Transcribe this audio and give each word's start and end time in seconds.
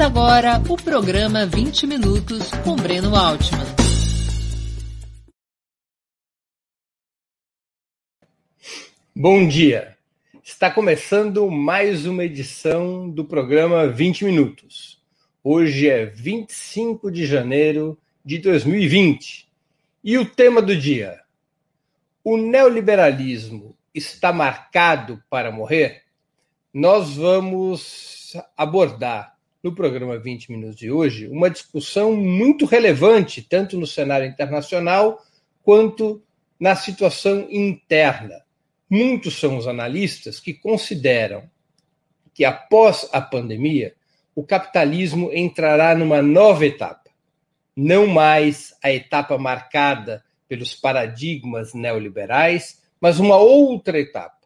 Começa 0.00 0.18
agora 0.18 0.62
o 0.66 0.76
programa 0.78 1.44
20 1.44 1.86
Minutos 1.86 2.50
com 2.64 2.74
Breno 2.74 3.14
Altman. 3.14 3.66
Bom 9.14 9.46
dia! 9.46 9.98
Está 10.42 10.70
começando 10.70 11.50
mais 11.50 12.06
uma 12.06 12.24
edição 12.24 13.10
do 13.10 13.26
programa 13.26 13.88
20 13.88 14.24
Minutos. 14.24 14.98
Hoje 15.44 15.90
é 15.90 16.06
25 16.06 17.10
de 17.10 17.26
janeiro 17.26 17.98
de 18.24 18.38
2020 18.38 19.50
e 20.02 20.16
o 20.16 20.24
tema 20.24 20.62
do 20.62 20.74
dia: 20.74 21.20
o 22.24 22.38
neoliberalismo 22.38 23.76
está 23.94 24.32
marcado 24.32 25.22
para 25.28 25.52
morrer? 25.52 26.04
Nós 26.72 27.16
vamos 27.16 28.34
abordar 28.56 29.38
no 29.62 29.74
programa 29.74 30.18
20 30.18 30.50
Minutos 30.50 30.76
de 30.76 30.90
hoje 30.90 31.28
uma 31.28 31.50
discussão 31.50 32.16
muito 32.16 32.64
relevante, 32.64 33.42
tanto 33.42 33.78
no 33.78 33.86
cenário 33.86 34.26
internacional 34.26 35.22
quanto 35.62 36.22
na 36.58 36.74
situação 36.74 37.46
interna. 37.50 38.42
Muitos 38.88 39.38
são 39.38 39.56
os 39.56 39.66
analistas 39.66 40.40
que 40.40 40.54
consideram 40.54 41.48
que 42.34 42.44
após 42.44 43.08
a 43.12 43.20
pandemia, 43.20 43.94
o 44.34 44.42
capitalismo 44.42 45.30
entrará 45.32 45.94
numa 45.94 46.22
nova 46.22 46.64
etapa, 46.64 47.10
não 47.76 48.06
mais 48.06 48.74
a 48.82 48.90
etapa 48.90 49.36
marcada 49.36 50.24
pelos 50.48 50.74
paradigmas 50.74 51.74
neoliberais, 51.74 52.80
mas 53.00 53.18
uma 53.20 53.36
outra 53.36 53.98
etapa 53.98 54.39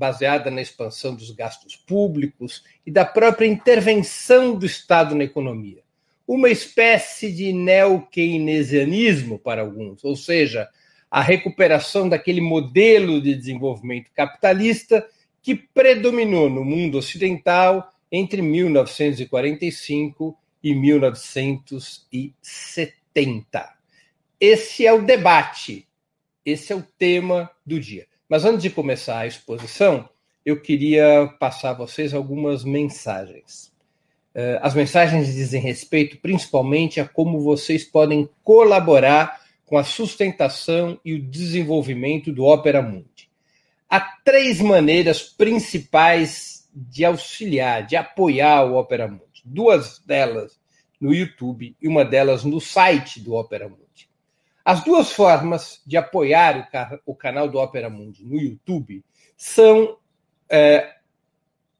baseada 0.00 0.50
na 0.50 0.60
expansão 0.62 1.14
dos 1.14 1.30
gastos 1.30 1.76
públicos 1.76 2.64
e 2.86 2.90
da 2.90 3.04
própria 3.04 3.46
intervenção 3.46 4.58
do 4.58 4.64
Estado 4.64 5.14
na 5.14 5.24
economia. 5.24 5.82
Uma 6.26 6.48
espécie 6.48 7.30
de 7.30 7.52
neo-keynesianismo 7.52 9.38
para 9.38 9.60
alguns, 9.60 10.02
ou 10.02 10.16
seja, 10.16 10.66
a 11.10 11.20
recuperação 11.20 12.08
daquele 12.08 12.40
modelo 12.40 13.20
de 13.20 13.34
desenvolvimento 13.34 14.10
capitalista 14.14 15.06
que 15.42 15.54
predominou 15.54 16.48
no 16.48 16.64
mundo 16.64 16.96
ocidental 16.96 17.92
entre 18.10 18.40
1945 18.40 20.34
e 20.62 20.74
1970. 20.74 23.74
Esse 24.40 24.86
é 24.86 24.92
o 24.94 25.02
debate, 25.02 25.86
esse 26.46 26.72
é 26.72 26.76
o 26.76 26.82
tema 26.98 27.50
do 27.66 27.78
dia. 27.78 28.08
Mas 28.30 28.44
antes 28.44 28.62
de 28.62 28.70
começar 28.70 29.18
a 29.18 29.26
exposição, 29.26 30.08
eu 30.46 30.60
queria 30.60 31.26
passar 31.40 31.70
a 31.70 31.74
vocês 31.74 32.14
algumas 32.14 32.62
mensagens. 32.62 33.72
Eh, 34.32 34.56
as 34.62 34.72
mensagens 34.72 35.26
dizem 35.34 35.60
respeito 35.60 36.16
principalmente 36.18 37.00
a 37.00 37.08
como 37.08 37.40
vocês 37.40 37.82
podem 37.82 38.30
colaborar 38.44 39.40
com 39.66 39.76
a 39.76 39.82
sustentação 39.82 41.00
e 41.04 41.14
o 41.14 41.20
desenvolvimento 41.20 42.30
do 42.30 42.44
Opera 42.44 42.80
Mundi. 42.80 43.28
Há 43.88 43.98
três 44.24 44.60
maneiras 44.60 45.22
principais 45.22 46.68
de 46.72 47.04
auxiliar, 47.04 47.84
de 47.84 47.96
apoiar 47.96 48.62
o 48.64 48.76
Opera 48.76 49.08
Mundi. 49.08 49.42
Duas 49.44 49.98
delas 50.06 50.56
no 51.00 51.12
YouTube 51.12 51.74
e 51.82 51.88
uma 51.88 52.04
delas 52.04 52.44
no 52.44 52.60
site 52.60 53.18
do 53.18 53.34
Opera 53.34 53.68
Mundi. 53.68 53.79
As 54.64 54.84
duas 54.84 55.12
formas 55.12 55.80
de 55.86 55.96
apoiar 55.96 56.68
o, 57.06 57.12
o 57.12 57.14
canal 57.14 57.48
do 57.48 57.58
Opera 57.58 57.88
Mundi 57.88 58.24
no 58.24 58.38
YouTube 58.38 59.04
são 59.36 59.96
é, 60.48 60.96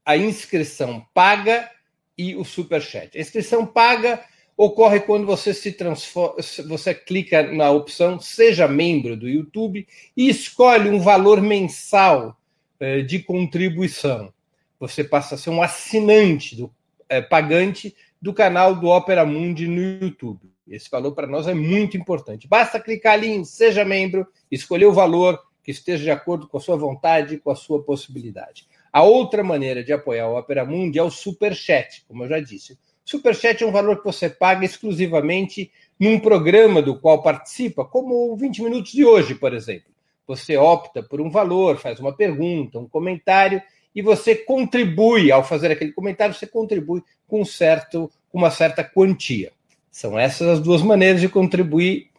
a 0.05 0.17
inscrição 0.17 1.07
paga 1.13 1.71
e 2.17 2.35
o 2.37 2.45
superchat. 2.45 3.17
A 3.17 3.21
inscrição 3.21 3.67
paga 3.67 4.23
ocorre 4.57 5.01
quando 5.01 5.27
você 5.27 5.55
se 5.55 5.73
transforma, 5.73 6.37
você 6.69 6.95
clica 6.95 7.43
na 7.43 7.71
opção 7.71 8.21
seja 8.21 8.69
membro 8.69 9.17
do 9.17 9.29
YouTube 9.29 9.87
e 10.17 10.29
escolhe 10.29 10.91
um 10.91 11.01
valor 11.01 11.41
mensal 11.41 12.39
é, 12.79 13.01
de 13.01 13.21
contribuição. 13.21 14.33
Você 14.79 15.03
passa 15.03 15.35
a 15.35 15.39
ser 15.39 15.51
um 15.51 15.63
assinante 15.63 16.57
do 16.57 16.71
é, 17.09 17.21
pagante 17.21 17.95
do 18.21 18.35
canal 18.35 18.75
do 18.75 18.89
Opera 18.89 19.25
Mundi 19.25 19.67
no 19.67 20.05
YouTube. 20.05 20.51
Esse 20.71 20.89
valor 20.89 21.13
para 21.13 21.27
nós 21.27 21.49
é 21.49 21.55
muito 21.55 21.97
importante. 21.97 22.47
Basta 22.47 22.79
clicar 22.79 23.15
ali 23.15 23.29
em 23.29 23.45
Seja 23.45 23.85
Membro, 23.85 24.27
escolher 24.51 24.87
o 24.87 24.93
valor 24.93 25.39
que 25.65 25.73
esteja 25.73 26.05
de 26.05 26.11
acordo 26.11 26.47
com 26.47 26.57
a 26.57 26.61
sua 26.61 26.77
vontade 26.77 27.35
e 27.35 27.39
com 27.39 27.51
a 27.51 27.57
sua 27.57 27.83
possibilidade. 27.83 28.69
A 28.93 29.03
outra 29.03 29.43
maneira 29.43 29.83
de 29.83 29.93
apoiar 29.93 30.29
o 30.29 30.39
Opera 30.39 30.65
Mundi 30.65 30.99
é 30.99 31.03
o 31.03 31.11
Super 31.11 31.55
Chat, 31.55 32.05
como 32.07 32.25
eu 32.25 32.29
já 32.29 32.41
disse. 32.41 32.79
Super 33.05 33.35
Chat 33.35 33.63
é 33.63 33.67
um 33.67 33.73
valor 33.73 33.99
que 33.99 34.05
você 34.05 34.31
paga 34.31 34.65
exclusivamente 34.65 35.73
num 35.99 36.19
programa 36.19 36.81
do 36.81 36.99
qual 36.99 37.21
participa, 37.23 37.85
como 37.85 38.33
o 38.33 38.37
20 38.37 38.63
minutos 38.63 38.93
de 38.93 39.05
hoje, 39.05 39.35
por 39.35 39.53
exemplo. 39.53 39.91
Você 40.27 40.57
opta 40.57 41.03
por 41.03 41.21
um 41.21 41.31
valor, 41.31 41.77
faz 41.77 41.99
uma 41.99 42.17
pergunta, 42.17 42.79
um 42.79 42.89
comentário 42.89 43.61
e 43.95 44.01
você 44.01 44.37
contribui 44.37 45.33
ao 45.33 45.43
fazer 45.43 45.73
aquele 45.73 45.93
comentário, 45.93 46.35
você 46.35 46.47
contribui 46.47 47.03
com 47.27 47.41
um 47.41 47.45
certo, 47.45 48.11
com 48.31 48.39
uma 48.39 48.51
certa 48.51 48.85
quantia. 48.85 49.53
São 49.91 50.19
essas 50.19 50.49
as 50.49 50.61
duas 50.61 50.83
maneiras 50.83 51.21
de 51.21 51.29
contribuir 51.29 52.11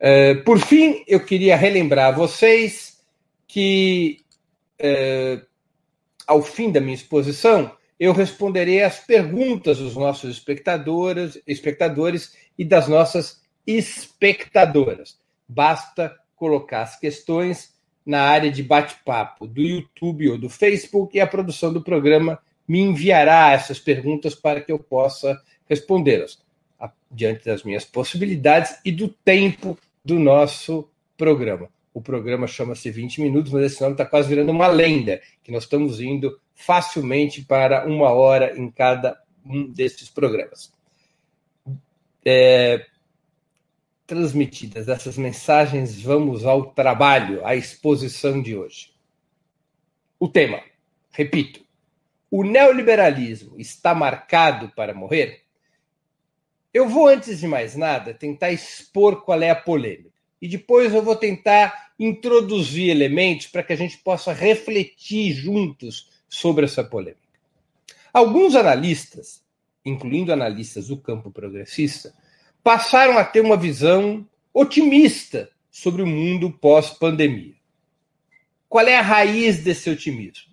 Uh, 0.00 0.42
por 0.42 0.58
fim, 0.58 1.04
eu 1.06 1.20
queria 1.20 1.54
relembrar 1.54 2.14
a 2.14 2.16
vocês 2.16 3.04
que, 3.46 4.20
uh, 4.80 5.44
ao 6.26 6.42
fim 6.42 6.72
da 6.72 6.80
minha 6.80 6.94
exposição, 6.94 7.76
eu 7.98 8.12
responderei 8.12 8.82
às 8.82 9.00
perguntas 9.00 9.78
dos 9.78 9.96
nossos 9.96 10.30
espectadores, 10.30 11.40
espectadores 11.46 12.36
e 12.56 12.64
das 12.64 12.86
nossas 12.86 13.42
espectadoras. 13.66 15.18
Basta 15.48 16.16
colocar 16.36 16.82
as 16.82 16.98
questões 16.98 17.74
na 18.06 18.22
área 18.22 18.50
de 18.50 18.62
bate-papo 18.62 19.46
do 19.46 19.60
YouTube 19.60 20.30
ou 20.30 20.38
do 20.38 20.48
Facebook 20.48 21.16
e 21.16 21.20
a 21.20 21.26
produção 21.26 21.72
do 21.72 21.82
programa 21.82 22.38
me 22.66 22.80
enviará 22.80 23.52
essas 23.52 23.78
perguntas 23.78 24.34
para 24.34 24.60
que 24.60 24.70
eu 24.70 24.78
possa 24.78 25.40
respondê-las. 25.68 26.38
diante 27.10 27.44
das 27.46 27.64
minhas 27.64 27.84
possibilidades 27.86 28.78
e 28.84 28.92
do 28.92 29.08
tempo 29.08 29.76
do 30.04 30.18
nosso 30.18 30.88
programa. 31.16 31.68
O 31.92 32.00
programa 32.00 32.46
chama-se 32.46 32.90
20 32.90 33.22
minutos, 33.22 33.50
mas 33.50 33.64
esse 33.64 33.80
nome 33.80 33.94
está 33.94 34.04
quase 34.04 34.28
virando 34.28 34.52
uma 34.52 34.68
lenda, 34.68 35.20
que 35.42 35.50
nós 35.50 35.64
estamos 35.64 36.00
indo 36.00 36.38
facilmente 36.58 37.42
para 37.42 37.86
uma 37.86 38.10
hora 38.10 38.58
em 38.58 38.68
cada 38.68 39.16
um 39.46 39.70
desses 39.72 40.10
programas. 40.10 40.72
É, 42.24 42.84
transmitidas 44.04 44.88
essas 44.88 45.16
mensagens, 45.16 46.02
vamos 46.02 46.44
ao 46.44 46.72
trabalho, 46.72 47.46
à 47.46 47.54
exposição 47.54 48.42
de 48.42 48.56
hoje. 48.56 48.92
O 50.18 50.28
tema, 50.28 50.60
repito, 51.12 51.64
o 52.28 52.42
neoliberalismo 52.42 53.54
está 53.58 53.94
marcado 53.94 54.68
para 54.74 54.92
morrer? 54.92 55.44
Eu 56.74 56.88
vou, 56.88 57.06
antes 57.06 57.38
de 57.38 57.46
mais 57.46 57.76
nada, 57.76 58.12
tentar 58.12 58.50
expor 58.50 59.22
qual 59.22 59.40
é 59.40 59.50
a 59.50 59.56
polêmica. 59.56 60.10
E 60.42 60.48
depois 60.48 60.92
eu 60.92 61.02
vou 61.02 61.16
tentar 61.16 61.92
introduzir 61.98 62.90
elementos 62.90 63.46
para 63.46 63.62
que 63.62 63.72
a 63.72 63.76
gente 63.76 63.96
possa 63.98 64.32
refletir 64.32 65.32
juntos 65.32 66.17
sobre 66.28 66.64
essa 66.64 66.84
polêmica. 66.84 67.20
Alguns 68.12 68.54
analistas, 68.54 69.42
incluindo 69.84 70.32
analistas 70.32 70.88
do 70.88 70.96
campo 70.96 71.30
progressista, 71.30 72.14
passaram 72.62 73.16
a 73.16 73.24
ter 73.24 73.40
uma 73.40 73.56
visão 73.56 74.26
otimista 74.52 75.50
sobre 75.70 76.02
o 76.02 76.06
mundo 76.06 76.50
pós-pandemia. 76.50 77.54
Qual 78.68 78.86
é 78.86 78.96
a 78.96 79.02
raiz 79.02 79.62
desse 79.62 79.88
otimismo? 79.88 80.52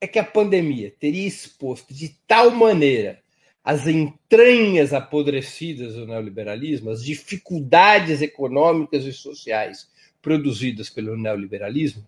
É 0.00 0.06
que 0.06 0.18
a 0.18 0.24
pandemia 0.24 0.94
teria 0.98 1.26
exposto 1.26 1.92
de 1.92 2.16
tal 2.26 2.50
maneira 2.50 3.22
as 3.64 3.86
entranhas 3.86 4.92
apodrecidas 4.92 5.94
do 5.94 6.06
neoliberalismo, 6.06 6.90
as 6.90 7.02
dificuldades 7.02 8.20
econômicas 8.20 9.04
e 9.04 9.12
sociais 9.12 9.88
produzidas 10.20 10.90
pelo 10.90 11.16
neoliberalismo, 11.16 12.06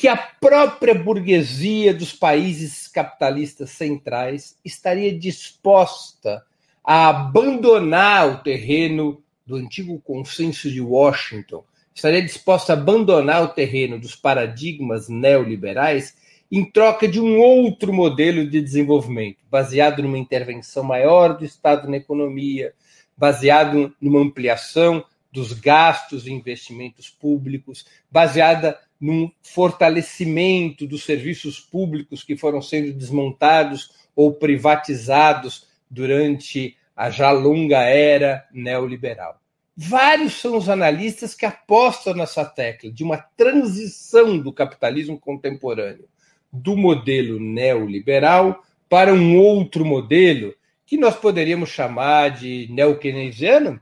que 0.00 0.08
a 0.08 0.16
própria 0.16 0.94
burguesia 0.94 1.92
dos 1.92 2.14
países 2.14 2.88
capitalistas 2.88 3.68
centrais 3.68 4.56
estaria 4.64 5.12
disposta 5.12 6.42
a 6.82 7.10
abandonar 7.10 8.26
o 8.26 8.38
terreno 8.38 9.22
do 9.44 9.56
antigo 9.56 10.00
consenso 10.00 10.70
de 10.70 10.80
Washington, 10.80 11.62
estaria 11.94 12.22
disposta 12.22 12.72
a 12.72 12.76
abandonar 12.76 13.42
o 13.42 13.48
terreno 13.48 14.00
dos 14.00 14.16
paradigmas 14.16 15.10
neoliberais 15.10 16.16
em 16.50 16.64
troca 16.64 17.06
de 17.06 17.20
um 17.20 17.38
outro 17.38 17.92
modelo 17.92 18.48
de 18.48 18.58
desenvolvimento, 18.58 19.40
baseado 19.50 20.02
numa 20.02 20.16
intervenção 20.16 20.82
maior 20.82 21.36
do 21.36 21.44
Estado 21.44 21.90
na 21.90 21.98
economia, 21.98 22.72
baseado 23.18 23.94
numa 24.00 24.20
ampliação 24.20 25.04
dos 25.32 25.52
gastos 25.52 26.26
e 26.26 26.32
investimentos 26.32 27.08
públicos, 27.08 27.86
baseada 28.10 28.78
num 29.00 29.30
fortalecimento 29.42 30.86
dos 30.86 31.04
serviços 31.04 31.58
públicos 31.58 32.22
que 32.22 32.36
foram 32.36 32.60
sendo 32.60 32.92
desmontados 32.92 33.92
ou 34.14 34.34
privatizados 34.34 35.68
durante 35.88 36.76
a 36.94 37.08
já 37.08 37.30
longa 37.30 37.80
era 37.80 38.46
neoliberal. 38.52 39.40
Vários 39.74 40.34
são 40.34 40.56
os 40.56 40.68
analistas 40.68 41.34
que 41.34 41.46
apostam 41.46 42.12
nessa 42.12 42.44
tecla 42.44 42.92
de 42.92 43.02
uma 43.02 43.16
transição 43.16 44.38
do 44.38 44.52
capitalismo 44.52 45.18
contemporâneo 45.18 46.06
do 46.52 46.76
modelo 46.76 47.40
neoliberal 47.40 48.62
para 48.88 49.14
um 49.14 49.38
outro 49.38 49.84
modelo 49.84 50.54
que 50.84 50.98
nós 50.98 51.16
poderíamos 51.16 51.70
chamar 51.70 52.30
de 52.30 52.68
neo-keynesiano, 52.70 53.80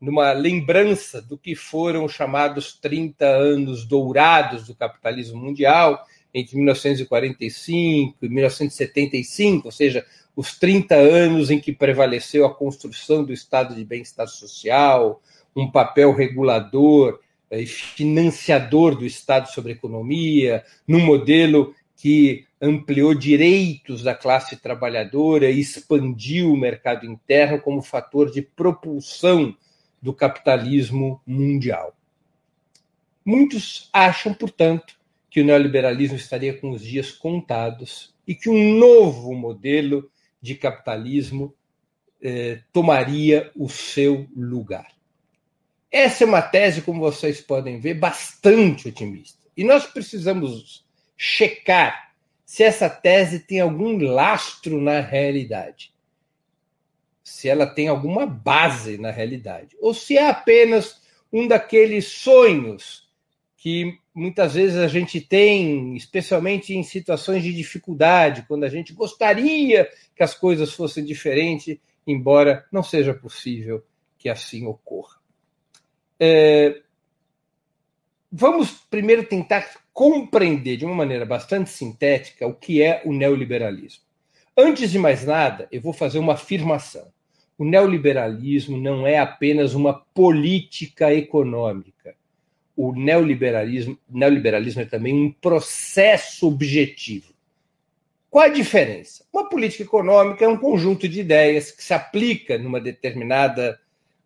numa 0.00 0.32
lembrança 0.32 1.20
do 1.20 1.36
que 1.36 1.54
foram 1.54 2.08
chamados 2.08 2.72
30 2.72 3.26
anos 3.26 3.84
dourados 3.84 4.66
do 4.66 4.74
capitalismo 4.74 5.38
mundial, 5.38 6.06
entre 6.32 6.56
1945 6.56 8.16
e 8.24 8.28
1975, 8.28 9.68
ou 9.68 9.72
seja, 9.72 10.06
os 10.34 10.58
30 10.58 10.94
anos 10.94 11.50
em 11.50 11.58
que 11.58 11.72
prevaleceu 11.72 12.46
a 12.46 12.54
construção 12.54 13.24
do 13.24 13.32
estado 13.32 13.74
de 13.74 13.84
bem-estar 13.84 14.28
social, 14.28 15.20
um 15.54 15.70
papel 15.70 16.14
regulador 16.14 17.20
e 17.50 17.66
financiador 17.66 18.94
do 18.94 19.04
Estado 19.04 19.48
sobre 19.48 19.72
a 19.72 19.74
economia, 19.74 20.64
num 20.86 21.00
modelo 21.00 21.74
que 21.96 22.46
ampliou 22.62 23.12
direitos 23.14 24.02
da 24.02 24.14
classe 24.14 24.56
trabalhadora 24.56 25.50
e 25.50 25.60
expandiu 25.60 26.52
o 26.52 26.56
mercado 26.56 27.04
interno 27.04 27.60
como 27.60 27.82
fator 27.82 28.30
de 28.30 28.40
propulsão 28.40 29.54
do 30.00 30.14
capitalismo 30.14 31.20
mundial. 31.26 31.96
Muitos 33.24 33.88
acham, 33.92 34.32
portanto, 34.32 34.98
que 35.30 35.40
o 35.40 35.44
neoliberalismo 35.44 36.16
estaria 36.16 36.58
com 36.58 36.70
os 36.70 36.82
dias 36.82 37.12
contados 37.12 38.14
e 38.26 38.34
que 38.34 38.48
um 38.48 38.74
novo 38.76 39.34
modelo 39.34 40.10
de 40.40 40.54
capitalismo 40.54 41.54
eh, 42.22 42.60
tomaria 42.72 43.50
o 43.54 43.68
seu 43.68 44.26
lugar. 44.36 44.88
Essa 45.90 46.24
é 46.24 46.26
uma 46.26 46.42
tese, 46.42 46.82
como 46.82 47.00
vocês 47.00 47.40
podem 47.40 47.80
ver, 47.80 47.94
bastante 47.94 48.88
otimista. 48.88 49.40
E 49.56 49.64
nós 49.64 49.86
precisamos 49.86 50.84
checar 51.16 52.12
se 52.44 52.62
essa 52.62 52.88
tese 52.88 53.40
tem 53.40 53.60
algum 53.60 53.96
lastro 53.98 54.80
na 54.80 55.00
realidade. 55.00 55.92
Se 57.30 57.48
ela 57.48 57.66
tem 57.66 57.88
alguma 57.88 58.26
base 58.26 58.98
na 58.98 59.10
realidade. 59.10 59.76
Ou 59.80 59.94
se 59.94 60.16
é 60.16 60.28
apenas 60.28 61.00
um 61.32 61.46
daqueles 61.46 62.06
sonhos 62.06 63.08
que 63.56 63.98
muitas 64.14 64.54
vezes 64.54 64.78
a 64.78 64.88
gente 64.88 65.20
tem, 65.20 65.94
especialmente 65.94 66.74
em 66.74 66.82
situações 66.82 67.42
de 67.42 67.52
dificuldade, 67.52 68.44
quando 68.48 68.64
a 68.64 68.68
gente 68.68 68.92
gostaria 68.92 69.88
que 70.16 70.22
as 70.22 70.34
coisas 70.34 70.72
fossem 70.72 71.04
diferentes, 71.04 71.78
embora 72.06 72.66
não 72.72 72.82
seja 72.82 73.12
possível 73.12 73.84
que 74.18 74.28
assim 74.28 74.66
ocorra. 74.66 75.16
É, 76.18 76.80
vamos 78.32 78.70
primeiro 78.90 79.24
tentar 79.24 79.70
compreender 79.92 80.76
de 80.78 80.84
uma 80.84 80.94
maneira 80.94 81.26
bastante 81.26 81.70
sintética 81.70 82.46
o 82.46 82.54
que 82.54 82.82
é 82.82 83.02
o 83.04 83.12
neoliberalismo. 83.12 84.02
Antes 84.56 84.90
de 84.90 84.98
mais 84.98 85.24
nada, 85.24 85.68
eu 85.70 85.80
vou 85.80 85.92
fazer 85.92 86.18
uma 86.18 86.34
afirmação. 86.34 87.12
O 87.60 87.64
neoliberalismo 87.66 88.78
não 88.78 89.06
é 89.06 89.18
apenas 89.18 89.74
uma 89.74 89.92
política 89.92 91.12
econômica. 91.12 92.14
O 92.74 92.94
neoliberalismo, 92.94 93.98
neoliberalismo 94.08 94.80
é 94.80 94.86
também 94.86 95.12
um 95.12 95.30
processo 95.30 96.48
objetivo. 96.48 97.34
Qual 98.30 98.46
a 98.46 98.48
diferença? 98.48 99.26
Uma 99.30 99.46
política 99.46 99.82
econômica 99.82 100.42
é 100.42 100.48
um 100.48 100.56
conjunto 100.56 101.06
de 101.06 101.20
ideias 101.20 101.70
que 101.70 101.84
se 101.84 101.92
aplica 101.92 102.56
numa 102.56 102.80
determinada 102.80 103.78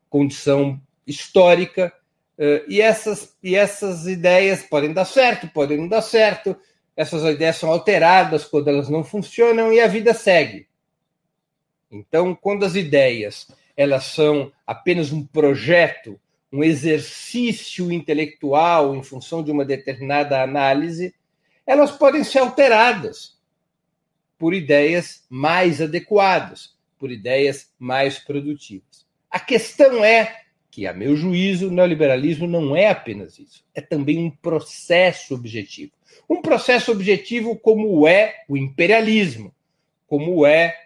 condição 0.09 0.81
histórica 1.05 1.93
Uh, 2.37 2.67
e, 2.67 2.81
essas, 2.81 3.33
e 3.41 3.55
essas 3.55 4.09
ideias 4.09 4.65
podem 4.65 4.93
dar 4.93 5.05
certo, 5.05 5.47
podem 5.47 5.79
não 5.79 5.87
dar 5.87 6.03
certo, 6.03 6.57
essas 6.97 7.23
ideias 7.23 7.55
são 7.55 7.71
alteradas 7.71 8.45
quando 8.45 8.67
elas 8.67 8.89
não 8.89 9.05
funcionam 9.05 9.73
e 9.73 9.81
a 9.81 9.87
vida 9.87 10.13
segue. 10.13 10.67
Então, 11.91 12.35
quando 12.35 12.65
as 12.65 12.75
ideias 12.75 13.49
elas 13.77 14.05
são 14.05 14.53
apenas 14.67 15.13
um 15.13 15.25
projeto, 15.25 16.19
um 16.53 16.63
exercício 16.63 17.91
intelectual 17.91 18.95
em 18.95 19.03
função 19.03 19.43
de 19.43 19.51
uma 19.51 19.65
determinada 19.65 20.43
análise, 20.43 21.15
elas 21.67 21.91
podem 21.91 22.23
ser 22.23 22.39
alteradas 22.39 23.37
por 24.39 24.55
ideias 24.55 25.25
mais 25.29 25.81
adequadas, 25.81 26.75
por 26.99 27.11
ideias 27.11 27.73
mais 27.79 28.19
produtivas. 28.19 29.05
A 29.31 29.41
questão 29.41 30.05
é 30.05 30.43
que, 30.71 30.87
a 30.87 30.93
meu 30.93 31.17
juízo, 31.17 31.69
o 31.69 31.71
neoliberalismo 31.71 32.47
não 32.47 32.77
é 32.77 32.89
apenas 32.89 33.39
isso, 33.39 33.65
é 33.75 33.81
também 33.81 34.19
um 34.19 34.31
processo 34.31 35.35
objetivo. 35.35 35.93
Um 36.29 36.41
processo 36.41 36.93
objetivo 36.93 37.57
como 37.57 38.07
é 38.07 38.45
o 38.49 38.57
imperialismo, 38.57 39.55
como 40.07 40.47
é 40.47 40.84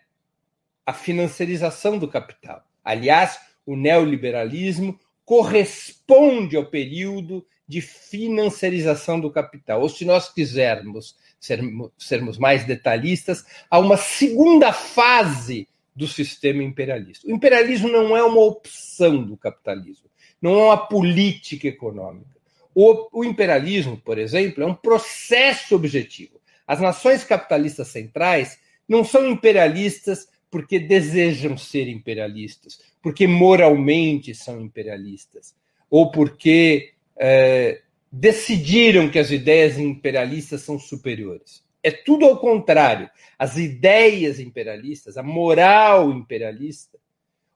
a 0.88 0.92
financiarização 0.95 1.99
do 1.99 2.09
capital. 2.09 2.64
Aliás, 2.83 3.38
o 3.66 3.76
neoliberalismo 3.76 4.99
corresponde 5.23 6.57
ao 6.57 6.64
período 6.64 7.47
de 7.68 7.83
financiarização 7.83 9.21
do 9.21 9.30
capital. 9.30 9.83
Ou, 9.83 9.90
se 9.90 10.07
nós 10.07 10.33
quisermos 10.33 11.14
sermos, 11.38 11.90
sermos 11.99 12.38
mais 12.38 12.64
detalhistas, 12.64 13.45
há 13.71 13.78
uma 13.78 13.99
segunda 13.99 14.73
fase 14.73 15.68
do 15.95 16.09
sistema 16.09 16.62
imperialista. 16.62 17.28
O 17.28 17.33
imperialismo 17.33 17.88
não 17.88 18.16
é 18.16 18.25
uma 18.25 18.40
opção 18.40 19.23
do 19.23 19.37
capitalismo, 19.37 20.09
não 20.40 20.59
é 20.59 20.64
uma 20.64 20.87
política 20.88 21.68
econômica. 21.68 22.35
O, 22.75 23.21
o 23.21 23.25
imperialismo, 23.26 23.99
por 23.99 24.16
exemplo, 24.16 24.64
é 24.64 24.66
um 24.66 24.75
processo 24.75 25.76
objetivo. 25.76 26.40
As 26.66 26.80
nações 26.80 27.25
capitalistas 27.25 27.88
centrais 27.88 28.59
não 28.88 29.04
são 29.04 29.28
imperialistas 29.28 30.28
porque 30.50 30.78
desejam 30.78 31.57
ser 31.57 31.88
imperialistas, 31.88 32.81
porque 33.02 33.26
moralmente 33.26 34.35
são 34.35 34.61
imperialistas, 34.61 35.55
ou 35.90 36.11
porque 36.11 36.93
é, 37.17 37.83
decidiram 38.11 39.11
que 39.11 39.19
as 39.19 39.31
ideias 39.31 39.78
imperialistas 39.78 40.62
são 40.62 40.78
superiores. 40.78 41.62
É 41.83 41.90
tudo 41.90 42.26
ao 42.26 42.38
contrário. 42.38 43.09
As 43.38 43.57
ideias 43.57 44.40
imperialistas, 44.40 45.17
a 45.17 45.23
moral 45.23 46.11
imperialista, 46.11 46.99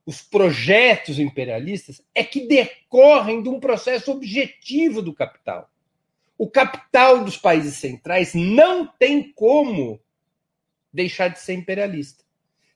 os 0.05 0.21
projetos 0.21 1.19
imperialistas 1.19 2.03
é 2.15 2.25
que 2.25 2.47
decorrem 2.47 3.43
de 3.43 3.49
um 3.49 3.61
processo 3.61 4.11
objetivo 4.11 5.01
do 5.01 5.15
capital. 5.15 5.71
O 6.37 6.49
capital 6.49 7.25
dos 7.25 7.37
países 7.37 7.77
centrais 7.77 8.35
não 8.35 8.87
tem 8.87 9.33
como 9.33 10.01
deixar 10.93 11.29
de 11.29 11.41
ser 11.41 11.55
imperialista. 11.55 12.22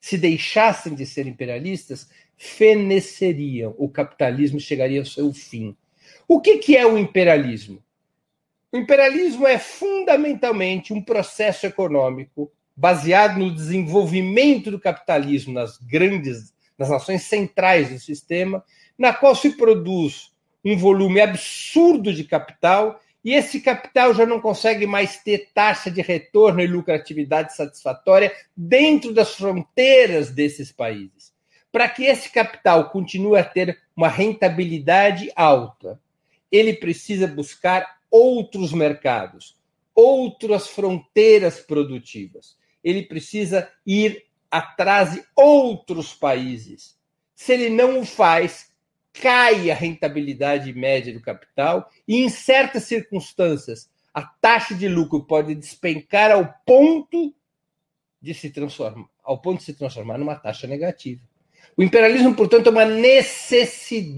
Se 0.07 0.17
deixassem 0.17 0.95
de 0.95 1.05
ser 1.05 1.27
imperialistas, 1.27 2.07
feneceriam, 2.37 3.75
o 3.77 3.89
capitalismo 3.89 4.57
chegaria 4.57 5.01
ao 5.01 5.05
seu 5.05 5.33
fim. 5.33 5.75
O 6.25 6.39
que, 6.39 6.59
que 6.59 6.77
é 6.77 6.87
o 6.87 6.97
imperialismo? 6.97 7.83
O 8.71 8.77
imperialismo 8.77 9.45
é 9.45 9.59
fundamentalmente 9.59 10.93
um 10.93 11.01
processo 11.01 11.65
econômico 11.65 12.49
baseado 12.73 13.37
no 13.37 13.53
desenvolvimento 13.53 14.71
do 14.71 14.79
capitalismo 14.79 15.51
nas 15.53 15.77
grandes, 15.77 16.53
nas 16.77 16.89
nações 16.89 17.23
centrais 17.23 17.89
do 17.89 17.99
sistema, 17.99 18.63
na 18.97 19.11
qual 19.11 19.35
se 19.35 19.57
produz 19.57 20.31
um 20.63 20.77
volume 20.77 21.19
absurdo 21.19 22.13
de 22.13 22.23
capital 22.23 22.97
e 23.27 23.33
esse 23.33 23.59
capital 23.59 24.13
já 24.13 24.25
não 24.25 24.39
consegue 24.39 24.87
mais 24.87 25.21
ter 25.21 25.49
taxa 25.53 25.91
de 25.91 26.01
retorno 26.01 26.61
e 26.61 26.65
lucratividade 26.65 27.53
satisfatória 27.53 28.33
dentro 28.55 29.13
das 29.13 29.35
fronteiras 29.35 30.31
desses 30.31 30.71
países. 30.71 31.33
Para 31.69 31.89
que 31.89 32.05
esse 32.05 32.31
capital 32.31 32.89
continue 32.89 33.37
a 33.37 33.43
ter 33.43 33.81
uma 33.93 34.07
rentabilidade 34.07 35.29
alta, 35.35 35.99
ele 36.49 36.71
precisa 36.71 37.27
buscar 37.27 37.97
outros 38.09 38.71
mercados, 38.71 39.57
outras 39.93 40.69
fronteiras 40.69 41.59
produtivas. 41.59 42.55
Ele 42.81 43.03
precisa 43.03 43.69
ir 43.85 44.23
atrás 44.49 45.11
de 45.11 45.23
outros 45.35 46.13
países. 46.13 46.97
Se 47.35 47.51
ele 47.51 47.69
não 47.69 47.99
o 47.99 48.05
faz, 48.05 48.71
cai 49.21 49.69
a 49.71 49.75
rentabilidade 49.75 50.73
média 50.73 51.13
do 51.13 51.21
capital 51.21 51.89
e, 52.07 52.17
em 52.23 52.29
certas 52.29 52.83
circunstâncias, 52.83 53.89
a 54.13 54.23
taxa 54.23 54.73
de 54.73 54.87
lucro 54.87 55.23
pode 55.23 55.53
despencar 55.53 56.31
ao 56.31 56.53
ponto 56.65 57.33
de 58.21 58.33
se 58.33 58.49
transformar, 58.49 59.05
ao 59.23 59.39
ponto 59.39 59.59
de 59.59 59.65
se 59.65 59.73
transformar 59.73 60.17
numa 60.17 60.35
taxa 60.35 60.65
negativa. 60.65 61.21
O 61.75 61.83
imperialismo, 61.83 62.33
portanto, 62.33 62.67
é 62.67 62.71
uma 62.71 62.85
necessidade 62.85 64.17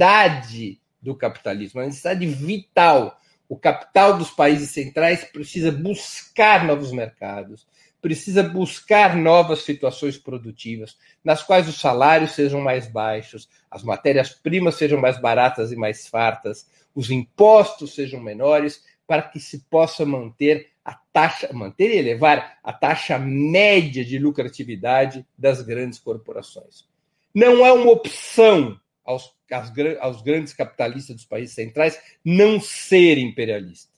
do 1.01 1.15
capitalismo, 1.15 1.81
uma 1.81 1.87
necessidade 1.87 2.25
vital. 2.25 3.19
O 3.49 3.57
capital 3.57 4.17
dos 4.17 4.29
países 4.29 4.69
centrais 4.69 5.23
precisa 5.25 5.71
buscar 5.71 6.65
novos 6.65 6.91
mercados, 6.91 7.67
precisa 8.01 8.41
buscar 8.43 9.15
novas 9.15 9.63
situações 9.63 10.17
produtivas, 10.17 10.97
nas 11.23 11.43
quais 11.43 11.67
os 11.67 11.79
salários 11.79 12.31
sejam 12.31 12.61
mais 12.61 12.87
baixos, 12.87 13.49
as 13.69 13.83
matérias-primas 13.83 14.75
sejam 14.75 14.99
mais 14.99 15.19
baratas 15.19 15.71
e 15.71 15.75
mais 15.75 16.07
fartas, 16.07 16.69
os 16.95 17.11
impostos 17.11 17.93
sejam 17.93 18.19
menores, 18.21 18.83
para 19.05 19.23
que 19.23 19.39
se 19.39 19.59
possa 19.69 20.05
manter 20.05 20.69
a 20.85 20.93
taxa, 20.93 21.51
manter 21.51 21.91
e 21.91 21.97
elevar 21.97 22.59
a 22.63 22.71
taxa 22.71 23.17
média 23.17 24.05
de 24.05 24.17
lucratividade 24.19 25.25
das 25.37 25.61
grandes 25.61 25.99
corporações. 25.99 26.87
Não 27.33 27.65
é 27.65 27.71
uma 27.71 27.91
opção 27.91 28.79
aos, 29.03 29.33
aos, 29.51 29.71
aos 29.99 30.21
grandes 30.21 30.53
capitalistas 30.53 31.15
dos 31.15 31.25
países 31.25 31.55
centrais 31.55 31.99
não 32.23 32.59
ser 32.59 33.17
imperialista. 33.17 33.91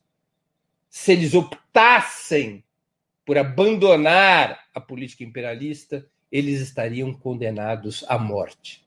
Se 0.90 1.14
eles 1.14 1.34
optassem 1.34 2.64
por 3.26 3.38
abandonar 3.38 4.60
a 4.74 4.82
política 4.82 5.24
imperialista, 5.24 6.06
eles 6.32 6.62
estariam 6.62 7.14
condenados 7.14 8.04
à 8.08 8.18
morte. 8.18 8.82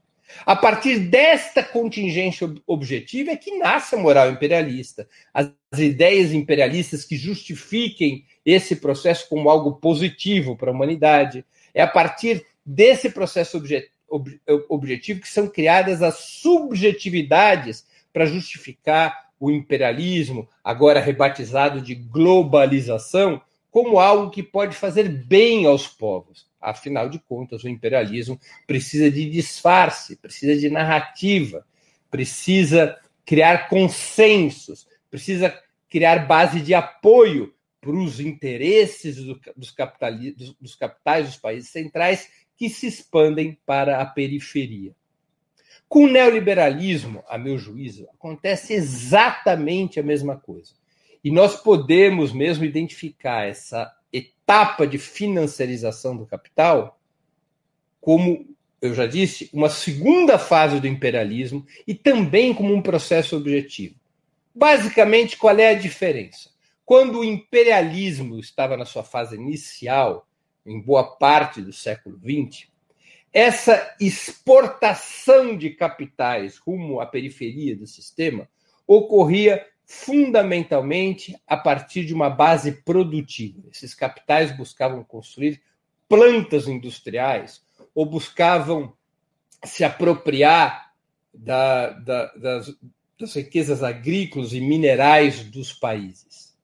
A 0.44 0.56
partir 0.56 0.98
desta 0.98 1.62
contingência 1.62 2.52
objetiva 2.66 3.32
é 3.32 3.36
que 3.36 3.58
nasce 3.58 3.94
a 3.94 3.98
moral 3.98 4.30
imperialista. 4.30 5.06
As 5.32 5.50
ideias 5.78 6.32
imperialistas 6.32 7.04
que 7.04 7.16
justifiquem 7.16 8.24
esse 8.44 8.76
processo 8.76 9.28
como 9.28 9.48
algo 9.48 9.74
positivo 9.74 10.56
para 10.56 10.70
a 10.70 10.74
humanidade. 10.74 11.44
É 11.72 11.82
a 11.82 11.86
partir 11.86 12.44
desse 12.64 13.10
processo 13.10 13.62
ob 14.08 14.40
objetivo 14.68 15.20
que 15.20 15.28
são 15.28 15.48
criadas 15.48 16.02
as 16.02 16.16
subjetividades 16.16 17.86
para 18.12 18.26
justificar 18.26 19.24
o 19.40 19.50
imperialismo, 19.50 20.48
agora 20.62 21.00
rebatizado 21.00 21.80
de 21.80 21.94
globalização, 21.94 23.42
como 23.74 23.98
algo 23.98 24.30
que 24.30 24.40
pode 24.40 24.76
fazer 24.76 25.08
bem 25.08 25.66
aos 25.66 25.88
povos. 25.88 26.48
Afinal 26.60 27.10
de 27.10 27.18
contas, 27.18 27.64
o 27.64 27.68
imperialismo 27.68 28.38
precisa 28.68 29.10
de 29.10 29.28
disfarce, 29.28 30.14
precisa 30.14 30.56
de 30.56 30.70
narrativa, 30.70 31.66
precisa 32.08 32.96
criar 33.26 33.68
consensos, 33.68 34.86
precisa 35.10 35.60
criar 35.90 36.24
base 36.24 36.60
de 36.60 36.72
apoio 36.72 37.52
para 37.80 37.90
os 37.90 38.20
interesses 38.20 39.16
do, 39.16 39.40
dos, 39.56 39.74
dos, 40.36 40.56
dos 40.60 40.76
capitais 40.76 41.26
dos 41.26 41.36
países 41.36 41.68
centrais 41.68 42.28
que 42.56 42.70
se 42.70 42.86
expandem 42.86 43.58
para 43.66 44.00
a 44.00 44.06
periferia. 44.06 44.94
Com 45.88 46.04
o 46.04 46.08
neoliberalismo, 46.08 47.24
a 47.28 47.36
meu 47.36 47.58
juízo, 47.58 48.08
acontece 48.14 48.72
exatamente 48.72 49.98
a 49.98 50.02
mesma 50.04 50.36
coisa. 50.36 50.74
E 51.24 51.30
nós 51.30 51.56
podemos 51.56 52.32
mesmo 52.32 52.66
identificar 52.66 53.48
essa 53.48 53.90
etapa 54.12 54.86
de 54.86 54.98
financiarização 54.98 56.14
do 56.14 56.26
capital 56.26 57.00
como, 57.98 58.46
eu 58.82 58.92
já 58.92 59.06
disse, 59.06 59.48
uma 59.50 59.70
segunda 59.70 60.38
fase 60.38 60.78
do 60.78 60.86
imperialismo 60.86 61.64
e 61.86 61.94
também 61.94 62.52
como 62.52 62.74
um 62.74 62.82
processo 62.82 63.34
objetivo. 63.34 63.94
Basicamente, 64.54 65.38
qual 65.38 65.58
é 65.58 65.70
a 65.70 65.74
diferença? 65.78 66.50
Quando 66.84 67.20
o 67.20 67.24
imperialismo 67.24 68.38
estava 68.38 68.76
na 68.76 68.84
sua 68.84 69.02
fase 69.02 69.36
inicial, 69.36 70.28
em 70.66 70.78
boa 70.78 71.16
parte 71.16 71.62
do 71.62 71.72
século 71.72 72.18
XX, 72.18 72.68
essa 73.32 73.96
exportação 73.98 75.56
de 75.56 75.70
capitais 75.70 76.58
rumo 76.58 77.00
à 77.00 77.06
periferia 77.06 77.74
do 77.74 77.86
sistema 77.86 78.46
ocorria 78.86 79.66
fundamentalmente 79.86 81.36
a 81.46 81.56
partir 81.56 82.04
de 82.04 82.14
uma 82.14 82.30
base 82.30 82.72
produtiva. 82.82 83.62
Esses 83.70 83.94
capitais 83.94 84.56
buscavam 84.56 85.04
construir 85.04 85.60
plantas 86.08 86.66
industriais 86.66 87.62
ou 87.94 88.06
buscavam 88.06 88.92
se 89.64 89.84
apropriar 89.84 90.92
da, 91.32 91.90
da, 91.90 92.26
das, 92.34 92.74
das 93.18 93.34
riquezas 93.34 93.82
agrícolas 93.82 94.52
e 94.52 94.60
minerais 94.60 95.44
dos 95.44 95.72
países. 95.72 96.54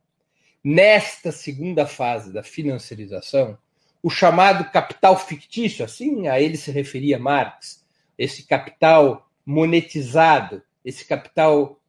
Nesta 0.62 1.33
segunda 1.33 1.87
fase 1.87 2.33
da 2.33 2.43
financiarização, 2.43 3.59
o 4.03 4.11
chamado 4.11 4.71
capital 4.71 5.19
fictício, 5.19 5.85
assim 5.85 6.29
a 6.29 6.41
ele 6.41 6.57
se 6.57 6.71
referia 6.71 7.19
Marx, 7.19 7.85
esse 8.19 8.47
capital 8.47 9.31
monetizado, 9.45 10.62
esse 10.85 11.05
capital 11.07 11.81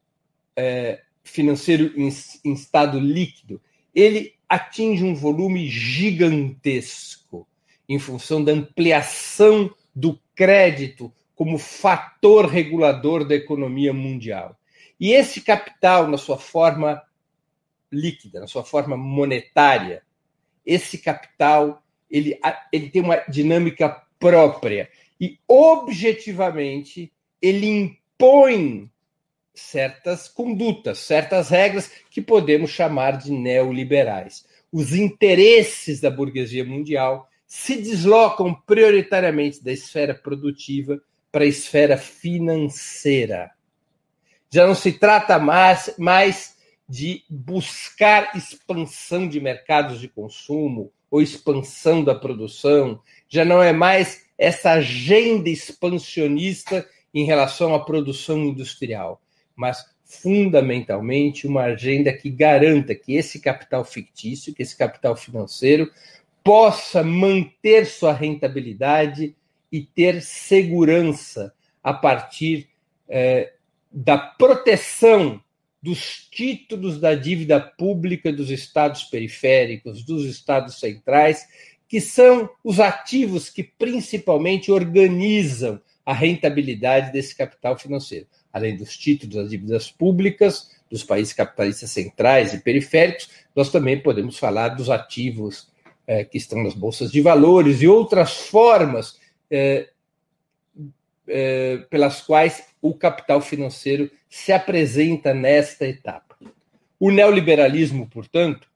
é, 0.56 1.02
financeiro 1.22 1.92
em, 1.96 2.08
em 2.44 2.52
estado 2.52 2.98
líquido, 2.98 3.60
ele 3.94 4.34
atinge 4.48 5.04
um 5.04 5.14
volume 5.14 5.68
gigantesco 5.68 7.46
em 7.88 7.98
função 7.98 8.42
da 8.42 8.52
ampliação 8.52 9.74
do 9.94 10.18
crédito 10.34 11.12
como 11.34 11.58
fator 11.58 12.46
regulador 12.46 13.26
da 13.26 13.34
economia 13.34 13.92
mundial. 13.92 14.56
E 15.00 15.12
esse 15.12 15.40
capital, 15.40 16.06
na 16.06 16.16
sua 16.16 16.38
forma 16.38 17.02
líquida, 17.90 18.40
na 18.40 18.46
sua 18.46 18.64
forma 18.64 18.96
monetária, 18.96 20.02
esse 20.64 20.98
capital 20.98 21.82
ele, 22.10 22.38
ele 22.70 22.90
tem 22.90 23.02
uma 23.02 23.16
dinâmica 23.28 23.88
própria 24.18 24.88
e 25.20 25.38
objetivamente 25.48 27.12
ele 27.40 27.66
impõe 27.66 28.91
certas 29.54 30.28
condutas, 30.28 30.98
certas 30.98 31.48
regras 31.48 31.90
que 32.10 32.20
podemos 32.20 32.70
chamar 32.70 33.18
de 33.18 33.30
neoliberais. 33.30 34.44
Os 34.72 34.94
interesses 34.94 36.00
da 36.00 36.10
burguesia 36.10 36.64
mundial 36.64 37.28
se 37.46 37.76
deslocam 37.76 38.54
prioritariamente 38.54 39.62
da 39.62 39.72
esfera 39.72 40.14
produtiva 40.14 41.02
para 41.30 41.44
a 41.44 41.46
esfera 41.46 41.96
financeira. 41.96 43.50
Já 44.50 44.66
não 44.66 44.74
se 44.74 44.92
trata 44.92 45.38
mais, 45.38 45.94
mais 45.98 46.56
de 46.88 47.24
buscar 47.30 48.36
expansão 48.36 49.26
de 49.26 49.40
mercados 49.40 49.98
de 49.98 50.08
consumo 50.08 50.92
ou 51.10 51.22
expansão 51.22 52.04
da 52.04 52.14
produção, 52.14 53.00
já 53.28 53.44
não 53.44 53.62
é 53.62 53.72
mais 53.72 54.26
essa 54.36 54.72
agenda 54.72 55.48
expansionista 55.48 56.86
em 57.14 57.24
relação 57.24 57.74
à 57.74 57.82
produção 57.82 58.38
industrial, 58.40 59.21
mas 59.54 59.84
fundamentalmente 60.04 61.46
uma 61.46 61.62
agenda 61.62 62.12
que 62.12 62.28
garanta 62.28 62.94
que 62.94 63.14
esse 63.14 63.40
capital 63.40 63.84
fictício, 63.84 64.54
que 64.54 64.62
esse 64.62 64.76
capital 64.76 65.16
financeiro, 65.16 65.90
possa 66.44 67.02
manter 67.02 67.86
sua 67.86 68.12
rentabilidade 68.12 69.34
e 69.70 69.82
ter 69.82 70.20
segurança 70.20 71.54
a 71.82 71.94
partir 71.94 72.68
eh, 73.08 73.52
da 73.90 74.18
proteção 74.18 75.42
dos 75.82 76.28
títulos 76.30 77.00
da 77.00 77.14
dívida 77.14 77.60
pública 77.60 78.32
dos 78.32 78.50
estados 78.50 79.04
periféricos, 79.04 80.04
dos 80.04 80.24
estados 80.24 80.78
centrais, 80.78 81.46
que 81.88 82.00
são 82.00 82.48
os 82.62 82.78
ativos 82.78 83.50
que 83.50 83.62
principalmente 83.64 84.70
organizam 84.70 85.80
a 86.06 86.14
rentabilidade 86.14 87.12
desse 87.12 87.36
capital 87.36 87.78
financeiro, 87.78 88.26
além 88.52 88.76
dos 88.76 88.96
títulos 88.96 89.36
das 89.36 89.50
dívidas 89.50 89.90
públicas 89.90 90.70
dos 90.90 91.02
países 91.02 91.32
capitalistas 91.32 91.90
centrais 91.90 92.52
e 92.52 92.58
periféricos, 92.58 93.30
nós 93.56 93.70
também 93.70 93.98
podemos 93.98 94.38
falar 94.38 94.70
dos 94.70 94.90
ativos 94.90 95.68
eh, 96.06 96.24
que 96.24 96.36
estão 96.36 96.62
nas 96.62 96.74
bolsas 96.74 97.10
de 97.10 97.20
valores 97.20 97.80
e 97.80 97.88
outras 97.88 98.32
formas 98.32 99.18
eh, 99.50 99.88
eh, 101.26 101.78
pelas 101.88 102.20
quais 102.20 102.64
o 102.82 102.94
capital 102.94 103.40
financeiro 103.40 104.10
se 104.28 104.52
apresenta 104.52 105.32
nesta 105.32 105.86
etapa. 105.86 106.36
O 106.98 107.10
neoliberalismo, 107.10 108.08
portanto, 108.08 108.68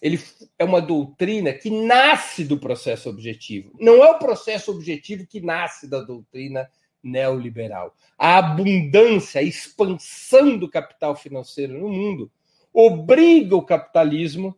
ele 0.00 0.20
é 0.58 0.64
uma 0.64 0.82
doutrina 0.82 1.52
que 1.52 1.70
nasce 1.70 2.44
do 2.44 2.58
processo 2.58 3.08
objetivo. 3.08 3.72
Não 3.80 4.04
é 4.04 4.10
o 4.10 4.18
processo 4.18 4.70
objetivo 4.70 5.26
que 5.26 5.40
nasce 5.40 5.88
da 5.88 6.00
doutrina 6.00 6.68
neoliberal. 7.04 7.94
A 8.18 8.38
abundância, 8.38 9.40
a 9.40 9.44
expansão 9.44 10.56
do 10.58 10.68
capital 10.68 11.14
financeiro 11.14 11.78
no 11.78 11.88
mundo 11.88 12.30
obriga 12.72 13.54
o 13.54 13.62
capitalismo 13.62 14.56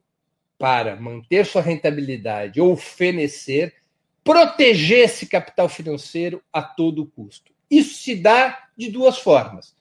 para 0.59 0.97
manter 0.97 1.45
sua 1.45 1.61
rentabilidade 1.61 2.61
ou 2.61 2.77
fenecer, 2.77 3.75
proteger 4.25 5.01
esse 5.01 5.27
capital 5.27 5.69
financeiro 5.69 6.43
a 6.53 6.63
todo 6.63 7.07
custo. 7.07 7.53
Isso 7.71 8.03
se 8.03 8.15
dá 8.15 8.69
de 8.77 8.91
duas 8.91 9.19
formas. 9.19 9.75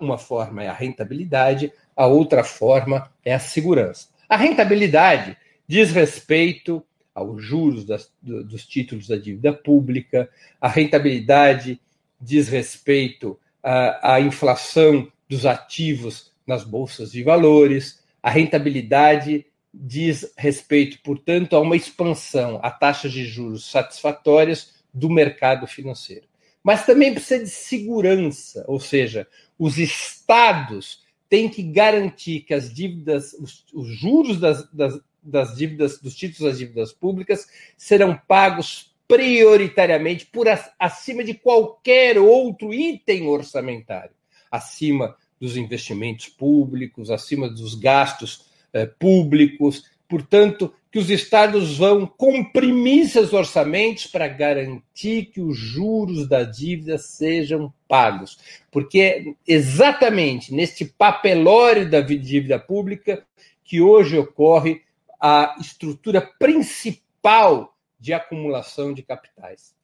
Uma 0.00 0.16
forma 0.16 0.62
é 0.62 0.68
a 0.68 0.72
rentabilidade, 0.72 1.70
a 1.94 2.06
outra 2.06 2.42
forma 2.42 3.12
é 3.24 3.34
a 3.34 3.38
segurança. 3.38 4.08
A 4.28 4.36
rentabilidade 4.36 5.36
diz 5.68 5.90
respeito 5.90 6.82
aos 7.14 7.42
juros 7.42 7.84
das, 7.84 8.12
dos 8.22 8.66
títulos 8.66 9.08
da 9.08 9.16
dívida 9.16 9.52
pública, 9.52 10.28
a 10.60 10.68
rentabilidade 10.68 11.80
diz 12.20 12.48
respeito 12.48 13.38
à, 13.62 14.14
à 14.14 14.20
inflação 14.20 15.10
dos 15.28 15.44
ativos 15.44 16.32
nas 16.46 16.64
bolsas 16.64 17.10
de 17.12 17.22
valores, 17.22 18.02
a 18.22 18.30
rentabilidade 18.30 19.46
diz 19.72 20.32
respeito, 20.36 20.98
portanto, 21.02 21.54
a 21.54 21.60
uma 21.60 21.76
expansão 21.76 22.58
a 22.62 22.70
taxas 22.70 23.12
de 23.12 23.24
juros 23.24 23.70
satisfatórias 23.70 24.74
do 24.92 25.10
mercado 25.10 25.66
financeiro. 25.66 26.26
Mas 26.62 26.86
também 26.86 27.12
precisa 27.12 27.44
de 27.44 27.50
segurança, 27.50 28.64
ou 28.66 28.80
seja, 28.80 29.28
os 29.58 29.78
estados 29.78 31.04
têm 31.28 31.48
que 31.48 31.62
garantir 31.62 32.40
que 32.40 32.54
as 32.54 32.72
dívidas, 32.72 33.34
os, 33.34 33.64
os 33.72 33.88
juros 33.88 34.40
das, 34.40 34.68
das, 34.72 34.98
das 35.22 35.56
dívidas, 35.56 36.00
dos 36.00 36.16
títulos 36.16 36.50
das 36.50 36.58
dívidas 36.58 36.92
públicas 36.92 37.46
serão 37.76 38.16
pagos 38.26 38.95
prioritariamente 39.08 40.26
por 40.26 40.46
acima 40.78 41.22
de 41.22 41.34
qualquer 41.34 42.18
outro 42.18 42.74
item 42.74 43.28
orçamentário, 43.28 44.14
acima 44.50 45.16
dos 45.40 45.56
investimentos 45.56 46.28
públicos, 46.28 47.10
acima 47.10 47.48
dos 47.48 47.74
gastos 47.74 48.46
eh, 48.72 48.86
públicos. 48.86 49.84
Portanto, 50.08 50.72
que 50.90 50.98
os 50.98 51.10
estados 51.10 51.76
vão 51.76 52.06
comprimir 52.06 53.08
seus 53.08 53.32
orçamentos 53.34 54.06
para 54.06 54.28
garantir 54.28 55.26
que 55.26 55.42
os 55.42 55.56
juros 55.56 56.26
da 56.26 56.42
dívida 56.42 56.96
sejam 56.96 57.70
pagos. 57.86 58.38
Porque 58.70 59.00
é 59.00 59.24
exatamente 59.46 60.54
neste 60.54 60.86
papelório 60.86 61.90
da 61.90 62.00
dívida 62.00 62.58
pública 62.58 63.22
que 63.62 63.80
hoje 63.80 64.16
ocorre 64.16 64.80
a 65.20 65.56
estrutura 65.60 66.22
principal 66.38 67.75
de 68.06 68.12
acumulação 68.12 68.94
de 68.94 69.02
capitais. 69.02 69.74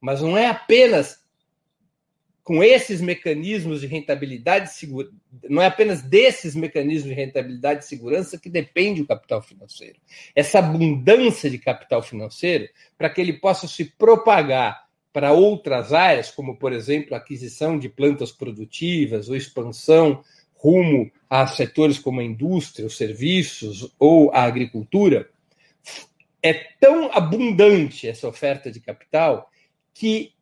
Mas 0.00 0.22
não 0.22 0.38
é 0.38 0.46
apenas 0.46 1.20
com 2.44 2.62
esses 2.62 3.00
mecanismos 3.00 3.80
de 3.80 3.88
rentabilidade 3.88 4.70
não 5.48 5.60
é 5.60 5.66
apenas 5.66 6.00
desses 6.00 6.54
mecanismos 6.54 7.08
de 7.08 7.14
rentabilidade 7.14 7.82
e 7.82 7.88
segurança 7.88 8.38
que 8.38 8.48
depende 8.48 9.02
o 9.02 9.06
capital 9.06 9.42
financeiro. 9.42 9.96
Essa 10.34 10.60
abundância 10.60 11.50
de 11.50 11.58
capital 11.58 12.02
financeiro, 12.02 12.68
para 12.96 13.10
que 13.10 13.20
ele 13.20 13.32
possa 13.32 13.66
se 13.66 13.84
propagar 13.84 14.86
para 15.12 15.32
outras 15.32 15.92
áreas, 15.92 16.30
como, 16.30 16.56
por 16.56 16.72
exemplo, 16.72 17.16
aquisição 17.16 17.76
de 17.76 17.88
plantas 17.88 18.30
produtivas 18.30 19.28
ou 19.28 19.34
expansão 19.34 20.22
rumo 20.54 21.10
a 21.28 21.44
setores 21.48 21.98
como 21.98 22.20
a 22.20 22.24
indústria, 22.24 22.86
os 22.86 22.96
serviços 22.96 23.92
ou 23.98 24.32
a 24.32 24.44
agricultura, 24.44 25.28
é 26.42 26.52
tão 26.80 27.10
abundante 27.12 28.08
essa 28.08 28.26
oferta 28.26 28.70
de 28.70 28.80
capital 28.80 29.48
que, 29.94 30.32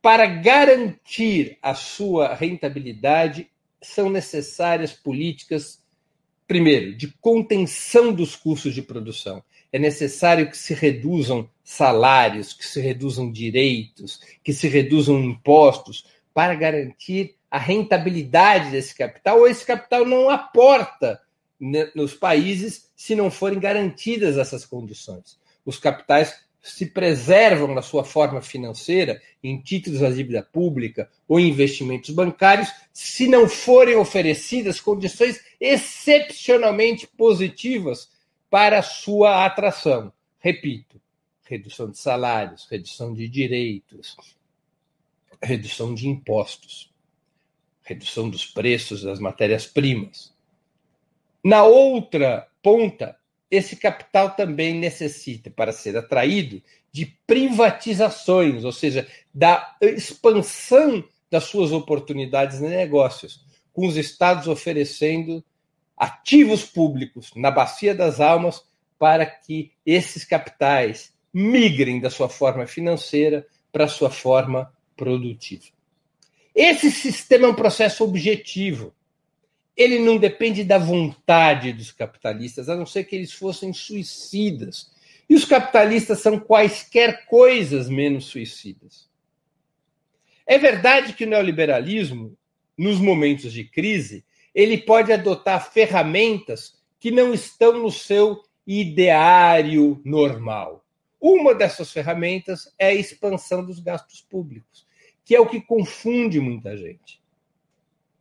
para 0.00 0.26
garantir 0.26 1.58
a 1.60 1.74
sua 1.74 2.34
rentabilidade, 2.34 3.50
são 3.82 4.08
necessárias 4.08 4.92
políticas, 4.92 5.82
primeiro, 6.46 6.94
de 6.94 7.08
contenção 7.20 8.12
dos 8.12 8.36
custos 8.36 8.74
de 8.74 8.82
produção. 8.82 9.42
É 9.72 9.78
necessário 9.78 10.48
que 10.48 10.56
se 10.56 10.72
reduzam 10.72 11.50
salários, 11.62 12.52
que 12.52 12.64
se 12.64 12.80
reduzam 12.80 13.30
direitos, 13.30 14.20
que 14.42 14.52
se 14.52 14.68
reduzam 14.68 15.22
impostos, 15.22 16.06
para 16.32 16.54
garantir 16.54 17.36
a 17.50 17.58
rentabilidade 17.58 18.70
desse 18.70 18.94
capital, 18.94 19.40
ou 19.40 19.48
esse 19.48 19.66
capital 19.66 20.04
não 20.04 20.30
aporta 20.30 21.20
nos 21.94 22.14
países 22.14 22.90
se 22.94 23.14
não 23.14 23.30
forem 23.30 23.58
garantidas 23.58 24.36
essas 24.36 24.64
condições. 24.64 25.38
Os 25.64 25.78
capitais 25.78 26.46
se 26.62 26.86
preservam 26.86 27.74
na 27.74 27.82
sua 27.82 28.04
forma 28.04 28.42
financeira, 28.42 29.20
em 29.42 29.60
títulos 29.60 30.00
da 30.00 30.10
dívida 30.10 30.42
pública 30.42 31.10
ou 31.26 31.40
investimentos 31.40 32.10
bancários, 32.10 32.68
se 32.92 33.26
não 33.28 33.48
forem 33.48 33.96
oferecidas 33.96 34.80
condições 34.80 35.40
excepcionalmente 35.60 37.06
positivas 37.06 38.10
para 38.50 38.80
a 38.80 38.82
sua 38.82 39.44
atração. 39.44 40.12
Repito, 40.38 41.00
redução 41.44 41.90
de 41.90 41.98
salários, 41.98 42.66
redução 42.70 43.14
de 43.14 43.28
direitos, 43.28 44.16
redução 45.42 45.94
de 45.94 46.08
impostos, 46.08 46.92
redução 47.82 48.28
dos 48.28 48.44
preços 48.44 49.02
das 49.02 49.18
matérias-primas, 49.18 50.34
na 51.44 51.64
outra 51.64 52.48
ponta, 52.62 53.16
esse 53.50 53.76
capital 53.76 54.30
também 54.30 54.74
necessita, 54.74 55.50
para 55.50 55.72
ser 55.72 55.96
atraído, 55.96 56.62
de 56.92 57.06
privatizações, 57.26 58.64
ou 58.64 58.72
seja, 58.72 59.06
da 59.32 59.76
expansão 59.80 61.04
das 61.30 61.44
suas 61.44 61.72
oportunidades 61.72 62.58
de 62.58 62.66
negócios, 62.66 63.44
com 63.72 63.86
os 63.86 63.96
estados 63.96 64.48
oferecendo 64.48 65.44
ativos 65.96 66.64
públicos 66.64 67.30
na 67.36 67.50
bacia 67.50 67.94
das 67.94 68.20
almas 68.20 68.62
para 68.98 69.24
que 69.24 69.72
esses 69.84 70.24
capitais 70.24 71.12
migrem 71.32 72.00
da 72.00 72.10
sua 72.10 72.28
forma 72.28 72.66
financeira 72.66 73.46
para 73.70 73.84
a 73.84 73.88
sua 73.88 74.10
forma 74.10 74.72
produtiva. 74.96 75.66
Esse 76.54 76.90
sistema 76.90 77.46
é 77.46 77.50
um 77.50 77.54
processo 77.54 78.02
objetivo 78.02 78.92
ele 79.78 80.00
não 80.00 80.18
depende 80.18 80.64
da 80.64 80.76
vontade 80.76 81.72
dos 81.72 81.92
capitalistas, 81.92 82.68
a 82.68 82.74
não 82.74 82.84
ser 82.84 83.04
que 83.04 83.14
eles 83.14 83.32
fossem 83.32 83.72
suicidas. 83.72 84.90
E 85.30 85.36
os 85.36 85.44
capitalistas 85.44 86.18
são 86.18 86.36
quaisquer 86.36 87.26
coisas 87.26 87.88
menos 87.88 88.24
suicidas. 88.24 89.08
É 90.44 90.58
verdade 90.58 91.12
que 91.12 91.24
o 91.24 91.28
neoliberalismo, 91.28 92.36
nos 92.76 92.98
momentos 92.98 93.52
de 93.52 93.62
crise, 93.62 94.24
ele 94.52 94.78
pode 94.78 95.12
adotar 95.12 95.70
ferramentas 95.70 96.76
que 96.98 97.12
não 97.12 97.32
estão 97.32 97.80
no 97.80 97.92
seu 97.92 98.42
ideário 98.66 100.02
normal. 100.04 100.84
Uma 101.20 101.54
dessas 101.54 101.92
ferramentas 101.92 102.74
é 102.76 102.88
a 102.88 102.94
expansão 102.94 103.64
dos 103.64 103.78
gastos 103.78 104.22
públicos, 104.22 104.88
que 105.24 105.36
é 105.36 105.40
o 105.40 105.46
que 105.46 105.60
confunde 105.60 106.40
muita 106.40 106.76
gente. 106.76 107.17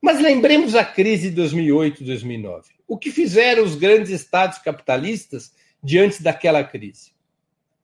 Mas 0.02 0.20
lembremos 0.20 0.76
a 0.76 0.86
crise 0.86 1.30
de 1.30 1.36
2008 1.36 2.04
2009. 2.04 2.70
O 2.88 2.98
que 2.98 3.12
fizeram 3.12 3.64
os 3.64 3.76
grandes 3.76 4.10
estados 4.12 4.58
capitalistas 4.60 5.54
diante 5.84 6.24
daquela 6.24 6.64
crise? 6.64 7.12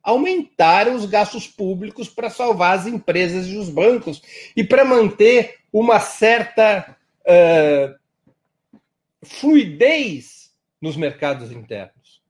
Aumentaram 0.01 0.95
os 0.95 1.05
gastos 1.05 1.47
públicos 1.47 2.09
para 2.09 2.29
salvar 2.29 2.77
as 2.77 2.87
empresas 2.87 3.47
e 3.47 3.57
os 3.57 3.69
bancos 3.69 4.21
e 4.55 4.63
para 4.63 4.85
manter 4.85 5.59
uma 5.71 5.99
certa 5.99 6.95
uh, 7.21 7.95
fluidez 9.23 10.51
nos 10.81 10.95
mercados 10.95 11.51
internos. 11.51 12.21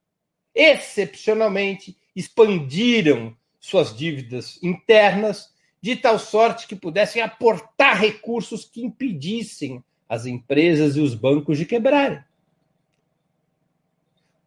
Excepcionalmente, 0.54 1.96
expandiram 2.14 3.36
suas 3.58 3.96
dívidas 3.96 4.62
internas 4.62 5.53
de 5.84 5.96
tal 5.96 6.18
sorte 6.18 6.66
que 6.66 6.74
pudessem 6.74 7.20
aportar 7.20 8.00
recursos 8.00 8.64
que 8.64 8.82
impedissem 8.82 9.84
as 10.08 10.24
empresas 10.24 10.96
e 10.96 11.00
os 11.00 11.14
bancos 11.14 11.58
de 11.58 11.66
quebrarem. 11.66 12.24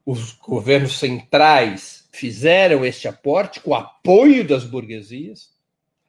Os 0.03 0.31
governos 0.31 0.97
centrais 0.97 2.09
fizeram 2.11 2.83
este 2.83 3.07
aporte 3.07 3.59
com 3.59 3.69
o 3.69 3.75
apoio 3.75 4.47
das 4.47 4.63
burguesias, 4.63 5.53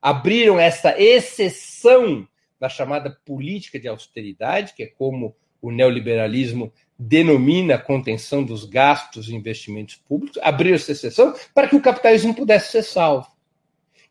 abriram 0.00 0.58
essa 0.58 0.98
exceção 0.98 2.26
da 2.58 2.70
chamada 2.70 3.10
política 3.26 3.78
de 3.78 3.86
austeridade, 3.86 4.72
que 4.72 4.84
é 4.84 4.86
como 4.86 5.36
o 5.60 5.70
neoliberalismo 5.70 6.72
denomina 6.98 7.74
a 7.74 7.78
contenção 7.78 8.42
dos 8.42 8.64
gastos 8.64 9.28
e 9.28 9.34
investimentos 9.34 9.96
públicos, 9.96 10.40
abriu 10.42 10.74
essa 10.74 10.92
exceção 10.92 11.34
para 11.54 11.68
que 11.68 11.76
o 11.76 11.82
capitalismo 11.82 12.34
pudesse 12.34 12.72
ser 12.72 12.82
salvo. 12.82 13.36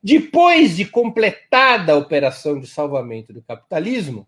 Depois 0.08 0.78
de 0.78 0.86
completada 0.86 1.92
a 1.92 1.98
operação 1.98 2.62
de 2.62 2.66
salvamento 2.66 3.34
do 3.34 3.42
capitalismo, 3.42 4.26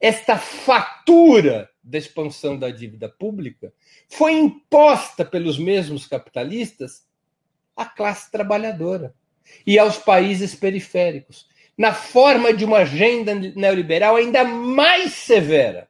esta 0.00 0.36
fatura 0.36 1.70
da 1.80 1.96
expansão 1.96 2.58
da 2.58 2.68
dívida 2.68 3.08
pública 3.08 3.72
foi 4.08 4.32
imposta 4.32 5.24
pelos 5.24 5.60
mesmos 5.60 6.08
capitalistas 6.08 7.06
à 7.76 7.86
classe 7.86 8.28
trabalhadora 8.28 9.14
e 9.64 9.78
aos 9.78 9.96
países 9.96 10.56
periféricos, 10.56 11.48
na 11.78 11.94
forma 11.94 12.52
de 12.52 12.64
uma 12.64 12.78
agenda 12.78 13.32
neoliberal 13.32 14.16
ainda 14.16 14.42
mais 14.42 15.12
severa. 15.12 15.88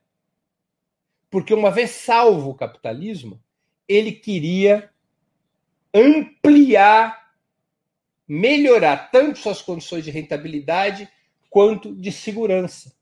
Porque, 1.31 1.55
uma 1.55 1.71
vez 1.71 1.93
salvo 1.93 2.51
o 2.51 2.55
capitalismo, 2.55 3.43
ele 3.89 4.13
queria 4.13 4.91
ampliar, 5.95 7.26
melhorar 8.29 9.11
tanto 9.11 9.39
suas 9.39 9.63
condições 9.63 10.05
de 10.05 10.11
rentabilidade 10.11 11.09
quanto 11.51 11.95
de 11.95 12.11
segurança. 12.11 12.95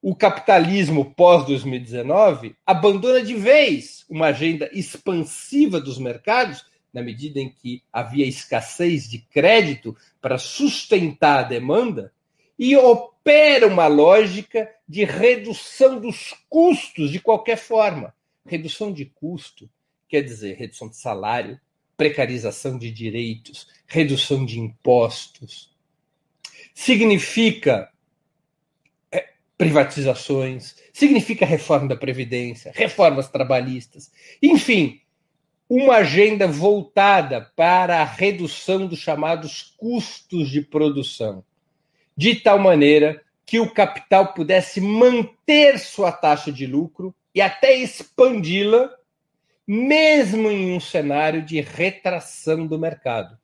O 0.00 0.16
capitalismo 0.16 1.14
pós-2019 1.14 2.56
abandona 2.66 3.22
de 3.22 3.34
vez 3.34 4.04
uma 4.08 4.26
agenda 4.26 4.68
expansiva 4.72 5.80
dos 5.80 5.98
mercados 5.98 6.64
na 6.92 7.02
medida 7.02 7.40
em 7.40 7.48
que 7.48 7.82
havia 7.92 8.26
escassez 8.26 9.08
de 9.08 9.18
crédito 9.18 9.96
para 10.20 10.38
sustentar 10.38 11.38
a 11.38 11.48
demanda, 11.48 12.12
e 12.58 12.76
opera 12.76 13.66
uma 13.66 13.86
lógica 13.86 14.70
de 14.86 15.04
redução 15.04 15.98
dos 15.98 16.34
custos 16.48 17.10
de 17.10 17.18
qualquer 17.18 17.56
forma. 17.56 18.14
Redução 18.44 18.92
de 18.92 19.06
custo 19.06 19.68
quer 20.08 20.22
dizer 20.22 20.56
redução 20.56 20.88
de 20.88 20.96
salário, 20.96 21.58
precarização 22.02 22.76
de 22.76 22.90
direitos, 22.90 23.68
redução 23.86 24.44
de 24.44 24.58
impostos. 24.58 25.70
Significa 26.74 27.88
é, 29.12 29.34
privatizações, 29.56 30.74
significa 30.92 31.46
reforma 31.46 31.86
da 31.86 31.96
Previdência, 31.96 32.72
reformas 32.74 33.28
trabalhistas, 33.28 34.10
enfim, 34.42 35.00
uma 35.70 35.98
agenda 35.98 36.48
voltada 36.48 37.52
para 37.54 38.00
a 38.00 38.04
redução 38.04 38.88
dos 38.88 38.98
chamados 38.98 39.72
custos 39.76 40.50
de 40.50 40.60
produção, 40.60 41.44
de 42.16 42.34
tal 42.34 42.58
maneira 42.58 43.22
que 43.46 43.60
o 43.60 43.70
capital 43.72 44.34
pudesse 44.34 44.80
manter 44.80 45.78
sua 45.78 46.10
taxa 46.10 46.50
de 46.50 46.66
lucro 46.66 47.14
e 47.32 47.40
até 47.40 47.76
expandi-la, 47.76 48.90
mesmo 49.66 50.50
em 50.50 50.72
um 50.74 50.80
cenário 50.80 51.42
de 51.42 51.60
retração 51.60 52.66
do 52.66 52.78
mercado. 52.78 53.38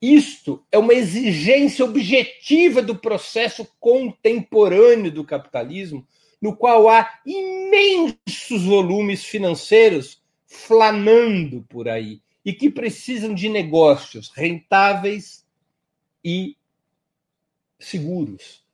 Isto 0.00 0.64
é 0.70 0.78
uma 0.78 0.94
exigência 0.94 1.84
objetiva 1.84 2.80
do 2.80 2.96
processo 2.96 3.68
contemporâneo 3.80 5.10
do 5.10 5.24
capitalismo, 5.24 6.06
no 6.40 6.56
qual 6.56 6.88
há 6.88 7.20
imensos 7.26 8.64
volumes 8.64 9.24
financeiros 9.24 10.22
flanando 10.46 11.64
por 11.68 11.88
aí 11.88 12.22
e 12.44 12.52
que 12.52 12.70
precisam 12.70 13.34
de 13.34 13.48
negócios 13.48 14.30
rentáveis 14.34 15.44
e 16.24 16.56
seguros. 17.78 18.64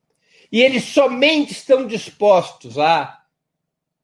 E 0.53 0.61
eles 0.61 0.85
somente 0.85 1.53
estão 1.53 1.87
dispostos 1.87 2.79
a 2.79 3.25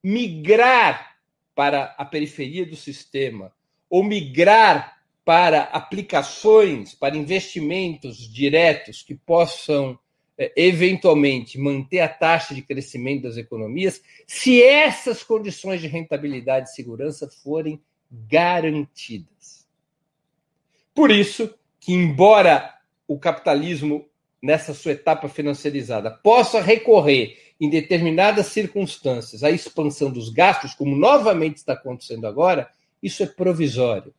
migrar 0.02 1.09
para 1.54 1.94
a 1.98 2.04
periferia 2.04 2.64
do 2.64 2.76
sistema 2.76 3.52
ou 3.88 4.02
migrar 4.02 5.00
para 5.24 5.62
aplicações, 5.64 6.94
para 6.94 7.16
investimentos 7.16 8.16
diretos 8.16 9.02
que 9.02 9.14
possam 9.14 9.98
é, 10.38 10.52
eventualmente 10.56 11.58
manter 11.58 12.00
a 12.00 12.08
taxa 12.08 12.54
de 12.54 12.62
crescimento 12.62 13.24
das 13.24 13.36
economias, 13.36 14.02
se 14.26 14.62
essas 14.62 15.22
condições 15.22 15.80
de 15.80 15.86
rentabilidade 15.86 16.70
e 16.70 16.72
segurança 16.72 17.28
forem 17.42 17.80
garantidas. 18.10 19.68
Por 20.94 21.10
isso 21.10 21.54
que, 21.78 21.92
embora 21.92 22.74
o 23.06 23.18
capitalismo, 23.18 24.08
nessa 24.42 24.72
sua 24.72 24.92
etapa 24.92 25.28
financiarizada, 25.28 26.10
possa 26.10 26.60
recorrer 26.60 27.49
em 27.60 27.68
determinadas 27.68 28.46
circunstâncias 28.46 29.44
à 29.44 29.50
expansão 29.50 30.10
dos 30.10 30.30
gastos, 30.30 30.74
como 30.74 30.96
novamente 30.96 31.58
está 31.58 31.74
acontecendo 31.74 32.26
agora, 32.26 32.68
isso 33.02 33.22
é 33.22 33.26
provisório 33.26 34.14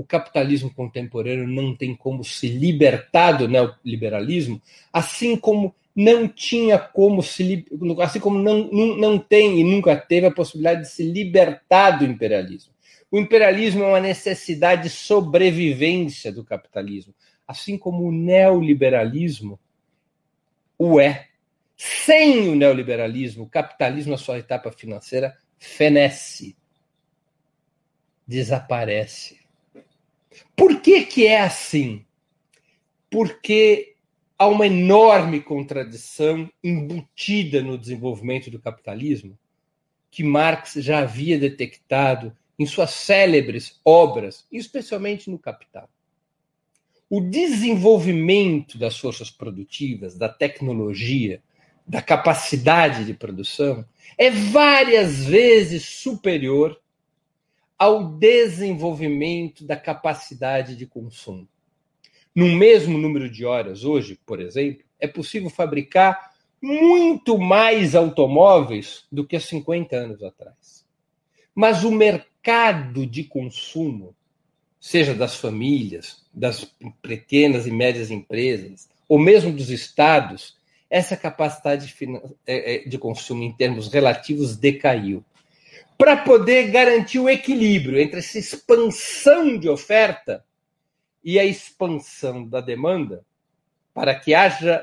o 0.00 0.04
capitalismo 0.04 0.72
contemporâneo 0.72 1.46
não 1.46 1.76
tem 1.76 1.94
como 1.94 2.24
se 2.24 2.48
libertar 2.48 3.32
do 3.32 3.46
neoliberalismo, 3.46 4.60
assim 4.90 5.36
como 5.36 5.74
não 5.94 6.26
tinha 6.26 6.78
como 6.78 7.22
se 7.22 7.66
assim 8.00 8.18
como 8.18 8.38
não, 8.38 8.70
não, 8.70 8.96
não 8.96 9.18
tem 9.18 9.60
e 9.60 9.64
nunca 9.64 9.94
teve 9.94 10.26
a 10.26 10.30
possibilidade 10.30 10.82
de 10.82 10.88
se 10.88 11.02
libertar 11.02 11.98
do 11.98 12.06
imperialismo. 12.06 12.72
O 13.10 13.18
imperialismo 13.18 13.82
é 13.82 13.88
uma 13.88 14.00
necessidade 14.00 14.84
de 14.84 14.90
sobrevivência 14.90 16.32
do 16.32 16.44
capitalismo, 16.44 17.12
assim 17.46 17.76
como 17.76 18.04
o 18.04 18.12
neoliberalismo 18.12 19.58
o 20.78 20.98
é. 20.98 21.26
Sem 21.82 22.50
o 22.50 22.54
neoliberalismo, 22.54 23.44
o 23.44 23.48
capitalismo, 23.48 24.12
na 24.12 24.18
sua 24.18 24.38
etapa 24.38 24.70
financeira, 24.70 25.34
fenece, 25.58 26.54
desaparece. 28.26 29.40
Por 30.54 30.82
que, 30.82 31.06
que 31.06 31.26
é 31.26 31.40
assim? 31.40 32.04
Porque 33.10 33.94
há 34.38 34.46
uma 34.46 34.66
enorme 34.66 35.40
contradição 35.40 36.52
embutida 36.62 37.62
no 37.62 37.78
desenvolvimento 37.78 38.50
do 38.50 38.60
capitalismo 38.60 39.38
que 40.10 40.22
Marx 40.22 40.74
já 40.74 40.98
havia 40.98 41.38
detectado 41.38 42.36
em 42.58 42.66
suas 42.66 42.90
célebres 42.90 43.80
obras, 43.82 44.46
especialmente 44.52 45.30
no 45.30 45.38
Capital. 45.38 45.88
O 47.08 47.22
desenvolvimento 47.22 48.76
das 48.76 48.98
forças 48.98 49.30
produtivas, 49.30 50.14
da 50.14 50.28
tecnologia, 50.28 51.42
da 51.90 52.00
capacidade 52.00 53.04
de 53.04 53.12
produção 53.12 53.84
é 54.16 54.30
várias 54.30 55.24
vezes 55.24 55.84
superior 55.84 56.80
ao 57.76 58.04
desenvolvimento 58.12 59.64
da 59.64 59.76
capacidade 59.76 60.76
de 60.76 60.86
consumo. 60.86 61.48
No 62.32 62.46
mesmo 62.46 62.96
número 62.96 63.28
de 63.28 63.44
horas, 63.44 63.82
hoje, 63.82 64.16
por 64.24 64.40
exemplo, 64.40 64.84
é 65.00 65.08
possível 65.08 65.50
fabricar 65.50 66.30
muito 66.62 67.36
mais 67.36 67.96
automóveis 67.96 69.04
do 69.10 69.26
que 69.26 69.34
há 69.34 69.40
50 69.40 69.96
anos 69.96 70.22
atrás. 70.22 70.86
Mas 71.52 71.82
o 71.82 71.90
mercado 71.90 73.04
de 73.04 73.24
consumo, 73.24 74.14
seja 74.78 75.12
das 75.12 75.34
famílias, 75.34 76.24
das 76.32 76.72
pequenas 77.02 77.66
e 77.66 77.72
médias 77.72 78.12
empresas, 78.12 78.88
ou 79.08 79.18
mesmo 79.18 79.52
dos 79.52 79.70
estados, 79.70 80.59
essa 80.90 81.16
capacidade 81.16 81.94
é, 82.46 82.74
é, 82.74 82.88
de 82.88 82.98
consumo 82.98 83.44
em 83.44 83.52
termos 83.52 83.88
relativos 83.88 84.56
decaiu 84.56 85.24
para 85.96 86.16
poder 86.16 86.70
garantir 86.70 87.18
o 87.18 87.28
equilíbrio 87.28 88.00
entre 88.00 88.20
essa 88.20 88.38
expansão 88.38 89.58
de 89.58 89.68
oferta 89.68 90.42
e 91.22 91.38
a 91.38 91.44
expansão 91.44 92.46
da 92.48 92.62
demanda, 92.62 93.22
para 93.92 94.14
que 94.14 94.32
haja 94.32 94.82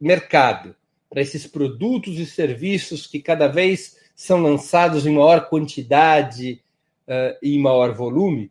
mercado 0.00 0.74
para 1.08 1.22
esses 1.22 1.46
produtos 1.46 2.18
e 2.18 2.26
serviços 2.26 3.06
que 3.06 3.20
cada 3.20 3.46
vez 3.46 3.96
são 4.14 4.42
lançados 4.42 5.06
em 5.06 5.12
maior 5.12 5.48
quantidade 5.48 6.60
uh, 7.06 7.38
em 7.40 7.60
maior 7.60 7.94
volume, 7.94 8.50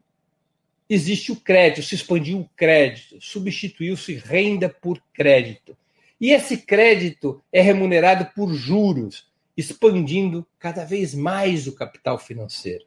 existe 0.89 1.33
o 1.33 1.35
crédito, 1.35 1.83
se 1.83 1.95
expandiu 1.95 2.39
o 2.39 2.49
crédito, 2.55 3.17
substituiu-se 3.19 4.13
renda 4.15 4.69
por 4.69 5.01
crédito. 5.13 5.75
E 6.19 6.31
esse 6.31 6.57
crédito 6.57 7.41
é 7.51 7.61
remunerado 7.61 8.31
por 8.35 8.53
juros, 8.53 9.27
expandindo 9.55 10.45
cada 10.57 10.85
vez 10.85 11.13
mais 11.13 11.67
o 11.67 11.75
capital 11.75 12.17
financeiro. 12.17 12.85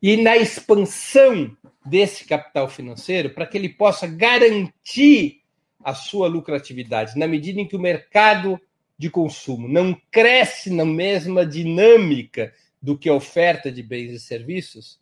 E 0.00 0.16
na 0.16 0.36
expansão 0.36 1.56
desse 1.84 2.24
capital 2.24 2.68
financeiro, 2.68 3.30
para 3.30 3.46
que 3.46 3.58
ele 3.58 3.68
possa 3.68 4.06
garantir 4.06 5.42
a 5.82 5.94
sua 5.94 6.28
lucratividade, 6.28 7.18
na 7.18 7.26
medida 7.26 7.60
em 7.60 7.66
que 7.66 7.76
o 7.76 7.80
mercado 7.80 8.60
de 8.96 9.08
consumo 9.08 9.68
não 9.68 9.98
cresce 10.10 10.70
na 10.70 10.84
mesma 10.84 11.46
dinâmica 11.46 12.52
do 12.80 12.96
que 12.96 13.08
a 13.08 13.14
oferta 13.14 13.70
de 13.70 13.82
bens 13.82 14.12
e 14.12 14.20
serviços, 14.20 15.00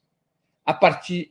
a 0.65 0.75
partir 0.75 1.29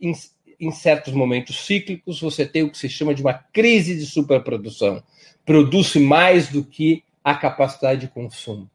em, 0.59 0.71
certos 0.71 1.13
momentos 1.13 1.65
cíclicos 1.65 2.19
você 2.19 2.45
tem 2.45 2.63
o 2.63 2.71
que 2.71 2.77
se 2.77 2.89
chama 2.89 3.13
de 3.13 3.21
uma 3.21 3.33
crise 3.33 3.95
de 3.95 4.05
superprodução. 4.05 5.03
Produz 5.45 5.95
mais 5.95 6.49
do 6.49 6.63
que 6.63 7.03
a 7.23 7.35
capacidade 7.35 8.01
de 8.01 8.07
consumo. 8.07 8.69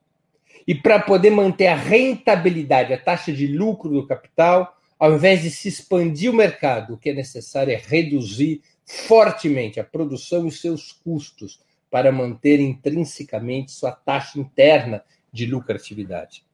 E 0.66 0.74
para 0.74 1.00
poder 1.00 1.30
manter 1.30 1.68
a 1.68 1.74
rentabilidade, 1.74 2.92
a 2.92 2.98
taxa 2.98 3.32
de 3.32 3.46
lucro 3.46 3.90
do 3.90 4.06
capital, 4.06 4.76
ao 4.98 5.14
invés 5.14 5.42
de 5.42 5.50
se 5.50 5.68
expandir 5.68 6.30
o 6.30 6.34
mercado, 6.34 6.94
o 6.94 6.98
que 6.98 7.10
é 7.10 7.14
necessário 7.14 7.72
é 7.72 7.76
reduzir 7.76 8.60
fortemente 8.84 9.80
a 9.80 9.84
produção 9.84 10.46
e 10.46 10.50
seus 10.50 10.92
custos 10.92 11.60
para 11.90 12.12
manter 12.12 12.60
intrinsecamente 12.60 13.72
sua 13.72 13.92
taxa 13.92 14.38
interna 14.38 15.02
de 15.32 15.46
lucratividade 15.46 16.44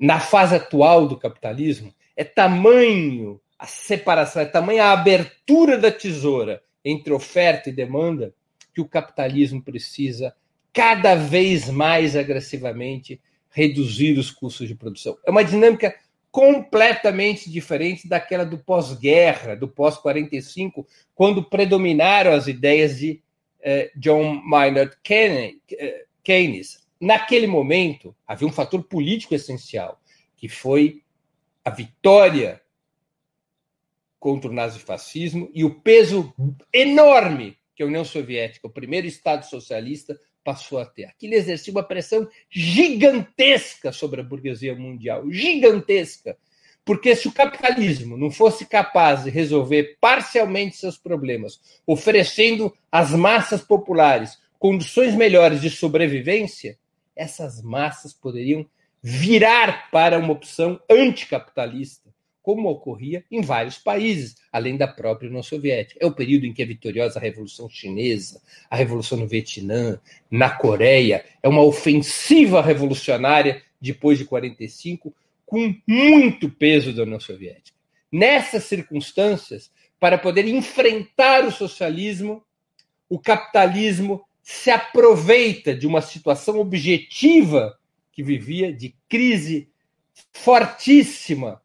na 0.00 0.18
fase 0.18 0.56
atual 0.56 1.06
do 1.06 1.18
capitalismo, 1.18 1.94
é 2.16 2.24
tamanho 2.24 3.38
a 3.60 3.66
separação, 3.66 4.40
é 4.40 4.46
tamanha 4.46 4.86
a 4.86 4.92
abertura 4.92 5.76
da 5.76 5.92
tesoura 5.92 6.62
entre 6.82 7.12
oferta 7.12 7.68
e 7.68 7.72
demanda 7.72 8.32
que 8.74 8.80
o 8.80 8.88
capitalismo 8.88 9.62
precisa 9.62 10.34
cada 10.72 11.14
vez 11.14 11.68
mais 11.68 12.16
agressivamente 12.16 13.20
reduzir 13.50 14.18
os 14.18 14.30
custos 14.30 14.66
de 14.66 14.74
produção. 14.74 15.18
É 15.26 15.30
uma 15.30 15.44
dinâmica 15.44 15.94
completamente 16.30 17.50
diferente 17.50 18.08
daquela 18.08 18.46
do 18.46 18.56
pós-guerra, 18.56 19.54
do 19.54 19.68
pós-45, 19.68 20.86
quando 21.14 21.44
predominaram 21.44 22.32
as 22.32 22.46
ideias 22.46 22.98
de 22.98 23.20
eh, 23.60 23.90
John 23.94 24.40
Maynard 24.42 24.96
eh, 25.10 26.04
Keynes, 26.22 26.86
naquele 26.98 27.46
momento, 27.46 28.16
havia 28.26 28.48
um 28.48 28.52
fator 28.52 28.82
político 28.84 29.34
essencial, 29.34 30.00
que 30.34 30.48
foi 30.48 31.02
a 31.62 31.68
vitória 31.68 32.62
contra 34.20 34.50
o 34.50 34.54
nazifascismo 34.54 35.50
e 35.54 35.64
o 35.64 35.80
peso 35.80 36.32
enorme 36.72 37.56
que 37.74 37.82
a 37.82 37.86
União 37.86 38.04
Soviética, 38.04 38.66
o 38.66 38.70
primeiro 38.70 39.06
Estado 39.06 39.44
socialista, 39.46 40.20
passou 40.44 40.78
a 40.78 40.84
ter. 40.84 41.06
Aquilo 41.06 41.34
exercia 41.34 41.72
uma 41.72 41.82
pressão 41.82 42.28
gigantesca 42.50 43.90
sobre 43.90 44.20
a 44.20 44.24
burguesia 44.24 44.74
mundial 44.74 45.30
gigantesca. 45.30 46.36
Porque 46.84 47.14
se 47.16 47.28
o 47.28 47.32
capitalismo 47.32 48.16
não 48.16 48.30
fosse 48.30 48.66
capaz 48.66 49.24
de 49.24 49.30
resolver 49.30 49.96
parcialmente 50.00 50.76
seus 50.76 50.98
problemas, 50.98 51.60
oferecendo 51.86 52.74
às 52.90 53.12
massas 53.12 53.62
populares 53.62 54.38
condições 54.58 55.14
melhores 55.14 55.60
de 55.60 55.70
sobrevivência, 55.70 56.78
essas 57.16 57.62
massas 57.62 58.12
poderiam 58.12 58.66
virar 59.02 59.90
para 59.90 60.18
uma 60.18 60.32
opção 60.32 60.80
anticapitalista, 60.90 62.09
como 62.42 62.68
ocorria 62.68 63.24
em 63.30 63.40
vários 63.42 63.78
países, 63.78 64.36
além 64.52 64.76
da 64.76 64.88
própria 64.88 65.28
União 65.28 65.42
Soviética. 65.42 65.98
É 66.02 66.06
o 66.06 66.12
período 66.12 66.46
em 66.46 66.52
que 66.52 66.62
é 66.62 66.66
vitoriosa 66.66 67.18
a 67.18 67.22
Revolução 67.22 67.68
Chinesa, 67.68 68.40
a 68.68 68.76
Revolução 68.76 69.18
no 69.18 69.26
Vietnã, 69.26 70.00
na 70.30 70.50
Coreia, 70.50 71.24
é 71.42 71.48
uma 71.48 71.62
ofensiva 71.62 72.62
revolucionária 72.62 73.62
depois 73.80 74.18
de 74.18 74.24
45, 74.24 75.14
com 75.44 75.74
muito 75.86 76.50
peso 76.50 76.92
da 76.92 77.02
União 77.02 77.20
Soviética. 77.20 77.76
Nessas 78.12 78.64
circunstâncias, 78.64 79.70
para 79.98 80.18
poder 80.18 80.46
enfrentar 80.46 81.44
o 81.44 81.52
socialismo, 81.52 82.42
o 83.08 83.18
capitalismo 83.18 84.24
se 84.42 84.70
aproveita 84.70 85.74
de 85.74 85.86
uma 85.86 86.00
situação 86.00 86.58
objetiva 86.58 87.78
que 88.12 88.22
vivia 88.22 88.72
de 88.72 88.94
crise 89.08 89.68
fortíssima 90.32 91.60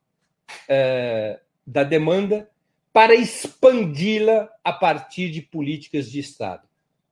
é, 0.67 1.39
da 1.65 1.83
demanda 1.83 2.49
para 2.91 3.13
expandi-la 3.13 4.49
a 4.63 4.71
partir 4.71 5.29
de 5.29 5.41
políticas 5.41 6.09
de 6.09 6.19
Estado. 6.19 6.67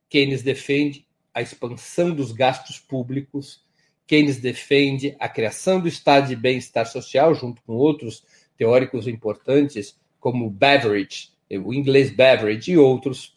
Keynes 0.08 0.42
defende 0.42 1.06
a 1.34 1.42
expansão 1.42 2.14
dos 2.14 2.32
gastos 2.32 2.78
públicos, 2.78 3.64
Keynes 4.06 4.38
defende 4.38 5.16
a 5.18 5.28
criação 5.28 5.80
do 5.80 5.88
estado 5.88 6.28
de 6.28 6.36
bem-estar 6.36 6.86
social, 6.86 7.34
junto 7.34 7.62
com 7.62 7.72
outros 7.72 8.24
teóricos 8.56 9.08
importantes, 9.08 9.98
como 10.20 10.50
Beveridge, 10.50 11.30
o 11.50 11.72
inglês 11.72 12.10
Beveridge 12.10 12.72
e 12.72 12.78
outros, 12.78 13.36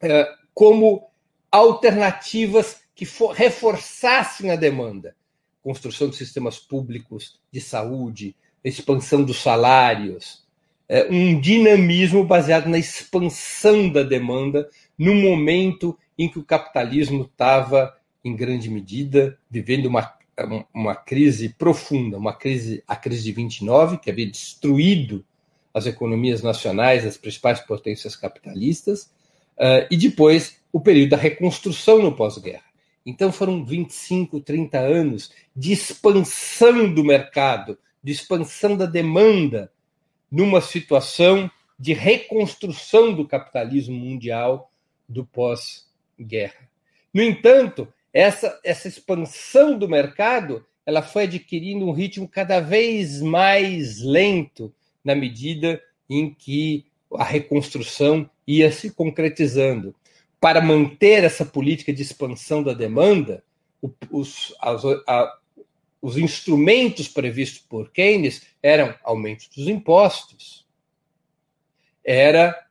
é, 0.00 0.28
como 0.54 1.10
alternativas 1.50 2.82
que 2.94 3.04
for, 3.04 3.32
reforçassem 3.32 4.50
a 4.50 4.56
demanda. 4.56 5.14
Construção 5.62 6.08
de 6.08 6.16
sistemas 6.16 6.58
públicos 6.58 7.40
de 7.50 7.60
saúde, 7.60 8.34
expansão 8.68 9.22
dos 9.22 9.40
salários, 9.40 10.42
é, 10.88 11.06
um 11.10 11.40
dinamismo 11.40 12.24
baseado 12.24 12.68
na 12.68 12.78
expansão 12.78 13.88
da 13.88 14.02
demanda 14.02 14.68
no 14.98 15.14
momento 15.14 15.98
em 16.18 16.28
que 16.28 16.38
o 16.38 16.44
capitalismo 16.44 17.22
estava, 17.22 17.96
em 18.24 18.36
grande 18.36 18.70
medida, 18.70 19.38
vivendo 19.50 19.86
uma, 19.86 20.12
uma 20.72 20.94
crise 20.94 21.48
profunda, 21.48 22.18
uma 22.18 22.32
crise, 22.32 22.82
a 22.86 22.94
crise 22.94 23.24
de 23.24 23.32
29, 23.32 23.98
que 23.98 24.10
havia 24.10 24.30
destruído 24.30 25.24
as 25.74 25.86
economias 25.86 26.42
nacionais 26.42 27.04
das 27.04 27.16
principais 27.16 27.60
potências 27.60 28.14
capitalistas, 28.14 29.04
uh, 29.56 29.86
e 29.90 29.96
depois 29.96 30.58
o 30.72 30.80
período 30.80 31.10
da 31.10 31.16
reconstrução 31.16 32.02
no 32.02 32.14
pós-guerra. 32.14 32.64
Então 33.04 33.32
foram 33.32 33.64
25, 33.64 34.40
30 34.40 34.78
anos 34.78 35.32
de 35.56 35.72
expansão 35.72 36.92
do 36.92 37.02
mercado, 37.02 37.78
de 38.02 38.12
expansão 38.12 38.76
da 38.76 38.86
demanda, 38.86 39.72
numa 40.30 40.60
situação 40.60 41.50
de 41.78 41.92
reconstrução 41.92 43.12
do 43.12 43.26
capitalismo 43.26 43.96
mundial 43.96 44.70
do 45.08 45.24
pós-guerra. 45.24 46.68
No 47.12 47.22
entanto, 47.22 47.86
essa, 48.12 48.58
essa 48.64 48.88
expansão 48.88 49.78
do 49.78 49.88
mercado 49.88 50.64
ela 50.84 51.02
foi 51.02 51.24
adquirindo 51.24 51.86
um 51.86 51.92
ritmo 51.92 52.28
cada 52.28 52.60
vez 52.60 53.20
mais 53.20 54.00
lento 54.00 54.74
na 55.04 55.14
medida 55.14 55.80
em 56.08 56.32
que 56.32 56.86
a 57.14 57.24
reconstrução 57.24 58.28
ia 58.46 58.70
se 58.72 58.90
concretizando 58.90 59.94
para 60.40 60.60
manter 60.60 61.22
essa 61.22 61.44
política 61.44 61.92
de 61.92 62.02
expansão 62.02 62.62
da 62.62 62.72
demanda, 62.72 63.44
os, 64.10 64.54
as, 64.60 64.82
a, 65.06 65.38
os 66.02 66.18
instrumentos 66.18 67.06
previstos 67.06 67.60
por 67.60 67.92
Keynes 67.92 68.42
eram 68.60 68.92
aumento 69.04 69.48
dos 69.56 69.68
impostos, 69.68 70.66
era 72.04 72.66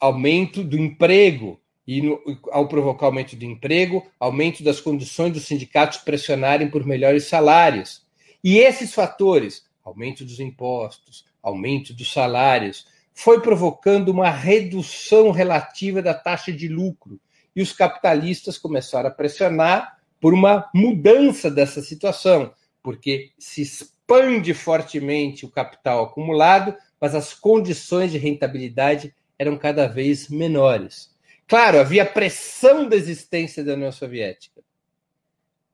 aumento 0.00 0.64
do 0.64 0.76
emprego, 0.76 1.60
e 1.86 2.02
no, 2.02 2.20
ao 2.50 2.66
provocar 2.68 3.06
aumento 3.06 3.36
do 3.36 3.44
emprego, 3.44 4.04
aumento 4.18 4.64
das 4.64 4.80
condições 4.80 5.32
dos 5.32 5.46
sindicatos 5.46 5.98
pressionarem 5.98 6.68
por 6.68 6.84
melhores 6.84 7.24
salários. 7.24 8.04
E 8.42 8.58
esses 8.58 8.92
fatores, 8.92 9.64
aumento 9.84 10.24
dos 10.24 10.40
impostos, 10.40 11.24
aumento 11.40 11.94
dos 11.94 12.12
salários, 12.12 12.86
foi 13.14 13.40
provocando 13.40 14.10
uma 14.10 14.30
redução 14.30 15.30
relativa 15.30 16.02
da 16.02 16.12
taxa 16.12 16.52
de 16.52 16.68
lucro. 16.68 17.20
E 17.54 17.62
os 17.62 17.72
capitalistas 17.72 18.58
começaram 18.58 19.08
a 19.08 19.12
pressionar 19.12 19.97
por 20.20 20.34
uma 20.34 20.68
mudança 20.74 21.50
dessa 21.50 21.80
situação, 21.82 22.52
porque 22.82 23.30
se 23.38 23.62
expande 23.62 24.54
fortemente 24.54 25.44
o 25.44 25.50
capital 25.50 26.04
acumulado, 26.04 26.74
mas 27.00 27.14
as 27.14 27.34
condições 27.34 28.10
de 28.10 28.18
rentabilidade 28.18 29.14
eram 29.38 29.56
cada 29.56 29.86
vez 29.86 30.28
menores. 30.28 31.14
Claro, 31.46 31.78
havia 31.78 32.04
pressão 32.04 32.88
da 32.88 32.96
existência 32.96 33.64
da 33.64 33.74
União 33.74 33.92
Soviética. 33.92 34.60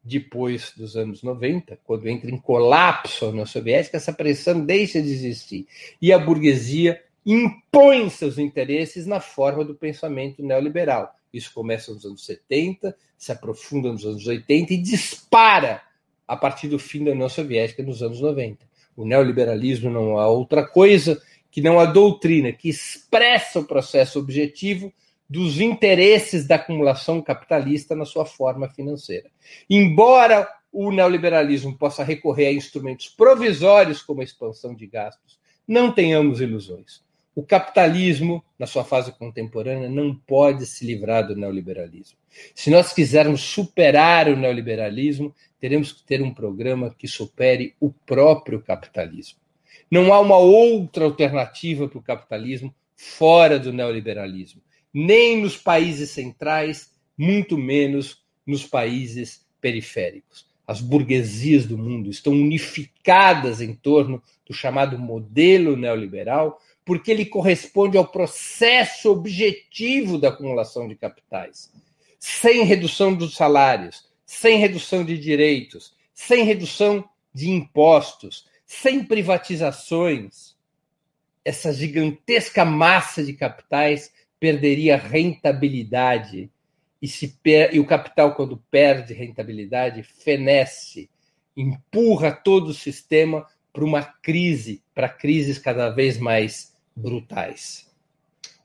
Depois 0.02 0.72
dos 0.76 0.96
anos 0.96 1.22
90, 1.22 1.78
quando 1.83 2.07
entra 2.07 2.30
em 2.30 2.38
colapso 2.38 3.24
a 3.24 3.28
União 3.28 3.46
Soviética, 3.46 3.96
essa 3.96 4.12
pressão 4.12 4.64
deixa 4.64 5.00
de 5.00 5.09
existir. 5.09 5.66
E 6.00 6.12
a 6.12 6.18
burguesia 6.18 7.02
impõe 7.24 8.11
seus 8.11 8.38
interesses 8.38 9.07
na 9.07 9.18
forma 9.18 9.64
do 9.64 9.74
pensamento 9.74 10.42
neoliberal. 10.42 11.16
Isso 11.37 11.53
começa 11.53 11.92
nos 11.92 12.05
anos 12.05 12.25
70, 12.25 12.97
se 13.18 13.33
aprofunda 13.33 13.90
nos 13.90 14.05
anos 14.07 14.27
80 14.27 14.73
e 14.73 14.77
dispara 14.77 15.83
a 16.27 16.37
partir 16.37 16.68
do 16.68 16.79
fim 16.79 17.05
da 17.05 17.11
União 17.11 17.29
Soviética 17.29 17.83
nos 17.83 18.03
anos 18.03 18.20
90. 18.20 18.64
O 18.97 19.05
neoliberalismo 19.05 19.90
não 19.90 20.20
é 20.20 20.27
outra 20.27 20.66
coisa 20.66 21.20
que 21.51 21.61
não 21.61 21.81
a 21.81 21.85
doutrina 21.85 22.53
que 22.53 22.68
expressa 22.68 23.61
o 23.61 23.64
processo 23.64 24.18
objetivo 24.18 24.92
dos 25.29 25.61
interesses 25.61 26.47
da 26.47 26.57
acumulação 26.57 27.20
capitalista 27.20 27.97
na 27.97 28.05
sua 28.05 28.25
forma 28.25 28.68
financeira. 28.68 29.31
Embora 29.68 30.49
o 30.73 30.90
neoliberalismo 30.90 31.77
possa 31.77 32.05
recorrer 32.05 32.47
a 32.47 32.53
instrumentos 32.53 33.09
provisórios 33.09 34.03
como 34.03 34.20
a 34.20 34.25
expansão 34.25 34.75
de 34.75 34.87
gastos, 34.87 35.38
não 35.66 35.92
tenhamos 35.92 36.40
ilusões. 36.40 37.03
O 37.35 37.42
capitalismo, 37.42 38.44
na 38.57 38.66
sua 38.66 38.85
fase 38.85 39.11
contemporânea, 39.12 39.88
não 39.88 40.14
pode 40.14 40.66
se 40.66 40.87
livrar 40.87 41.27
do 41.27 41.35
neoliberalismo. 41.35 42.16
Se 42.55 42.70
nós 42.70 42.92
quisermos 42.92 43.40
superar 43.40 44.29
o 44.29 44.37
neoliberalismo, 44.37 45.35
teremos 45.59 45.92
que 45.92 46.05
ter 46.05 46.23
um 46.23 46.33
programa 46.33 46.94
que 46.97 47.09
supere 47.09 47.75
o 47.81 47.90
próprio 47.90 48.62
capitalismo. 48.62 49.38
Não 49.90 50.12
há 50.12 50.20
uma 50.20 50.37
outra 50.37 51.05
alternativa 51.05 51.88
para 51.88 51.99
o 51.99 52.03
capitalismo 52.03 52.75
fora 52.97 53.59
do 53.59 53.73
neoliberalismo, 53.73 54.62
nem 54.92 55.40
nos 55.40 55.57
países 55.57 56.11
centrais, 56.11 56.92
muito 57.18 57.59
menos 57.59 58.23
nos 58.47 58.64
países 58.64 59.44
periféricos. 59.61 60.47
As 60.66 60.81
burguesias 60.81 61.66
do 61.66 61.77
mundo 61.77 62.11
estão 62.11 62.33
unificadas 62.33 63.61
em 63.61 63.75
torno 63.75 64.23
do 64.47 64.55
chamado 64.55 64.99
modelo 64.99 65.77
neoliberal, 65.77 66.59
porque 66.85 67.11
ele 67.11 67.25
corresponde 67.25 67.97
ao 67.97 68.07
processo 68.07 69.11
objetivo 69.11 70.18
da 70.18 70.29
acumulação 70.29 70.87
de 70.87 70.94
capitais, 70.94 71.73
sem 72.18 72.64
redução 72.64 73.14
dos 73.14 73.35
salários, 73.35 74.09
sem 74.27 74.59
redução 74.59 75.05
de 75.05 75.18
direitos, 75.18 75.94
sem 76.12 76.44
redução 76.44 77.09
de 77.33 77.51
impostos, 77.51 78.47
sem 78.66 79.03
privatizações. 79.03 80.55
Essa 81.44 81.73
gigantesca 81.73 82.64
massa 82.64 83.23
de 83.23 83.33
capitais 83.33 84.12
perderia 84.38 84.97
rentabilidade. 84.97 86.51
E, 87.01 87.09
se 87.09 87.38
e 87.73 87.81
o 87.81 87.87
capital, 87.87 88.35
quando 88.35 88.62
perde 88.70 89.14
rentabilidade, 89.14 90.03
fenece, 90.03 91.11
empurra 91.57 92.33
todo 92.33 92.68
o 92.68 92.75
sistema 92.75 93.47
para 93.73 93.85
uma 93.85 94.03
crise, 94.03 94.83
para 94.94 95.09
crises 95.09 95.59
cada 95.59 95.90
vez 95.90 96.18
mais 96.18 96.73
brutais. 96.94 97.90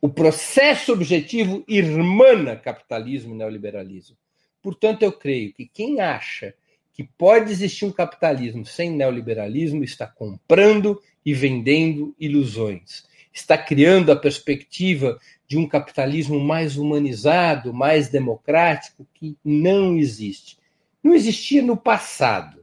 O 0.01 0.09
processo 0.09 0.93
objetivo 0.93 1.63
irmana 1.67 2.55
capitalismo 2.55 3.33
e 3.33 3.37
neoliberalismo. 3.37 4.17
Portanto, 4.61 5.03
eu 5.03 5.11
creio 5.11 5.53
que 5.53 5.65
quem 5.65 5.99
acha 5.99 6.53
que 6.93 7.03
pode 7.03 7.51
existir 7.51 7.85
um 7.85 7.91
capitalismo 7.91 8.65
sem 8.65 8.91
neoliberalismo 8.91 9.83
está 9.83 10.05
comprando 10.05 11.01
e 11.25 11.33
vendendo 11.33 12.15
ilusões. 12.19 13.07
Está 13.31 13.57
criando 13.57 14.11
a 14.11 14.15
perspectiva 14.15 15.19
de 15.47 15.57
um 15.57 15.67
capitalismo 15.67 16.39
mais 16.39 16.77
humanizado, 16.77 17.73
mais 17.73 18.09
democrático, 18.09 19.07
que 19.13 19.37
não 19.43 19.97
existe. 19.97 20.57
Não 21.03 21.13
existia 21.13 21.61
no 21.61 21.77
passado 21.77 22.59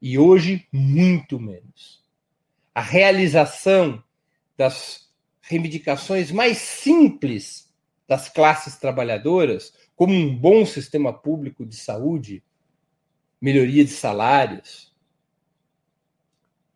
e 0.00 0.18
hoje, 0.18 0.66
muito 0.72 1.40
menos. 1.40 2.02
A 2.74 2.80
realização 2.80 4.02
das 4.58 5.08
reivindicações 5.40 6.32
mais 6.32 6.58
simples 6.58 7.72
das 8.08 8.28
classes 8.28 8.76
trabalhadoras, 8.76 9.72
como 9.94 10.12
um 10.12 10.34
bom 10.34 10.66
sistema 10.66 11.12
público 11.12 11.64
de 11.64 11.76
saúde, 11.76 12.42
melhoria 13.40 13.84
de 13.84 13.90
salários, 13.90 14.92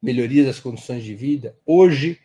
melhoria 0.01 0.45
das 0.45 0.61
condições 0.61 1.03
de 1.03 1.15
vida, 1.15 1.57
hoje 1.67 2.21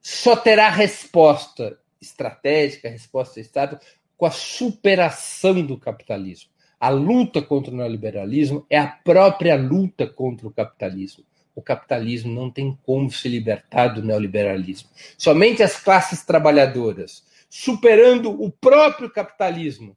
só 0.00 0.36
terá 0.36 0.68
resposta 0.68 1.78
estratégica, 2.00 2.88
resposta 2.88 3.34
do 3.34 3.40
Estado, 3.40 3.80
com 4.16 4.26
a 4.26 4.30
superação 4.30 5.64
do 5.64 5.78
capitalismo. 5.78 6.50
A 6.80 6.90
luta 6.90 7.42
contra 7.42 7.72
o 7.72 7.76
neoliberalismo 7.76 8.66
é 8.68 8.78
a 8.78 8.86
própria 8.86 9.56
luta 9.56 10.06
contra 10.06 10.46
o 10.46 10.52
capitalismo 10.52 11.24
o 11.58 11.62
capitalismo 11.62 12.32
não 12.32 12.48
tem 12.48 12.78
como 12.84 13.10
se 13.10 13.28
libertar 13.28 13.88
do 13.88 14.00
neoliberalismo. 14.00 14.88
Somente 15.18 15.60
as 15.60 15.74
classes 15.74 16.24
trabalhadoras, 16.24 17.24
superando 17.50 18.30
o 18.30 18.48
próprio 18.48 19.10
capitalismo 19.10 19.96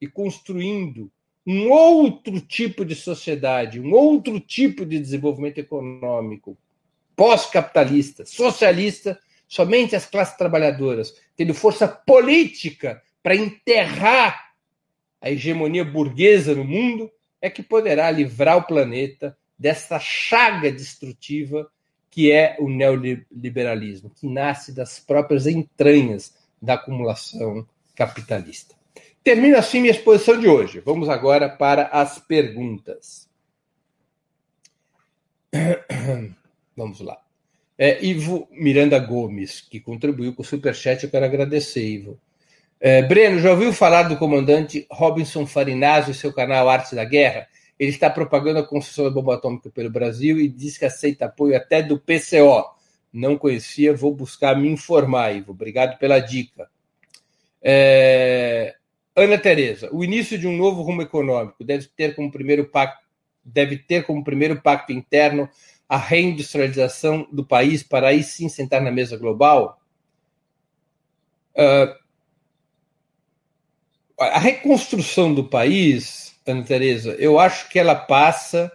e 0.00 0.06
construindo 0.06 1.12
um 1.46 1.70
outro 1.70 2.40
tipo 2.40 2.86
de 2.86 2.94
sociedade, 2.94 3.78
um 3.78 3.92
outro 3.92 4.40
tipo 4.40 4.86
de 4.86 4.98
desenvolvimento 4.98 5.58
econômico, 5.58 6.56
pós-capitalista, 7.14 8.24
socialista, 8.24 9.20
somente 9.46 9.94
as 9.94 10.06
classes 10.06 10.38
trabalhadoras, 10.38 11.14
tendo 11.36 11.52
força 11.52 11.86
política 11.86 13.02
para 13.22 13.36
enterrar 13.36 14.54
a 15.20 15.30
hegemonia 15.30 15.84
burguesa 15.84 16.54
no 16.54 16.64
mundo, 16.64 17.10
é 17.42 17.50
que 17.50 17.62
poderá 17.62 18.10
livrar 18.10 18.56
o 18.56 18.62
planeta 18.62 19.36
dessa 19.60 19.98
chaga 19.98 20.72
destrutiva 20.72 21.70
que 22.10 22.32
é 22.32 22.56
o 22.58 22.68
neoliberalismo, 22.68 24.10
que 24.10 24.26
nasce 24.26 24.72
das 24.72 24.98
próprias 24.98 25.46
entranhas 25.46 26.34
da 26.60 26.74
acumulação 26.74 27.64
capitalista. 27.94 28.74
Termino 29.22 29.56
assim 29.56 29.80
minha 29.80 29.92
exposição 29.92 30.40
de 30.40 30.48
hoje. 30.48 30.80
Vamos 30.80 31.08
agora 31.08 31.48
para 31.48 31.84
as 31.88 32.18
perguntas. 32.18 33.28
Vamos 36.76 37.00
lá. 37.00 37.18
É, 37.78 38.04
Ivo 38.04 38.48
Miranda 38.50 38.98
Gomes, 38.98 39.60
que 39.60 39.78
contribuiu 39.78 40.34
com 40.34 40.42
o 40.42 40.44
Superchat, 40.44 41.04
eu 41.04 41.10
quero 41.10 41.26
agradecer, 41.26 41.86
Ivo. 41.86 42.18
É, 42.80 43.02
Breno, 43.02 43.38
já 43.40 43.50
ouviu 43.50 43.72
falar 43.72 44.04
do 44.04 44.16
comandante 44.16 44.86
Robinson 44.90 45.46
Farinazzo 45.46 46.10
e 46.10 46.14
seu 46.14 46.32
canal 46.32 46.68
Arte 46.68 46.94
da 46.94 47.04
Guerra? 47.04 47.46
Ele 47.80 47.88
está 47.88 48.10
propagando 48.10 48.58
a 48.58 48.66
construção 48.66 49.06
da 49.06 49.10
bomba 49.10 49.36
atômica 49.36 49.70
pelo 49.70 49.88
Brasil 49.88 50.38
e 50.38 50.46
diz 50.46 50.76
que 50.76 50.84
aceita 50.84 51.24
apoio 51.24 51.56
até 51.56 51.82
do 51.82 51.98
PCO. 51.98 52.62
Não 53.10 53.38
conhecia, 53.38 53.96
vou 53.96 54.14
buscar 54.14 54.54
me 54.54 54.68
informar, 54.68 55.34
Ivo. 55.34 55.52
Obrigado 55.52 55.98
pela 55.98 56.18
dica. 56.18 56.68
É... 57.62 58.76
Ana 59.16 59.38
Tereza, 59.38 59.88
o 59.94 60.04
início 60.04 60.38
de 60.38 60.46
um 60.46 60.54
novo 60.54 60.82
rumo 60.82 61.00
econômico 61.00 61.64
deve 61.64 61.86
ter 61.86 62.14
como 62.14 62.30
primeiro 62.30 62.66
pacto, 62.66 63.02
deve 63.42 63.78
ter 63.78 64.04
como 64.04 64.22
primeiro 64.22 64.60
pacto 64.60 64.92
interno 64.92 65.48
a 65.88 65.96
reindustrialização 65.96 67.26
do 67.32 67.46
país 67.46 67.82
para 67.82 68.08
aí 68.08 68.22
sim 68.22 68.50
sentar 68.50 68.82
na 68.82 68.90
mesa 68.90 69.16
global? 69.16 69.80
Uh, 71.56 71.98
a 74.18 74.38
reconstrução 74.38 75.32
do 75.32 75.44
país 75.44 76.29
Ana 76.50 76.64
Tereza, 76.64 77.12
eu 77.12 77.38
acho 77.38 77.68
que 77.68 77.78
ela 77.78 77.94
passa 77.94 78.70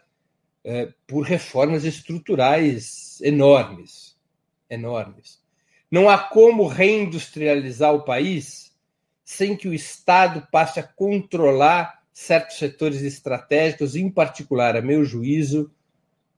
é, 0.64 0.90
por 1.06 1.22
reformas 1.22 1.84
estruturais 1.84 3.22
enormes, 3.22 4.18
enormes. 4.70 5.40
Não 5.92 6.10
há 6.10 6.18
como 6.18 6.68
reindustrializar 6.68 7.94
o 7.94 8.04
país 8.04 8.74
sem 9.24 9.56
que 9.56 9.68
o 9.68 9.74
Estado 9.74 10.48
passe 10.52 10.80
a 10.80 10.84
controlar 10.84 12.04
certos 12.14 12.58
setores 12.58 13.02
estratégicos, 13.02 13.96
em 13.96 14.10
particular, 14.10 14.76
a 14.76 14.82
meu 14.82 15.04
juízo, 15.04 15.72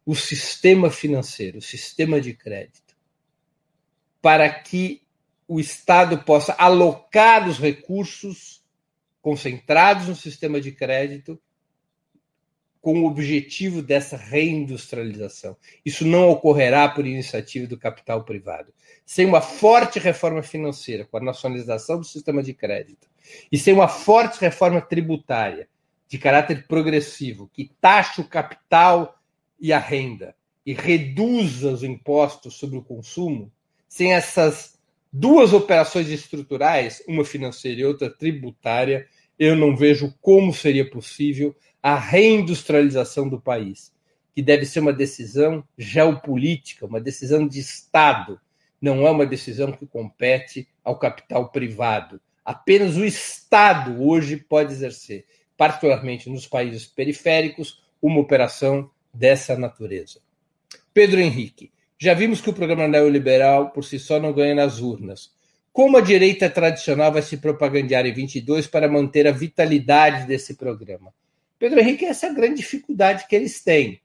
o 0.05 0.15
sistema 0.15 0.89
financeiro, 0.89 1.59
o 1.59 1.61
sistema 1.61 2.19
de 2.19 2.33
crédito, 2.33 2.95
para 4.21 4.49
que 4.49 5.01
o 5.47 5.59
Estado 5.59 6.17
possa 6.23 6.53
alocar 6.53 7.47
os 7.47 7.59
recursos 7.59 8.57
concentrados 9.28 10.07
no 10.07 10.15
sistema 10.15 10.61
de 10.61 10.71
crédito 10.71 11.38
com 12.80 13.01
o 13.01 13.05
objetivo 13.05 13.82
dessa 13.82 14.15
reindustrialização. 14.15 15.57
Isso 15.86 16.07
não 16.07 16.30
ocorrerá 16.30 16.88
por 16.88 17.05
iniciativa 17.05 17.67
do 17.67 17.78
capital 17.78 18.23
privado. 18.23 18.71
Sem 19.05 19.25
uma 19.25 19.41
forte 19.41 19.99
reforma 19.99 20.41
financeira, 20.41 21.03
com 21.03 21.17
a 21.17 21.21
nacionalização 21.21 21.99
do 21.99 22.05
sistema 22.05 22.41
de 22.41 22.53
crédito, 22.53 23.09
e 23.51 23.57
sem 23.57 23.73
uma 23.73 23.89
forte 23.89 24.39
reforma 24.39 24.80
tributária 24.80 25.67
de 26.07 26.17
caráter 26.17 26.65
progressivo, 26.65 27.49
que 27.51 27.69
taxe 27.82 28.21
o 28.21 28.30
capital 28.30 29.19
e 29.59 29.73
a 29.73 29.78
renda 29.78 30.38
e 30.65 30.71
reduza 30.71 31.69
os 31.69 31.84
impostos 31.84 32.53
sobre 32.53 32.78
o 32.78 32.82
consumo, 32.82 33.51
sem 33.89 34.13
essas 34.13 34.78
duas 35.11 35.51
operações 35.51 36.09
estruturais, 36.09 37.03
uma 37.07 37.25
financeira 37.25 37.82
e 37.82 37.86
outra 37.86 38.09
tributária, 38.09 39.05
eu 39.38 39.55
não 39.55 39.75
vejo 39.75 40.13
como 40.21 40.53
seria 40.53 40.89
possível 40.89 41.55
a 41.81 41.95
reindustrialização 41.95 43.29
do 43.29 43.39
país, 43.39 43.93
que 44.33 44.41
deve 44.41 44.65
ser 44.65 44.79
uma 44.79 44.93
decisão 44.93 45.63
geopolítica, 45.77 46.85
uma 46.85 46.99
decisão 46.99 47.47
de 47.47 47.59
Estado, 47.59 48.39
não 48.81 49.07
é 49.07 49.11
uma 49.11 49.25
decisão 49.25 49.71
que 49.71 49.85
compete 49.85 50.67
ao 50.83 50.97
capital 50.97 51.49
privado. 51.49 52.21
Apenas 52.45 52.95
o 52.95 53.05
Estado 53.05 54.01
hoje 54.03 54.38
pode 54.38 54.73
exercer, 54.73 55.25
particularmente 55.55 56.29
nos 56.29 56.47
países 56.47 56.85
periféricos, 56.85 57.81
uma 58.01 58.19
operação 58.19 58.89
dessa 59.13 59.57
natureza. 59.57 60.19
Pedro 60.93 61.19
Henrique, 61.19 61.71
já 61.99 62.13
vimos 62.13 62.39
que 62.39 62.49
o 62.49 62.53
programa 62.53 62.88
neoliberal 62.88 63.71
por 63.71 63.83
si 63.83 63.97
só 63.97 64.19
não 64.19 64.31
ganha 64.31 64.53
nas 64.53 64.79
urnas. 64.79 65.31
Como 65.78 65.95
a 65.95 66.01
direita 66.01 66.49
tradicional 66.49 67.13
vai 67.13 67.21
se 67.21 67.38
propagandear 67.38 68.03
em 68.07 68.11
22 68.11 68.65
para 68.65 68.88
manter 68.88 69.28
a 69.28 69.32
vitalidade 69.32 70.25
desse 70.25 70.55
programa? 70.55 71.13
Pedro 71.59 71.80
Henrique, 71.80 72.03
essa 72.03 72.25
é 72.25 72.30
a 72.32 72.34
grande 72.34 72.55
dificuldade 72.55 73.28
que 73.28 73.36
eles 73.36 73.63
têm. 73.63 74.01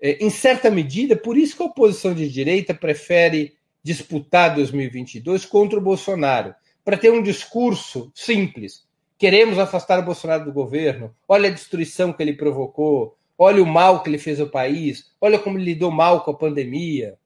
É, 0.00 0.18
em 0.18 0.28
certa 0.28 0.72
medida, 0.72 1.14
por 1.14 1.36
isso 1.36 1.56
que 1.56 1.62
a 1.62 1.66
oposição 1.66 2.12
de 2.12 2.28
direita 2.28 2.74
prefere 2.74 3.54
disputar 3.80 4.56
2022 4.56 5.46
contra 5.46 5.78
o 5.78 5.80
Bolsonaro, 5.80 6.52
para 6.84 6.98
ter 6.98 7.12
um 7.12 7.22
discurso 7.22 8.10
simples. 8.12 8.84
Queremos 9.16 9.60
afastar 9.60 10.00
o 10.00 10.04
Bolsonaro 10.04 10.46
do 10.46 10.52
governo. 10.52 11.14
Olha 11.28 11.48
a 11.48 11.52
destruição 11.52 12.12
que 12.12 12.24
ele 12.24 12.32
provocou. 12.32 13.16
Olha 13.38 13.62
o 13.62 13.66
mal 13.66 14.02
que 14.02 14.10
ele 14.10 14.18
fez 14.18 14.40
ao 14.40 14.48
país. 14.48 15.12
Olha 15.20 15.38
como 15.38 15.58
ele 15.58 15.74
lidou 15.74 15.92
mal 15.92 16.24
com 16.24 16.32
a 16.32 16.36
pandemia. 16.36 17.16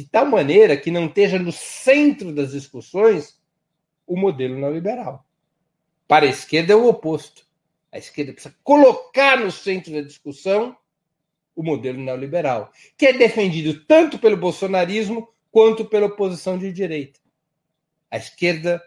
De 0.00 0.08
tal 0.08 0.24
maneira 0.24 0.78
que 0.78 0.90
não 0.90 1.04
esteja 1.04 1.38
no 1.38 1.52
centro 1.52 2.34
das 2.34 2.52
discussões 2.52 3.38
o 4.06 4.16
modelo 4.16 4.58
neoliberal. 4.58 5.26
Para 6.08 6.24
a 6.24 6.30
esquerda 6.30 6.72
é 6.72 6.76
o 6.76 6.88
oposto. 6.88 7.44
A 7.92 7.98
esquerda 7.98 8.32
precisa 8.32 8.56
colocar 8.64 9.38
no 9.38 9.52
centro 9.52 9.92
da 9.92 10.00
discussão 10.00 10.74
o 11.54 11.62
modelo 11.62 11.98
neoliberal, 11.98 12.72
que 12.96 13.04
é 13.04 13.12
defendido 13.12 13.84
tanto 13.84 14.18
pelo 14.18 14.38
bolsonarismo 14.38 15.28
quanto 15.52 15.84
pela 15.84 16.06
oposição 16.06 16.56
de 16.56 16.72
direita. 16.72 17.20
A 18.10 18.16
esquerda 18.16 18.82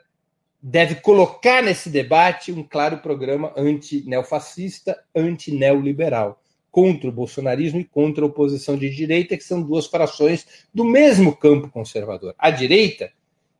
deve 0.59 0.95
colocar 0.95 1.61
nesse 1.61 1.91
debate 1.91 2.51
um 2.51 2.63
claro 2.63 2.97
programa 2.97 3.53
anti-neofascista, 3.55 4.99
anti-neoliberal, 5.15 6.42
contra 6.73 7.07
o 7.07 7.11
bolsonarismo 7.11 7.79
e 7.79 7.85
contra 7.85 8.25
a 8.25 8.27
oposição 8.27 8.75
de 8.75 8.89
direita, 8.89 9.37
que 9.37 9.43
são 9.43 9.61
duas 9.61 9.85
frações 9.85 10.65
do 10.73 10.83
mesmo 10.83 11.35
campo 11.35 11.69
conservador. 11.69 12.33
A 12.35 12.49
direita, 12.49 13.11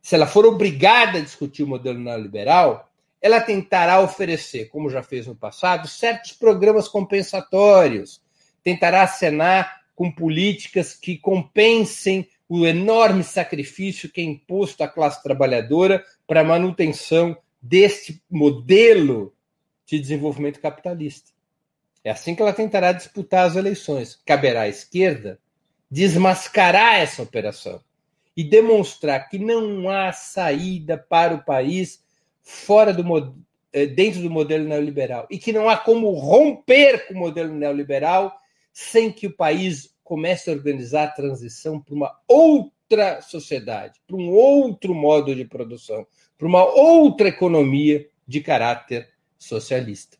se 0.01 0.15
ela 0.15 0.25
for 0.25 0.47
obrigada 0.47 1.19
a 1.19 1.21
discutir 1.21 1.61
o 1.61 1.67
modelo 1.67 1.99
neoliberal, 1.99 2.89
ela 3.21 3.39
tentará 3.39 4.01
oferecer, 4.01 4.65
como 4.69 4.89
já 4.89 5.03
fez 5.03 5.27
no 5.27 5.35
passado, 5.35 5.87
certos 5.87 6.31
programas 6.31 6.87
compensatórios, 6.87 8.19
tentará 8.63 9.03
acenar 9.03 9.83
com 9.95 10.11
políticas 10.11 10.95
que 10.95 11.15
compensem 11.15 12.27
o 12.49 12.65
enorme 12.65 13.23
sacrifício 13.23 14.09
que 14.09 14.21
é 14.21 14.23
imposto 14.23 14.83
à 14.83 14.87
classe 14.87 15.21
trabalhadora 15.21 16.03
para 16.25 16.41
a 16.41 16.43
manutenção 16.43 17.37
deste 17.61 18.19
modelo 18.27 19.35
de 19.85 19.99
desenvolvimento 19.99 20.59
capitalista. 20.59 21.32
É 22.03 22.11
assim 22.11 22.35
que 22.35 22.41
ela 22.41 22.53
tentará 22.53 22.91
disputar 22.91 23.45
as 23.45 23.55
eleições. 23.55 24.19
Caberá 24.25 24.61
à 24.61 24.67
esquerda 24.67 25.39
desmascarar 25.89 26.95
essa 26.95 27.21
operação 27.21 27.79
e 28.35 28.43
demonstrar 28.43 29.29
que 29.29 29.37
não 29.37 29.89
há 29.89 30.11
saída 30.11 30.97
para 30.97 31.35
o 31.35 31.45
país 31.45 32.03
fora 32.41 32.91
do 32.91 33.03
eh, 33.71 33.85
dentro 33.85 34.21
do 34.21 34.29
modelo 34.29 34.67
neoliberal 34.67 35.27
e 35.29 35.37
que 35.37 35.53
não 35.53 35.69
há 35.69 35.77
como 35.77 36.09
romper 36.11 37.07
com 37.07 37.13
o 37.13 37.17
modelo 37.17 37.53
neoliberal 37.53 38.35
sem 38.73 39.11
que 39.11 39.27
o 39.27 39.35
país 39.35 39.95
comece 40.03 40.49
a 40.49 40.53
organizar 40.53 41.03
a 41.03 41.11
transição 41.11 41.79
para 41.79 41.93
uma 41.93 42.19
outra 42.27 43.21
sociedade, 43.21 44.01
para 44.07 44.17
um 44.17 44.31
outro 44.31 44.95
modo 44.95 45.33
de 45.35 45.45
produção, 45.45 46.07
para 46.37 46.47
uma 46.47 46.65
outra 46.65 47.29
economia 47.29 48.09
de 48.27 48.41
caráter 48.41 49.09
socialista. 49.37 50.17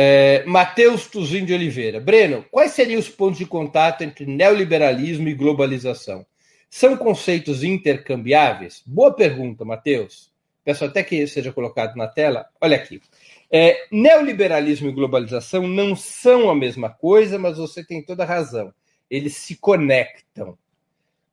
É, 0.00 0.44
Matheus 0.46 1.08
Tuzin 1.08 1.44
de 1.44 1.52
Oliveira. 1.52 1.98
Breno, 1.98 2.44
quais 2.52 2.70
seriam 2.70 3.00
os 3.00 3.08
pontos 3.08 3.38
de 3.38 3.44
contato 3.44 4.02
entre 4.02 4.24
neoliberalismo 4.26 5.28
e 5.28 5.34
globalização? 5.34 6.24
São 6.70 6.96
conceitos 6.96 7.64
intercambiáveis? 7.64 8.80
Boa 8.86 9.12
pergunta, 9.12 9.64
Matheus. 9.64 10.30
Peço 10.64 10.84
até 10.84 11.02
que 11.02 11.26
seja 11.26 11.52
colocado 11.52 11.96
na 11.96 12.06
tela. 12.06 12.46
Olha 12.60 12.76
aqui. 12.76 13.02
É, 13.50 13.88
neoliberalismo 13.90 14.88
e 14.88 14.92
globalização 14.92 15.66
não 15.66 15.96
são 15.96 16.48
a 16.48 16.54
mesma 16.54 16.90
coisa, 16.90 17.36
mas 17.36 17.58
você 17.58 17.82
tem 17.82 18.00
toda 18.00 18.22
a 18.22 18.26
razão. 18.26 18.72
Eles 19.10 19.34
se 19.34 19.56
conectam. 19.56 20.56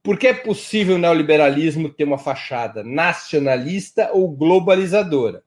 Porque 0.01 0.26
é 0.26 0.34
possível 0.34 0.95
o 0.95 0.99
neoliberalismo 0.99 1.88
ter 1.88 2.05
uma 2.05 2.18
fachada 2.18 2.84
nacionalista 2.84 4.09
ou 4.11 4.28
globalizadora? 4.28 5.43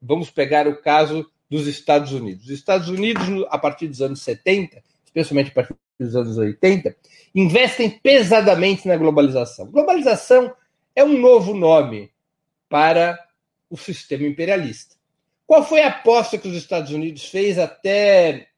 Vamos 0.00 0.30
pegar 0.30 0.66
o 0.66 0.80
caso 0.80 1.30
dos 1.54 1.68
Estados 1.68 2.12
Unidos. 2.12 2.46
Os 2.46 2.50
Estados 2.50 2.88
Unidos, 2.88 3.24
a 3.48 3.56
partir 3.56 3.86
dos 3.86 4.02
anos 4.02 4.20
70, 4.22 4.82
especialmente 5.04 5.50
a 5.50 5.54
partir 5.54 5.76
dos 6.00 6.16
anos 6.16 6.36
80, 6.36 6.96
investem 7.32 7.90
pesadamente 7.90 8.88
na 8.88 8.96
globalização. 8.96 9.70
Globalização 9.70 10.52
é 10.96 11.04
um 11.04 11.16
novo 11.16 11.54
nome 11.54 12.10
para 12.68 13.16
o 13.70 13.76
sistema 13.76 14.26
imperialista. 14.26 14.96
Qual 15.46 15.64
foi 15.64 15.82
a 15.82 15.88
aposta 15.88 16.38
que 16.38 16.48
os 16.48 16.56
Estados 16.56 16.90
Unidos 16.90 17.26
fez 17.26 17.56
até 17.56 18.48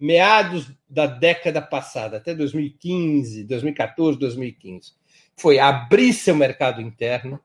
meados 0.00 0.68
da 0.88 1.06
década 1.06 1.62
passada, 1.62 2.16
até 2.16 2.34
2015, 2.34 3.44
2014, 3.44 4.18
2015? 4.18 4.92
Foi 5.36 5.60
abrir 5.60 6.12
seu 6.12 6.34
mercado 6.34 6.80
interno 6.80 7.40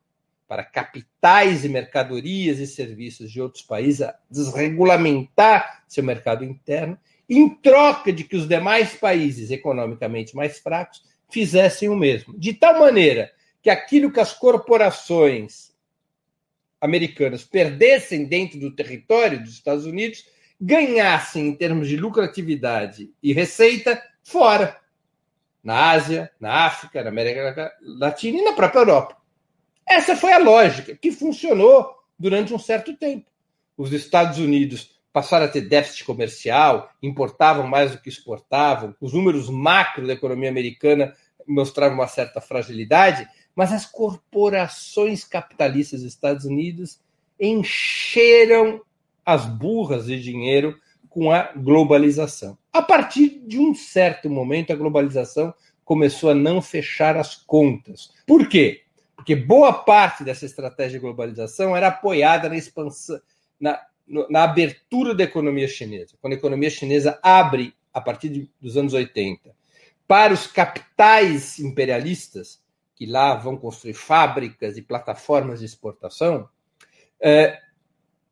para 0.54 0.64
capitais 0.64 1.66
e 1.66 1.70
mercadorias 1.70 2.60
e 2.60 2.68
serviços 2.68 3.32
de 3.32 3.42
outros 3.42 3.64
países, 3.64 4.08
desregulamentar 4.30 5.84
seu 5.88 6.04
mercado 6.04 6.44
interno, 6.44 6.96
em 7.28 7.50
troca 7.50 8.14
de 8.14 8.24
que 8.24 8.36
os 8.36 8.48
demais 8.48 8.94
países 8.94 9.50
economicamente 9.50 10.36
mais 10.36 10.60
fracos 10.60 11.04
fizessem 11.32 11.90
o 11.90 11.96
mesmo. 11.96 12.38
De 12.38 12.54
tal 12.54 12.80
maneira 12.80 13.32
que 13.64 13.70
aquilo 13.72 14.12
que 14.12 14.20
as 14.20 14.32
corporações 14.32 15.74
americanas 16.80 17.44
perdessem 17.44 18.26
dentro 18.26 18.60
do 18.60 18.76
território 18.76 19.42
dos 19.42 19.54
Estados 19.54 19.88
Unidos, 19.88 20.24
ganhassem 20.62 21.48
em 21.48 21.56
termos 21.56 21.88
de 21.88 21.98
lucratividade 21.98 23.10
e 23.24 23.34
receita 23.34 24.00
fora, 24.22 24.80
na 25.64 25.90
Ásia, 25.90 26.30
na 26.40 26.66
África, 26.68 27.02
na 27.02 27.10
América 27.10 27.74
Latina 27.82 28.38
e 28.38 28.44
na 28.44 28.54
própria 28.54 28.82
Europa. 28.82 29.23
Essa 29.88 30.16
foi 30.16 30.34
a 30.34 30.38
lógica 30.38 30.96
que 30.96 31.12
funcionou 31.12 31.90
durante 32.18 32.54
um 32.54 32.60
certo 32.60 32.96
tempo. 32.96 33.26
Os 33.78 33.92
Estados 33.92 34.38
Unidos 34.38 34.94
passaram 35.12 35.46
a 35.46 35.50
ter 35.50 35.62
déficit 35.62 36.06
comercial, 36.06 36.90
importavam 37.02 37.68
mais 37.68 37.92
do 37.92 38.00
que 38.00 38.10
exportavam, 38.10 38.96
os 39.00 39.14
números 39.14 39.50
macro 39.50 40.08
da 40.08 40.14
economia 40.14 40.50
americana 40.50 41.14
mostravam 41.48 41.98
uma 41.98 42.08
certa 42.08 42.42
fragilidade, 42.42 43.28
mas 43.56 43.72
as 43.72 43.86
corporações 43.86 45.24
capitalistas 45.24 46.02
dos 46.02 46.12
Estados 46.12 46.46
Unidos 46.46 47.00
encheram 47.40 48.82
as 49.26 49.46
burras 49.46 50.06
de 50.06 50.20
dinheiro 50.22 50.76
com 51.10 51.32
a 51.32 51.52
globalização. 51.56 52.58
A 52.72 52.82
partir 52.82 53.42
de 53.46 53.60
um 53.60 53.76
certo 53.76 54.30
momento, 54.30 54.74
a 54.74 54.76
globalização 54.76 55.54
começou 55.86 56.32
a 56.32 56.36
não 56.36 56.62
fechar 56.62 57.16
as 57.18 57.36
contas. 57.36 58.12
Por 58.26 58.48
quê? 58.48 58.82
Porque 59.24 59.38
boa 59.38 59.72
parte 59.72 60.22
dessa 60.22 60.46
estratégia 60.46 61.00
de 61.00 61.00
globalização 61.00 61.74
era 61.74 61.88
apoiada 61.88 62.50
na 62.50 62.58
expansão, 62.58 63.18
na, 63.58 63.80
na 64.30 64.44
abertura 64.44 65.16
da 65.16 65.24
economia 65.24 65.66
chinesa. 65.66 66.18
Quando 66.20 66.34
a 66.34 66.36
economia 66.36 66.70
chinesa 66.70 67.18
abre, 67.24 67.74
a 67.94 68.02
partir 68.02 68.28
de, 68.28 68.52
dos 68.60 68.76
anos 68.76 68.94
80, 68.94 69.56
para 70.06 70.34
os 70.34 70.46
capitais 70.46 71.58
imperialistas, 71.58 72.62
que 72.98 73.06
lá 73.06 73.34
vão 73.34 73.56
construir 73.56 73.94
fábricas 73.94 74.76
e 74.76 74.82
plataformas 74.82 75.62
de 75.62 75.68
exportação, 75.68 76.50
é, 77.18 77.58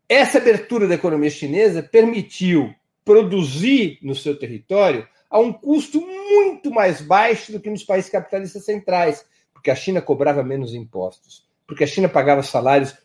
essa 0.10 0.40
abertura 0.40 0.90
da 0.90 0.96
economia 0.96 1.30
chinesa 1.30 1.82
permitiu 1.82 2.76
produzir 3.06 3.98
no 4.02 4.14
seu 4.14 4.38
território 4.38 5.08
a 5.30 5.40
um 5.40 5.54
custo 5.54 6.02
muito 6.02 6.70
mais 6.70 7.00
baixo 7.00 7.54
do 7.54 7.62
que 7.62 7.70
nos 7.70 7.86
países 7.86 8.12
capitalistas 8.12 8.66
centrais, 8.66 9.26
porque 9.62 9.70
a 9.70 9.76
China 9.76 10.02
cobrava 10.02 10.44
menos 10.44 10.74
impostos, 10.74 11.48
porque 11.68 11.84
a 11.84 11.88
China 11.88 12.10
pagava 12.10 12.42
salários, 12.42 12.96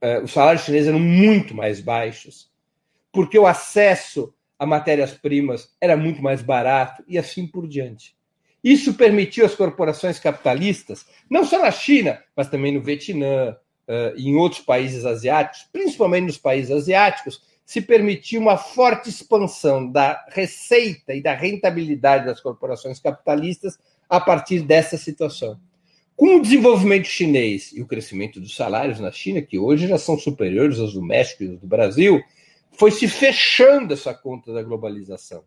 é, 0.00 0.18
os 0.18 0.32
salários 0.32 0.64
chineses 0.64 0.88
eram 0.88 0.98
muito 0.98 1.54
mais 1.54 1.80
baixos, 1.80 2.50
porque 3.12 3.38
o 3.38 3.46
acesso 3.46 4.34
a 4.58 4.66
matérias-primas 4.66 5.72
era 5.80 5.96
muito 5.96 6.20
mais 6.20 6.42
barato 6.42 7.04
e 7.06 7.16
assim 7.16 7.46
por 7.46 7.68
diante. 7.68 8.16
Isso 8.62 8.94
permitiu 8.94 9.46
às 9.46 9.54
corporações 9.54 10.18
capitalistas, 10.18 11.06
não 11.30 11.44
só 11.44 11.60
na 11.60 11.70
China, 11.70 12.20
mas 12.34 12.48
também 12.48 12.72
no 12.72 12.82
Vietnã 12.82 13.56
e 14.16 14.28
em 14.28 14.34
outros 14.34 14.62
países 14.62 15.04
asiáticos, 15.04 15.68
principalmente 15.70 16.24
nos 16.24 16.38
países 16.38 16.72
asiáticos, 16.72 17.40
se 17.64 17.80
permitiu 17.80 18.40
uma 18.40 18.56
forte 18.56 19.10
expansão 19.10 19.88
da 19.88 20.24
receita 20.30 21.14
e 21.14 21.22
da 21.22 21.34
rentabilidade 21.34 22.26
das 22.26 22.40
corporações 22.40 22.98
capitalistas 22.98 23.78
a 24.08 24.20
partir 24.20 24.60
dessa 24.60 24.96
situação. 24.96 25.60
Com 26.16 26.36
o 26.36 26.40
desenvolvimento 26.42 27.06
chinês 27.06 27.72
e 27.72 27.82
o 27.82 27.86
crescimento 27.86 28.40
dos 28.40 28.54
salários 28.54 29.00
na 29.00 29.10
China, 29.10 29.42
que 29.42 29.58
hoje 29.58 29.88
já 29.88 29.98
são 29.98 30.16
superiores 30.16 30.78
aos 30.78 30.94
do 30.94 31.02
México 31.02 31.42
e 31.42 31.48
do 31.48 31.66
Brasil, 31.66 32.22
foi 32.72 32.90
se 32.90 33.08
fechando 33.08 33.92
essa 33.92 34.14
conta 34.14 34.52
da 34.52 34.62
globalização. 34.62 35.44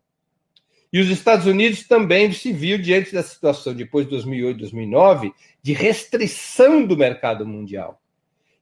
E 0.92 1.00
os 1.00 1.10
Estados 1.10 1.46
Unidos 1.46 1.88
também 1.88 2.32
se 2.32 2.52
viu 2.52 2.78
diante 2.78 3.14
da 3.14 3.24
situação 3.24 3.74
depois 3.74 4.06
de 4.06 4.12
2008, 4.12 4.58
2009, 4.60 5.34
de 5.62 5.74
restrição 5.74 6.86
do 6.86 6.98
mercado 6.98 7.46
mundial. 7.46 8.02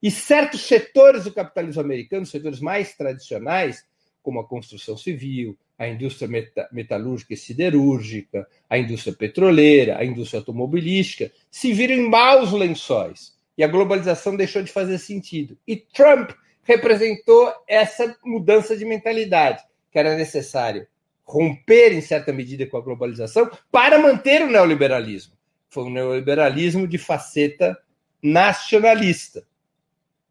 E 0.01 0.11
certos 0.11 0.61
setores 0.61 1.23
do 1.23 1.31
capitalismo 1.31 1.81
americano, 1.81 2.25
setores 2.25 2.59
mais 2.59 2.95
tradicionais, 2.95 3.83
como 4.21 4.39
a 4.39 4.47
construção 4.47 4.97
civil, 4.97 5.57
a 5.77 5.87
indústria 5.87 6.29
metalúrgica 6.71 7.33
e 7.33 7.37
siderúrgica, 7.37 8.47
a 8.69 8.77
indústria 8.77 9.13
petroleira, 9.13 9.97
a 9.97 10.05
indústria 10.05 10.39
automobilística, 10.39 11.31
se 11.51 11.73
viram 11.73 11.95
em 11.95 12.09
maus 12.09 12.51
lençóis. 12.51 13.35
E 13.57 13.63
a 13.63 13.67
globalização 13.67 14.35
deixou 14.35 14.63
de 14.63 14.71
fazer 14.71 14.97
sentido. 14.97 15.57
E 15.67 15.75
Trump 15.75 16.31
representou 16.63 17.53
essa 17.67 18.17
mudança 18.23 18.75
de 18.75 18.85
mentalidade, 18.85 19.63
que 19.91 19.99
era 19.99 20.15
necessário 20.15 20.87
romper, 21.23 21.93
em 21.93 22.01
certa 22.01 22.31
medida, 22.31 22.65
com 22.67 22.77
a 22.77 22.81
globalização 22.81 23.49
para 23.71 23.99
manter 23.99 24.41
o 24.43 24.49
neoliberalismo. 24.49 25.33
Foi 25.69 25.83
um 25.83 25.89
neoliberalismo 25.89 26.87
de 26.87 26.97
faceta 26.97 27.77
nacionalista, 28.21 29.45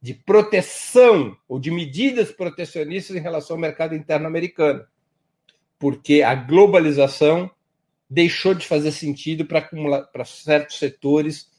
de 0.01 0.15
proteção 0.15 1.37
ou 1.49 1.59
de 1.59 1.71
medidas 1.71 2.31
protecionistas 2.31 3.17
em 3.17 3.21
relação 3.21 3.57
ao 3.57 3.61
mercado 3.61 3.95
interno 3.95 4.27
americano 4.27 4.85
porque 5.79 6.23
a 6.23 6.35
globalização 6.35 7.51
deixou 8.09 8.55
de 8.55 8.67
fazer 8.67 8.93
sentido 8.93 9.45
para 9.45 10.25
certos 10.25 10.79
setores 10.79 11.51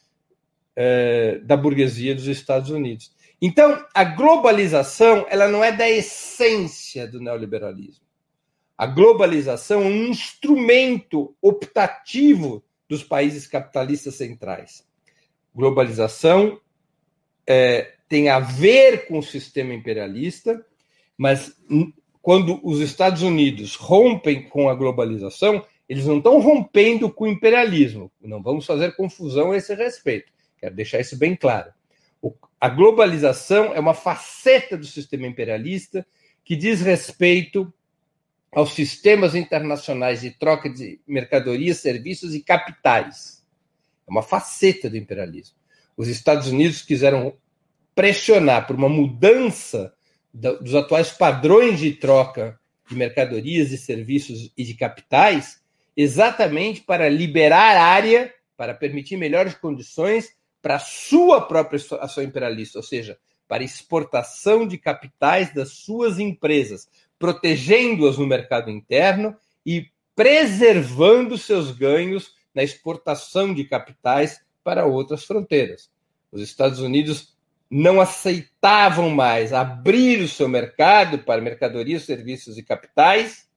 é, 0.76 1.39
da 1.39 1.57
burguesia 1.57 2.16
dos 2.16 2.28
Estados 2.28 2.70
Unidos. 2.70 3.13
Então, 3.41 3.86
a 3.93 4.03
globalização 4.03 5.26
ela 5.30 5.47
não 5.47 5.63
é 5.63 5.72
da 5.72 5.89
essência 5.89 7.07
do 7.07 7.20
neoliberalismo. 7.20 8.05
A 8.78 8.86
globalização 8.86 9.82
é 9.82 9.86
um 9.86 10.05
instrumento 10.07 11.36
optativo 11.41 12.63
dos 12.89 13.03
países 13.03 13.47
capitalistas 13.47 14.16
centrais. 14.16 14.86
Globalização 15.53 16.59
é, 17.47 17.93
tem 18.09 18.30
a 18.30 18.39
ver 18.39 19.07
com 19.07 19.20
o 19.20 19.24
sistema 19.24 19.74
imperialista, 19.74 20.66
mas 21.18 21.55
quando 22.26 22.59
os 22.63 22.80
Estados 22.80 23.21
Unidos 23.21 23.76
rompem 23.76 24.49
com 24.49 24.67
a 24.67 24.73
globalização, 24.73 25.63
eles 25.88 26.07
não 26.07 26.17
estão 26.17 26.41
rompendo 26.41 27.07
com 27.07 27.26
o 27.26 27.28
imperialismo. 27.28 28.11
Não 28.19 28.41
vamos 28.41 28.65
fazer 28.65 28.95
confusão 28.95 29.51
a 29.51 29.57
esse 29.57 29.76
respeito. 29.76 30.34
Quero 30.59 30.73
deixar 30.73 30.99
isso 30.99 31.15
bem 31.15 31.36
claro. 31.36 31.71
a 32.59 32.67
globalização 32.67 33.76
é 33.76 33.80
uma 33.80 33.93
faceta 33.93 34.76
do 34.76 34.88
sistema 34.88 35.28
imperialista 35.28 36.03
que 36.43 36.55
diz 36.55 36.82
respeito 36.82 37.71
aos 38.51 38.73
sistemas 38.73 39.36
internacionais 39.36 40.21
de 40.21 40.32
troca 40.32 40.67
de 40.67 40.99
mercadorias, 41.05 41.78
serviços 41.78 42.34
e 42.34 42.41
capitais. 42.41 43.45
É 44.07 44.09
uma 44.09 44.23
faceta 44.23 44.89
do 44.89 44.97
imperialismo. 44.97 45.55
Os 45.95 46.07
Estados 46.07 46.47
Unidos 46.47 46.82
quiseram 46.82 47.36
pressionar 47.93 48.65
por 48.65 48.76
uma 48.76 48.89
mudança 48.89 49.94
dos 50.36 50.75
atuais 50.75 51.11
padrões 51.11 51.79
de 51.79 51.93
troca 51.93 52.59
de 52.89 52.95
mercadorias 52.95 53.71
e 53.71 53.77
serviços 53.77 54.51
e 54.57 54.63
de 54.65 54.73
capitais, 54.73 55.61
exatamente 55.95 56.81
para 56.81 57.07
liberar 57.07 57.77
área, 57.77 58.33
para 58.57 58.73
permitir 58.73 59.15
melhores 59.15 59.55
condições 59.55 60.36
para 60.61 60.75
a 60.75 60.79
sua 60.79 61.41
própria 61.41 61.79
ação 62.01 62.23
imperialista, 62.23 62.77
ou 62.77 62.83
seja, 62.83 63.17
para 63.47 63.63
exportação 63.63 64.67
de 64.67 64.77
capitais 64.77 65.53
das 65.53 65.71
suas 65.71 66.19
empresas, 66.19 66.89
protegendo-as 67.17 68.17
no 68.17 68.27
mercado 68.27 68.69
interno 68.69 69.36
e 69.65 69.88
preservando 70.15 71.38
seus 71.38 71.71
ganhos 71.71 72.36
na 72.53 72.63
exportação 72.63 73.53
de 73.53 73.63
capitais 73.63 74.41
para 74.63 74.86
outras 74.86 75.23
fronteiras. 75.23 75.89
Os 76.31 76.41
Estados 76.41 76.79
Unidos 76.79 77.34
não 77.78 77.99
aceitavam 77.99 79.09
mais 79.09 79.51
abrir 79.51 80.21
o 80.21 80.30
seu 80.30 80.47
mercado 80.47 81.19
para 81.19 81.41
mercadorias, 81.41 82.03
serviços 82.03 82.57
e 82.57 82.63
capitais 82.63 83.49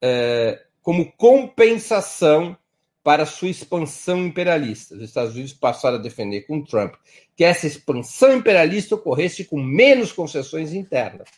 é, 0.00 0.64
como 0.80 1.10
compensação 1.16 2.56
para 3.02 3.26
sua 3.26 3.48
expansão 3.48 4.24
imperialista. 4.24 4.94
Os 4.94 5.02
Estados 5.02 5.34
Unidos 5.34 5.54
passaram 5.54 5.96
a 5.96 6.00
defender 6.00 6.42
com 6.42 6.62
Trump 6.62 6.94
que 7.34 7.42
essa 7.42 7.66
expansão 7.66 8.36
imperialista 8.36 8.94
ocorresse 8.94 9.44
com 9.44 9.60
menos 9.60 10.12
concessões 10.12 10.72
internas. 10.72 11.28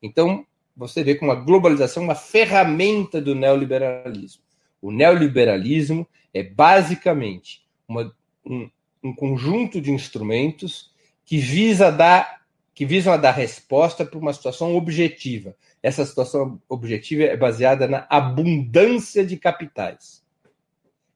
Então, 0.00 0.46
você 0.76 1.02
vê 1.02 1.16
como 1.16 1.32
a 1.32 1.34
globalização 1.34 2.04
é 2.04 2.06
uma 2.06 2.14
ferramenta 2.14 3.20
do 3.20 3.34
neoliberalismo. 3.34 4.44
O 4.80 4.92
neoliberalismo 4.92 6.06
é 6.32 6.44
basicamente 6.44 7.66
uma, 7.88 8.14
um, 8.46 8.70
um 9.02 9.14
conjunto 9.14 9.80
de 9.80 9.90
instrumentos 9.90 10.90
que 11.24 11.38
visa 11.38 11.90
dar 11.90 12.38
que 12.74 12.86
visam 12.86 13.12
a 13.12 13.16
dar 13.16 13.32
resposta 13.32 14.04
para 14.04 14.20
uma 14.20 14.32
situação 14.32 14.76
objetiva. 14.76 15.56
Essa 15.82 16.06
situação 16.06 16.62
objetiva 16.68 17.24
é 17.24 17.36
baseada 17.36 17.88
na 17.88 18.06
abundância 18.08 19.26
de 19.26 19.36
capitais. 19.36 20.24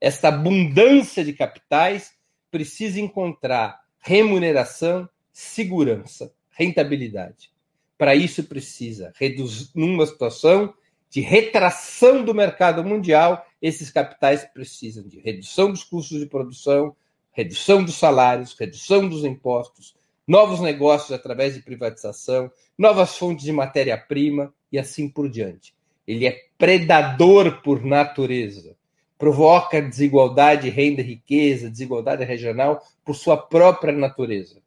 Esta 0.01 0.27
abundância 0.27 1.25
de 1.25 1.33
capitais 1.33 2.15
precisa 2.51 3.01
encontrar 3.01 3.81
remuneração, 4.01 5.09
segurança, 5.33 6.35
rentabilidade. 6.51 7.53
Para 7.97 8.17
isso 8.17 8.43
precisa 8.43 9.13
reduzir 9.15 9.71
numa 9.73 10.05
situação 10.05 10.75
de 11.09 11.21
retração 11.21 12.25
do 12.25 12.35
mercado 12.35 12.83
mundial, 12.83 13.47
esses 13.61 13.89
capitais 13.89 14.45
precisam 14.47 15.07
de 15.07 15.21
redução 15.21 15.71
dos 15.71 15.85
custos 15.85 16.19
de 16.19 16.27
produção, 16.27 16.97
redução 17.33 17.83
dos 17.83 17.95
salários, 17.95 18.55
redução 18.59 19.09
dos 19.09 19.25
impostos, 19.25 19.95
novos 20.27 20.61
negócios 20.61 21.13
através 21.13 21.55
de 21.55 21.63
privatização, 21.63 22.51
novas 22.79 23.17
fontes 23.17 23.45
de 23.45 23.53
matéria-prima 23.53 24.53
e 24.71 24.79
assim 24.79 25.09
por 25.09 25.29
diante. 25.29 25.75
Ele 26.07 26.27
é 26.27 26.37
predador 26.59 27.63
por 27.63 27.85
natureza. 27.85 28.77
Provoca 29.19 29.81
desigualdade, 29.81 30.69
renda 30.69 31.01
e 31.01 31.05
riqueza, 31.05 31.71
desigualdade 31.71 32.25
regional 32.25 32.83
por 33.05 33.15
sua 33.15 33.37
própria 33.37 33.93
natureza. 33.93 34.61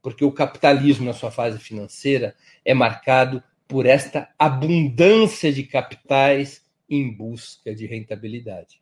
Porque 0.00 0.24
o 0.24 0.32
capitalismo, 0.32 1.04
na 1.04 1.12
sua 1.12 1.30
fase 1.30 1.58
financeira, 1.58 2.34
é 2.64 2.72
marcado 2.72 3.42
por 3.66 3.84
esta 3.84 4.30
abundância 4.38 5.52
de 5.52 5.62
capitais 5.62 6.64
em 6.88 7.14
busca 7.14 7.74
de 7.74 7.86
rentabilidade. 7.86 8.80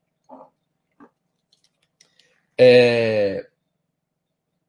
É... 2.59 3.47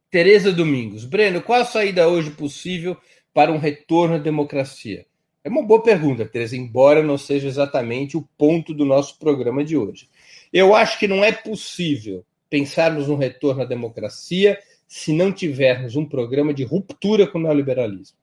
Tereza 0.10 0.52
Domingos. 0.52 1.06
Breno, 1.06 1.42
qual 1.42 1.62
a 1.62 1.66
saída 1.66 2.08
hoje 2.08 2.32
possível 2.32 2.98
para 3.34 3.52
um 3.52 3.58
retorno 3.58 4.16
à 4.16 4.18
democracia? 4.18 5.06
É 5.44 5.50
uma 5.50 5.64
boa 5.64 5.82
pergunta, 5.82 6.26
Tereza, 6.26 6.58
embora 6.58 7.04
não 7.04 7.18
seja 7.18 7.48
exatamente 7.48 8.18
o 8.18 8.28
ponto 8.38 8.74
do 8.74 8.84
nosso 8.84 9.18
programa 9.20 9.64
de 9.64 9.78
hoje. 9.78 10.10
Eu 10.52 10.76
acho 10.76 11.00
que 11.00 11.08
não 11.08 11.24
é 11.24 11.32
possível 11.32 12.26
pensarmos 12.50 13.08
no 13.08 13.16
retorno 13.16 13.62
à 13.62 13.66
democracia 13.66 14.58
se 14.88 15.14
não 15.14 15.32
tivermos 15.32 15.96
um 15.96 16.06
programa 16.06 16.54
de 16.54 16.64
ruptura 16.64 17.28
com 17.28 17.38
o 17.38 17.42
neoliberalismo. 17.42 18.18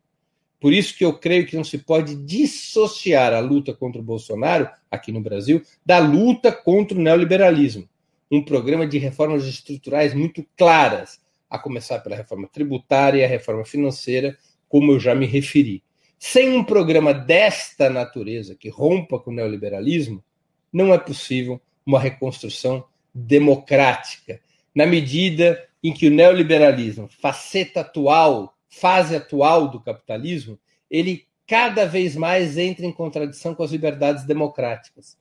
Por 0.61 0.73
isso 0.73 0.97
que 0.97 1.05
eu 1.05 1.13
creio 1.19 1.47
que 1.47 1.57
não 1.57 1.65
se 1.65 1.79
pode 1.79 2.15
dissociar 2.15 3.35
a 3.35 3.41
luta 3.41 3.75
contra 3.75 4.01
o 4.01 4.05
Bolsonaro, 4.05 4.69
aqui 4.91 5.13
no 5.13 5.21
Brasil, 5.21 5.63
da 5.85 5.99
luta 5.99 6.51
contra 6.51 6.97
o 6.97 7.01
neoliberalismo 7.01 7.89
um 8.35 8.45
programa 8.45 8.87
de 8.87 8.99
reformas 8.99 9.47
estruturais 9.47 10.15
muito 10.15 10.45
claras, 10.57 11.21
a 11.49 11.59
começar 11.59 12.01
pela 12.01 12.17
reforma 12.17 12.49
tributária 12.49 13.21
e 13.21 13.25
a 13.25 13.29
reforma 13.29 13.65
financeira, 13.65 14.37
como 14.69 14.93
eu 14.93 15.01
já 15.01 15.15
me 15.15 15.27
referi. 15.27 15.83
Sem 16.19 16.51
um 16.51 16.65
programa 16.65 17.13
desta 17.15 17.89
natureza, 17.89 18.55
que 18.55 18.69
rompa 18.69 19.19
com 19.19 19.31
o 19.31 19.35
neoliberalismo, 19.35 20.25
não 20.73 20.93
é 20.93 20.99
possível 20.99 21.61
uma 21.87 22.01
reconstrução 22.01 22.85
democrática, 23.15 24.41
na 24.75 24.87
medida 24.87 25.69
em 25.83 25.93
que 25.93 26.09
o 26.09 26.11
neoliberalismo, 26.11 27.09
faceta 27.21 27.81
atual, 27.81 28.57
fase 28.69 29.15
atual 29.15 29.69
do 29.69 29.81
capitalismo, 29.81 30.59
ele 30.91 31.27
cada 31.47 31.85
vez 31.85 32.17
mais 32.17 32.59
entra 32.59 32.87
em 32.87 32.93
contradição 32.93 33.55
com 33.55 33.63
as 33.63 33.71
liberdades 33.71 34.25
democráticas. 34.25 35.17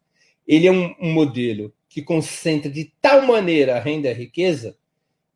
Ele 0.47 0.68
é 0.68 0.72
um, 0.72 0.95
um 0.99 1.11
modelo 1.11 1.72
que 1.93 2.01
concentra 2.01 2.71
de 2.71 2.91
tal 2.99 3.21
maneira 3.21 3.77
a 3.77 3.79
renda 3.79 4.07
e 4.07 4.11
a 4.11 4.15
riqueza 4.15 4.75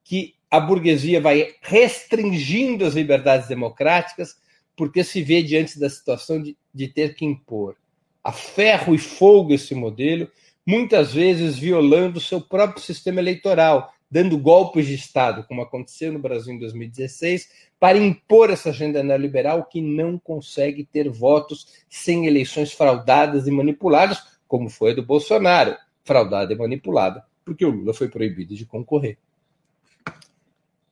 que 0.04 0.34
a 0.50 0.60
burguesia 0.60 1.22
vai 1.22 1.54
restringindo 1.62 2.84
as 2.84 2.96
liberdades 2.96 3.48
democráticas 3.48 4.36
porque 4.76 5.04
se 5.04 5.22
vê 5.22 5.44
diante 5.44 5.80
da 5.80 5.88
situação 5.88 6.42
de, 6.42 6.58
de 6.74 6.88
ter 6.88 7.14
que 7.14 7.24
impor 7.24 7.76
a 8.24 8.32
ferro 8.32 8.96
e 8.96 8.98
fogo 8.98 9.54
esse 9.54 9.76
modelo, 9.76 10.28
muitas 10.66 11.14
vezes 11.14 11.60
violando 11.60 12.18
o 12.18 12.22
seu 12.22 12.42
próprio 12.42 12.84
sistema 12.84 13.22
eleitoral, 13.22 13.94
dando 14.10 14.36
golpes 14.38 14.88
de 14.88 14.96
Estado, 14.96 15.46
como 15.48 15.62
aconteceu 15.62 16.12
no 16.12 16.18
Brasil 16.18 16.56
em 16.56 16.60
2016, 16.60 17.50
para 17.80 18.00
impor 18.00 18.50
essa 18.50 18.70
agenda 18.70 19.04
neoliberal 19.04 19.64
que 19.66 19.80
não 19.80 20.18
consegue 20.18 20.84
ter 20.84 21.08
votos 21.08 21.68
sem 21.88 22.26
eleições 22.26 22.74
fraudadas 22.74 23.48
e 23.48 23.52
manipuladas, 23.52 24.24
como 24.48 24.70
foi 24.70 24.92
a 24.92 24.96
do 24.96 25.06
Bolsonaro, 25.06 25.78
fraudada 26.08 26.54
e 26.54 26.58
manipulada, 26.58 27.24
porque 27.44 27.66
o 27.66 27.70
Lula 27.70 27.94
foi 27.94 28.08
proibido 28.08 28.56
de 28.56 28.66
concorrer. 28.66 29.18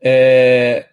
É... 0.01 0.89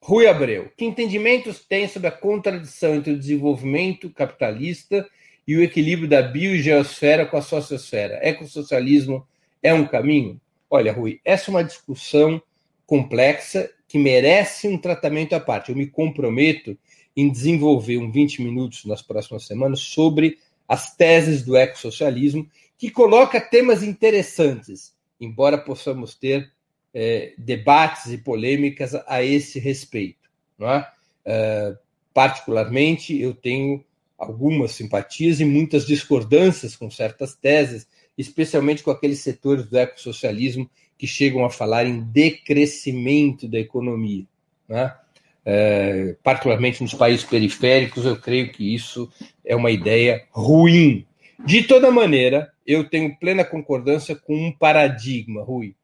Rui 0.00 0.26
Abreu, 0.26 0.70
que 0.76 0.84
entendimentos 0.84 1.64
tem 1.64 1.88
sobre 1.88 2.08
a 2.08 2.12
contradição 2.12 2.94
entre 2.94 3.12
o 3.12 3.18
desenvolvimento 3.18 4.10
capitalista 4.10 5.08
e 5.46 5.56
o 5.56 5.62
equilíbrio 5.62 6.08
da 6.08 6.20
bio 6.20 6.54
e 6.54 6.62
geosfera 6.62 7.24
com 7.24 7.36
a 7.36 7.42
sociosfera? 7.42 8.18
Ecossocialismo 8.20 9.26
é 9.62 9.72
um 9.72 9.86
caminho? 9.86 10.40
Olha, 10.68 10.92
Rui, 10.92 11.20
essa 11.24 11.50
é 11.50 11.54
uma 11.54 11.64
discussão 11.64 12.42
complexa 12.84 13.70
que 13.86 13.96
merece 13.96 14.66
um 14.66 14.76
tratamento 14.76 15.34
à 15.34 15.40
parte. 15.40 15.70
Eu 15.70 15.76
me 15.76 15.86
comprometo 15.86 16.76
em 17.16 17.30
desenvolver 17.30 17.98
um 17.98 18.10
20 18.10 18.42
minutos 18.42 18.84
nas 18.84 19.02
próximas 19.02 19.46
semanas 19.46 19.80
sobre 19.80 20.38
as 20.66 20.96
teses 20.96 21.44
do 21.44 21.56
ecossocialismo, 21.56 22.48
que 22.82 22.90
coloca 22.90 23.40
temas 23.40 23.84
interessantes, 23.84 24.92
embora 25.20 25.56
possamos 25.56 26.16
ter 26.16 26.50
é, 26.92 27.32
debates 27.38 28.10
e 28.10 28.18
polêmicas 28.18 28.92
a 29.06 29.22
esse 29.22 29.60
respeito. 29.60 30.28
É? 30.60 30.84
é? 31.24 31.76
particularmente, 32.12 33.16
eu 33.16 33.34
tenho 33.34 33.84
algumas 34.18 34.72
simpatias 34.72 35.38
e 35.38 35.44
muitas 35.44 35.86
discordâncias 35.86 36.74
com 36.74 36.90
certas 36.90 37.36
teses, 37.36 37.86
especialmente 38.18 38.82
com 38.82 38.90
aqueles 38.90 39.20
setores 39.20 39.66
do 39.66 39.78
ecossocialismo 39.78 40.68
que 40.98 41.06
chegam 41.06 41.44
a 41.44 41.50
falar 41.50 41.86
em 41.86 42.00
decrescimento 42.00 43.46
da 43.46 43.60
economia. 43.60 44.24
Né? 44.68 44.92
É, 45.46 46.16
particularmente 46.20 46.82
nos 46.82 46.94
países 46.94 47.24
periféricos, 47.24 48.04
eu 48.04 48.16
creio 48.16 48.50
que 48.50 48.74
isso 48.74 49.08
é 49.44 49.54
uma 49.54 49.70
ideia 49.70 50.24
ruim. 50.32 51.06
De 51.46 51.62
toda 51.62 51.88
maneira, 51.88 52.51
eu 52.66 52.88
tenho 52.88 53.16
plena 53.18 53.44
concordância 53.44 54.14
com 54.14 54.34
um 54.34 54.52
paradigma, 54.52 55.42
Rui. 55.42 55.74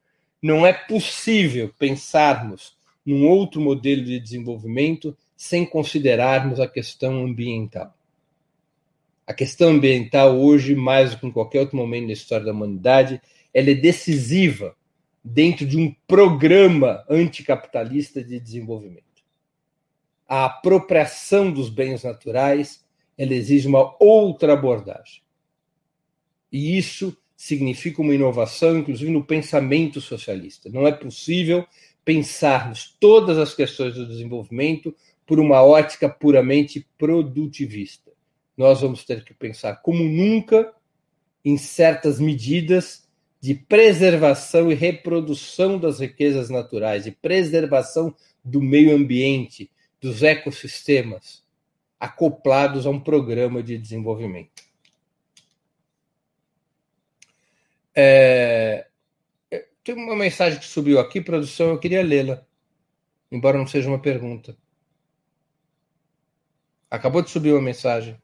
Não 0.43 0.67
é 0.67 0.73
possível 0.73 1.73
pensarmos 1.79 2.77
num 3.05 3.27
outro 3.27 3.61
modelo 3.61 4.05
de 4.05 4.21
desenvolvimento 4.21 5.17
sem 5.37 5.65
considerarmos 5.65 6.61
a 6.61 6.69
questão 6.69 7.25
ambiental. 7.25 7.95
A 9.27 9.35
questão 9.35 9.71
ambiental 9.71 10.39
hoje, 10.39 10.75
mais 10.75 11.11
do 11.11 11.19
que 11.19 11.27
em 11.27 11.31
qualquer 11.31 11.61
outro 11.61 11.77
momento 11.77 12.07
da 12.07 12.13
história 12.13 12.47
da 12.47 12.53
humanidade, 12.53 13.21
ela 13.53 13.71
é 13.71 13.75
decisiva 13.75 14.75
dentro 15.23 15.67
de 15.67 15.77
um 15.77 15.95
programa 16.07 17.05
anticapitalista 17.09 18.23
de 18.23 18.41
desenvolvimento. 18.41 19.05
A 20.27 20.47
apropriação 20.47 21.51
dos 21.53 21.69
bens 21.69 22.05
naturais, 22.05 22.85
ela 23.17 23.35
exige 23.35 23.67
uma 23.67 23.95
outra 24.03 24.55
abordagem. 24.55 25.23
E 26.51 26.77
isso 26.77 27.17
significa 27.37 28.03
uma 28.03 28.15
inovação, 28.15 28.79
inclusive 28.79 29.11
no 29.11 29.25
pensamento 29.25 30.01
socialista. 30.01 30.69
Não 30.69 30.87
é 30.87 30.93
possível 30.93 31.67
pensarmos 32.05 32.97
todas 32.99 33.39
as 33.39 33.55
questões 33.55 33.95
do 33.95 34.07
desenvolvimento 34.07 34.95
por 35.27 35.39
uma 35.39 35.63
ótica 35.63 36.09
puramente 36.09 36.87
produtivista 36.97 38.09
nós 38.59 38.81
vamos 38.81 39.05
ter 39.05 39.25
que 39.25 39.33
pensar 39.33 39.77
como 39.77 40.03
nunca 40.03 40.75
em 41.45 41.57
certas 41.57 42.19
medidas 42.19 43.07
de 43.41 43.55
preservação 43.55 44.73
e 44.73 44.75
reprodução 44.75 45.79
das 45.79 46.01
riquezas 46.01 46.51
naturais, 46.51 47.05
de 47.05 47.13
preservação 47.13 48.13
do 48.45 48.61
meio 48.61 48.97
ambiente, 48.97 49.71
dos 50.01 50.25
ecossistemas, 50.25 51.45
acoplados 52.01 52.85
a 52.85 52.91
um 52.91 52.99
programa 52.99 53.63
de 53.63 53.79
desenvolvimento. 53.79 54.68
É, 58.01 58.87
tem 59.83 59.93
uma 59.97 60.15
mensagem 60.15 60.61
que 60.61 60.67
subiu 60.67 61.01
aqui, 61.01 61.21
produção, 61.21 61.71
eu 61.71 61.81
queria 61.81 62.01
lê-la, 62.01 62.47
embora 63.29 63.59
não 63.59 63.67
seja 63.67 63.89
uma 63.89 64.01
pergunta. 64.01 64.57
Acabou 66.89 67.23
de 67.23 67.31
subir 67.31 67.51
uma 67.51 67.61
mensagem. 67.61 68.17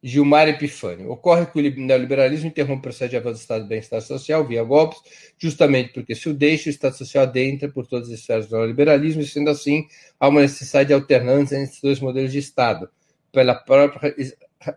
Gilmar 0.00 0.48
Epifânio. 0.48 1.10
Ocorre 1.10 1.44
que 1.46 1.58
o 1.58 1.80
neoliberalismo 1.84 2.46
interrompe 2.46 2.78
o 2.78 2.82
processo 2.82 3.10
de 3.10 3.16
avanço 3.16 3.38
do 3.38 3.40
Estado 3.40 3.62
de 3.64 3.68
bem-estar 3.68 4.00
social 4.00 4.46
via 4.46 4.62
golpes, 4.62 5.00
justamente 5.36 5.92
porque 5.92 6.14
se 6.14 6.28
o 6.28 6.32
deixa, 6.32 6.68
o 6.68 6.70
Estado 6.70 6.96
social 6.96 7.24
adentra 7.24 7.68
por 7.68 7.84
todas 7.88 8.08
as 8.10 8.20
esferas 8.20 8.46
do 8.46 8.56
neoliberalismo, 8.56 9.22
e 9.22 9.26
sendo 9.26 9.50
assim, 9.50 9.88
há 10.20 10.28
uma 10.28 10.42
necessidade 10.42 10.86
de 10.86 10.94
alternância 10.94 11.56
entre 11.56 11.70
esses 11.70 11.82
dois 11.82 11.98
modelos 11.98 12.30
de 12.30 12.38
Estado, 12.38 12.88
pela 13.32 13.56
própria 13.56 14.14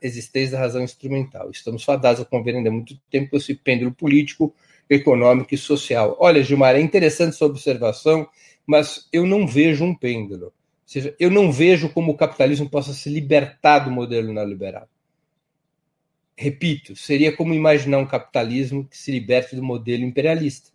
existência 0.02 0.54
da 0.54 0.60
razão 0.60 0.84
instrumental. 0.84 1.50
Estamos 1.52 1.84
fadados 1.84 2.22
a 2.22 2.26
conviver 2.26 2.58
ainda 2.58 2.72
muito 2.72 2.98
tempo 3.10 3.32
com 3.32 3.38
esse 3.38 3.56
pêndulo 3.56 3.92
político, 3.92 4.54
econômico 4.90 5.54
e 5.54 5.58
social. 5.58 6.18
Olha, 6.20 6.44
Gilmar, 6.44 6.76
é 6.76 6.82
interessante 6.82 7.36
sua 7.36 7.48
observação, 7.48 8.28
mas 8.66 9.08
eu 9.12 9.26
não 9.26 9.48
vejo 9.48 9.84
um 9.84 9.96
pêndulo. 9.96 10.46
Ou 10.46 10.54
seja, 10.86 11.16
eu 11.20 11.32
não 11.32 11.52
vejo 11.52 11.90
como 11.90 12.12
o 12.12 12.18
capitalismo 12.18 12.70
possa 12.70 12.94
se 12.94 13.10
libertar 13.10 13.80
do 13.80 13.92
modelo 13.92 14.32
neoliberal 14.32 14.88
repito, 16.36 16.96
seria 16.96 17.36
como 17.36 17.54
imaginar 17.54 18.00
um 18.00 18.06
capitalismo 18.06 18.86
que 18.86 18.98
se 18.98 19.12
liberte 19.12 19.56
do 19.56 19.64
modelo 19.64 20.04
imperialista. 20.04 20.72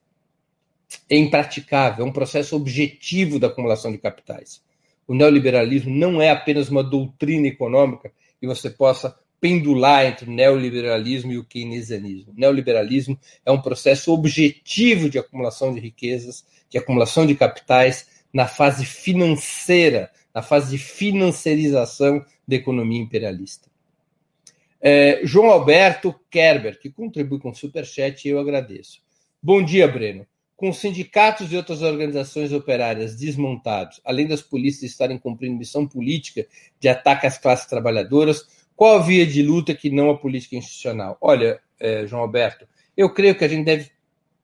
É 1.09 1.17
impraticável, 1.17 2.05
é 2.05 2.09
um 2.09 2.13
processo 2.13 2.57
objetivo 2.57 3.39
da 3.39 3.49
acumulação 3.49 3.93
de 3.93 3.99
capitais. 3.99 4.63
O 5.07 5.15
neoliberalismo 5.15 5.95
não 5.95 6.21
é 6.21 6.31
apenas 6.31 6.69
uma 6.69 6.83
doutrina 6.83 7.47
econômica 7.47 8.13
e 8.41 8.47
você 8.47 8.71
possa 8.71 9.19
pendular 9.41 10.05
entre 10.05 10.29
o 10.29 10.33
neoliberalismo 10.33 11.33
e 11.33 11.39
o 11.39 11.45
keynesianismo. 11.45 12.33
O 12.33 12.41
neoliberalismo 12.41 13.19
é 13.45 13.53
um 13.53 13.61
processo 13.61 14.13
objetivo 14.13 15.09
de 15.09 15.19
acumulação 15.19 15.73
de 15.73 15.81
riquezas, 15.81 16.45
de 16.69 16.77
acumulação 16.77 17.27
de 17.27 17.35
capitais 17.35 18.09
na 18.33 18.47
fase 18.47 18.85
financeira, 18.85 20.11
na 20.35 20.43
fase 20.43 20.71
de 20.71 20.79
financiarização 20.79 22.25
da 22.47 22.57
economia 22.57 23.01
imperialista. 23.01 23.69
É, 24.81 25.21
João 25.25 25.51
Alberto 25.51 26.15
Kerber, 26.31 26.79
que 26.79 26.91
contribui 26.91 27.39
com 27.39 27.51
o 27.51 27.55
Superchat, 27.55 28.29
eu 28.29 28.39
agradeço. 28.39 29.01
Bom 29.43 29.63
dia, 29.63 29.89
Breno. 29.89 30.27
Com 30.59 30.73
sindicatos 30.73 31.53
e 31.53 31.57
outras 31.57 31.83
organizações 31.83 32.53
operárias 32.53 33.15
desmontados, 33.15 34.01
além 34.05 34.27
das 34.27 34.43
polícias 34.43 34.91
estarem 34.91 35.17
cumprindo 35.17 35.57
missão 35.57 35.87
política 35.87 36.45
de 36.81 36.89
ataque 36.89 37.29
às 37.29 37.39
classes 37.39 37.67
trabalhadoras, 37.67 38.45
qual 38.75 38.99
a 38.99 39.03
via 39.03 39.25
de 39.25 39.41
luta 39.41 39.73
que 39.73 39.89
não 39.89 40.11
a 40.11 40.19
política 40.19 40.57
institucional? 40.57 41.17
Olha, 41.21 41.61
é, 41.79 42.05
João 42.09 42.23
Alberto, 42.23 42.67
eu 42.97 43.09
creio 43.09 43.37
que 43.37 43.45
a 43.45 43.49
gente 43.49 43.65
deve 43.65 43.89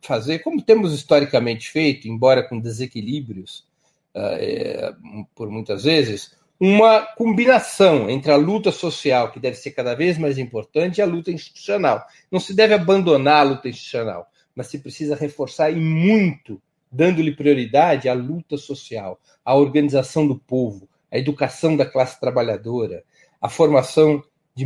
fazer, 0.01 0.39
como 0.39 0.63
temos 0.63 0.95
historicamente 0.95 1.69
feito, 1.69 2.07
embora 2.07 2.49
com 2.49 2.61
desequilíbrios 2.61 3.67
uh, 4.15 4.39
é, 4.39 4.95
por 5.35 5.51
muitas 5.51 5.83
vezes, 5.83 6.37
uma 6.61 7.01
combinação 7.17 8.09
entre 8.09 8.31
a 8.31 8.37
luta 8.37 8.71
social, 8.71 9.33
que 9.33 9.41
deve 9.41 9.57
ser 9.57 9.73
cada 9.73 9.95
vez 9.95 10.17
mais 10.17 10.39
importante, 10.39 10.99
e 10.99 11.03
a 11.03 11.07
luta 11.07 11.33
institucional. 11.33 12.07
Não 12.31 12.39
se 12.39 12.55
deve 12.55 12.75
abandonar 12.75 13.41
a 13.41 13.51
luta 13.51 13.69
institucional, 13.69 14.31
mas 14.55 14.69
se 14.69 14.79
precisa 14.79 15.17
reforçar 15.17 15.71
e 15.71 15.77
muito, 15.77 16.61
dando-lhe 16.91 17.35
prioridade 17.35 18.09
à 18.09 18.15
luta 18.15 18.57
social, 18.57 19.21
à 19.45 19.55
organização 19.55 20.27
do 20.27 20.39
povo, 20.39 20.89
à 21.11 21.19
educação 21.19 21.77
da 21.77 21.85
classe 21.85 22.21
trabalhadora, 22.21 23.05
à 23.41 23.49
formação 23.49 24.23
de, 24.55 24.65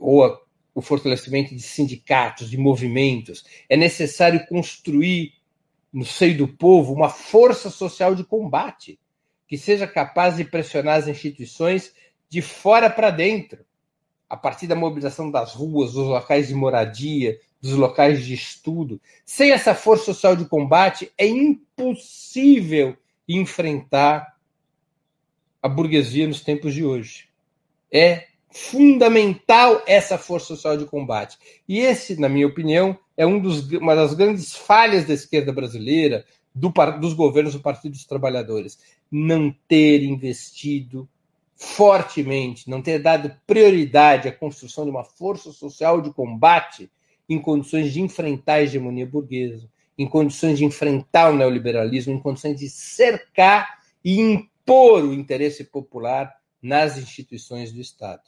ou 0.00 0.24
a, 0.24 0.40
o 0.74 0.80
fortalecimento 0.80 1.54
de 1.54 1.62
sindicatos, 1.62 2.48
de 2.48 2.56
movimentos. 2.56 3.44
É 3.68 3.76
necessário 3.76 4.46
construir 4.46 5.34
no 5.92 6.04
seio 6.04 6.36
do 6.36 6.48
povo 6.48 6.92
uma 6.92 7.08
força 7.08 7.70
social 7.70 8.14
de 8.14 8.24
combate 8.24 8.98
que 9.46 9.56
seja 9.56 9.86
capaz 9.86 10.36
de 10.36 10.44
pressionar 10.44 10.96
as 10.96 11.08
instituições 11.08 11.92
de 12.28 12.42
fora 12.42 12.90
para 12.90 13.10
dentro, 13.10 13.64
a 14.28 14.36
partir 14.36 14.66
da 14.66 14.76
mobilização 14.76 15.30
das 15.30 15.54
ruas, 15.54 15.94
dos 15.94 16.06
locais 16.06 16.48
de 16.48 16.54
moradia, 16.54 17.40
dos 17.60 17.72
locais 17.72 18.24
de 18.24 18.34
estudo. 18.34 19.00
Sem 19.24 19.50
essa 19.50 19.74
força 19.74 20.06
social 20.06 20.36
de 20.36 20.44
combate, 20.44 21.10
é 21.18 21.26
impossível 21.26 22.96
enfrentar 23.28 24.36
a 25.62 25.68
burguesia 25.68 26.26
nos 26.26 26.40
tempos 26.40 26.72
de 26.72 26.84
hoje. 26.84 27.28
É 27.92 28.28
fundamental 28.50 29.82
essa 29.86 30.16
força 30.16 30.46
social 30.46 30.76
de 30.76 30.86
combate. 30.86 31.36
E 31.68 31.80
esse, 31.80 32.18
na 32.18 32.28
minha 32.28 32.46
opinião, 32.46 32.98
é 33.16 33.26
um 33.26 33.38
dos, 33.38 33.70
uma 33.72 33.94
das 33.94 34.14
grandes 34.14 34.54
falhas 34.54 35.04
da 35.04 35.14
esquerda 35.14 35.52
brasileira, 35.52 36.24
do, 36.54 36.72
dos 37.00 37.12
governos 37.12 37.52
do 37.52 37.60
Partido 37.60 37.92
dos 37.92 38.04
Trabalhadores 38.04 38.78
não 39.10 39.54
ter 39.66 40.02
investido 40.02 41.08
fortemente, 41.56 42.70
não 42.70 42.80
ter 42.80 43.00
dado 43.00 43.34
prioridade 43.46 44.28
à 44.28 44.32
construção 44.32 44.84
de 44.84 44.90
uma 44.90 45.04
força 45.04 45.50
social 45.50 46.00
de 46.00 46.12
combate 46.12 46.90
em 47.28 47.40
condições 47.40 47.92
de 47.92 48.00
enfrentar 48.00 48.54
a 48.54 48.62
hegemonia 48.62 49.06
burguesa, 49.06 49.68
em 49.96 50.06
condições 50.08 50.58
de 50.58 50.64
enfrentar 50.64 51.30
o 51.30 51.36
neoliberalismo, 51.36 52.14
em 52.14 52.20
condições 52.20 52.58
de 52.58 52.68
cercar 52.68 53.80
e 54.04 54.20
impor 54.20 55.04
o 55.04 55.12
interesse 55.12 55.64
popular 55.64 56.34
nas 56.62 56.96
instituições 56.96 57.72
do 57.72 57.80
Estado. 57.80 58.22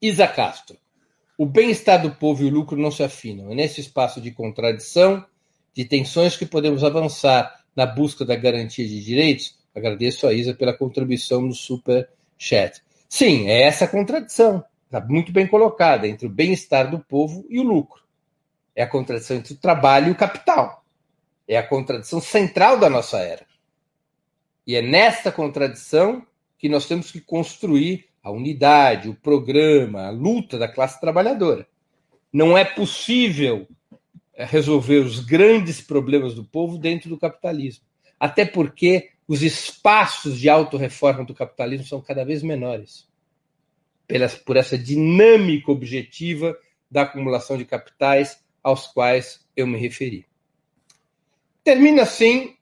Isa 0.00 0.26
Castro. 0.26 0.76
O 1.36 1.46
bem-estar 1.46 2.02
do 2.02 2.10
povo 2.10 2.42
e 2.42 2.46
o 2.46 2.50
lucro 2.50 2.76
não 2.76 2.90
se 2.90 3.02
afinam. 3.02 3.50
É 3.50 3.54
nesse 3.54 3.80
espaço 3.80 4.20
de 4.20 4.30
contradição, 4.30 5.24
de 5.72 5.84
tensões, 5.84 6.36
que 6.36 6.44
podemos 6.44 6.84
avançar 6.84 7.64
na 7.74 7.86
busca 7.86 8.24
da 8.24 8.36
garantia 8.36 8.86
de 8.86 9.02
direitos. 9.02 9.58
Agradeço 9.74 10.26
a 10.26 10.34
Isa 10.34 10.52
pela 10.52 10.76
contribuição 10.76 11.40
no 11.40 11.54
Super 11.54 12.08
Chat. 12.36 12.82
Sim, 13.08 13.48
é 13.48 13.62
essa 13.62 13.88
contradição. 13.88 14.64
Está 14.90 15.00
muito 15.06 15.30
bem 15.30 15.46
colocada 15.46 16.08
entre 16.08 16.26
o 16.26 16.28
bem-estar 16.30 16.90
do 16.90 16.98
povo 16.98 17.46
e 17.48 17.60
o 17.60 17.62
lucro. 17.62 18.02
É 18.74 18.82
a 18.82 18.88
contradição 18.88 19.36
entre 19.36 19.54
o 19.54 19.56
trabalho 19.56 20.08
e 20.08 20.10
o 20.10 20.16
capital. 20.16 20.84
É 21.46 21.56
a 21.56 21.62
contradição 21.62 22.20
central 22.20 22.76
da 22.76 22.90
nossa 22.90 23.18
era. 23.20 23.46
E 24.66 24.74
é 24.74 24.82
nesta 24.82 25.30
contradição 25.30 26.26
que 26.58 26.68
nós 26.68 26.88
temos 26.88 27.12
que 27.12 27.20
construir 27.20 28.08
a 28.20 28.32
unidade, 28.32 29.08
o 29.08 29.14
programa, 29.14 30.08
a 30.08 30.10
luta 30.10 30.58
da 30.58 30.66
classe 30.66 31.00
trabalhadora. 31.00 31.68
Não 32.32 32.58
é 32.58 32.64
possível 32.64 33.68
eh, 34.34 34.44
resolver 34.44 34.98
os 34.98 35.20
grandes 35.20 35.80
problemas 35.80 36.34
do 36.34 36.44
povo 36.44 36.76
dentro 36.76 37.08
do 37.08 37.16
capitalismo. 37.16 37.84
Até 38.18 38.44
porque 38.44 39.10
os 39.28 39.40
espaços 39.40 40.36
de 40.36 40.48
autorreforma 40.48 41.24
do 41.24 41.32
capitalismo 41.32 41.86
são 41.86 42.00
cada 42.00 42.24
vez 42.24 42.42
menores. 42.42 43.08
Por 44.44 44.56
essa 44.56 44.76
dinâmica 44.76 45.70
objetiva 45.70 46.56
da 46.90 47.02
acumulação 47.02 47.56
de 47.56 47.64
capitais 47.64 48.42
aos 48.62 48.86
quais 48.86 49.46
eu 49.56 49.66
me 49.66 49.78
referi. 49.78 50.26
Termina 51.62 52.02
assim 52.02 52.56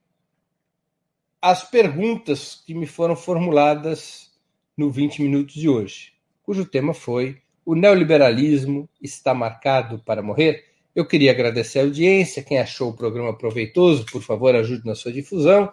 as 1.40 1.62
perguntas 1.68 2.62
que 2.66 2.74
me 2.74 2.86
foram 2.86 3.14
formuladas 3.14 4.30
no 4.76 4.90
20 4.90 5.22
minutos 5.22 5.54
de 5.54 5.68
hoje, 5.68 6.12
cujo 6.42 6.64
tema 6.64 6.92
foi 6.92 7.40
o 7.68 7.74
neoliberalismo 7.74 8.88
está 8.98 9.34
marcado 9.34 9.98
para 9.98 10.22
morrer? 10.22 10.64
Eu 10.96 11.04
queria 11.04 11.32
agradecer 11.32 11.80
a 11.80 11.82
audiência, 11.82 12.42
quem 12.42 12.58
achou 12.58 12.88
o 12.88 12.96
programa 12.96 13.36
proveitoso, 13.36 14.06
por 14.06 14.22
favor, 14.22 14.56
ajude 14.56 14.86
na 14.86 14.94
sua 14.94 15.12
difusão, 15.12 15.70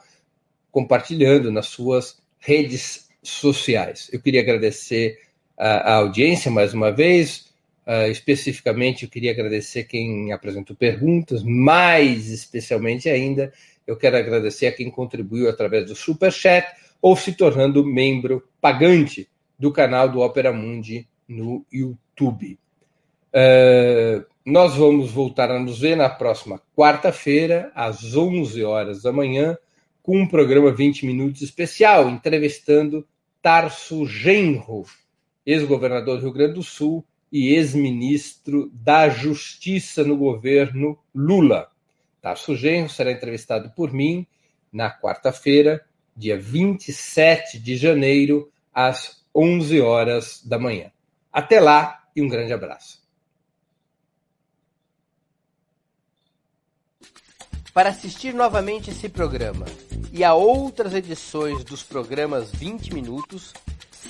compartilhando 0.70 1.54
nas 1.54 1.68
suas 1.68 2.22
redes 2.38 3.10
sociais. 3.24 4.10
Eu 4.12 4.22
queria 4.22 4.42
agradecer 4.42 5.18
a, 5.58 5.94
a 5.94 5.96
audiência 5.96 6.52
mais 6.52 6.74
uma 6.74 6.92
vez, 6.92 7.52
uh, 7.86 8.10
especificamente 8.10 9.04
eu 9.04 9.10
queria 9.10 9.32
agradecer 9.32 9.84
quem 9.86 10.32
apresentou 10.32 10.76
perguntas, 10.76 11.44
mais 11.44 12.30
especialmente 12.30 13.10
ainda, 13.10 13.54
eu 13.86 13.96
quero 13.96 14.18
agradecer 14.18 14.68
a 14.68 14.72
quem 14.72 14.90
contribuiu 14.90 15.50
através 15.50 15.86
do 15.86 15.96
Super 15.96 16.32
Chat 16.32 16.68
ou 17.02 17.16
se 17.16 17.34
tornando 17.34 17.86
membro 17.86 18.44
pagante 18.60 19.30
do 19.58 19.72
canal 19.72 20.10
do 20.10 20.22
Opera 20.22 20.52
Mundi 20.52 21.08
no 21.28 21.66
YouTube. 21.72 22.58
Uh, 23.34 24.26
nós 24.46 24.76
vamos 24.76 25.12
voltar 25.12 25.52
a 25.52 25.60
nos 25.60 25.80
ver 25.80 25.96
na 25.98 26.10
próxima 26.10 26.62
quarta-feira, 26.76 27.72
às 27.74 28.16
11 28.16 28.64
horas 28.64 29.02
da 29.02 29.12
manhã, 29.12 29.58
com 30.02 30.20
um 30.20 30.28
programa 30.28 30.72
20 30.72 31.06
minutos 31.06 31.42
especial, 31.42 32.10
entrevistando 32.10 33.08
Tarso 33.42 34.06
Genro, 34.06 34.86
ex-governador 35.46 36.18
do 36.18 36.24
Rio 36.24 36.34
Grande 36.34 36.54
do 36.56 36.64
Sul 36.64 37.06
e 37.32 37.54
ex-ministro 37.54 38.70
da 38.74 39.10
Justiça 39.10 40.04
no 40.04 40.18
governo 40.18 40.98
Lula. 41.14 41.70
Tarso 42.22 42.56
Genro 42.56 42.90
será 42.90 43.12
entrevistado 43.12 43.70
por 43.76 43.94
mim 43.94 44.26
na 44.72 44.92
quarta-feira, 44.92 45.86
dia 46.16 46.38
27 46.38 47.60
de 47.60 47.78
janeiro, 47.78 48.52
às 48.74 49.24
11 49.34 49.82
horas 49.82 50.42
da 50.46 50.58
manhã. 50.58 50.92
Até 51.32 51.60
lá 51.60 52.04
e 52.16 52.22
um 52.22 52.28
grande 52.28 52.54
abraço. 52.54 53.04
Para 57.74 57.90
assistir 57.90 58.34
novamente 58.34 58.90
esse 58.90 59.10
programa 59.10 59.66
e 60.14 60.24
a 60.24 60.34
outras 60.34 60.94
edições 60.94 61.62
dos 61.66 61.84
programas 61.84 62.50
20 62.50 62.94
Minutos, 62.94 63.54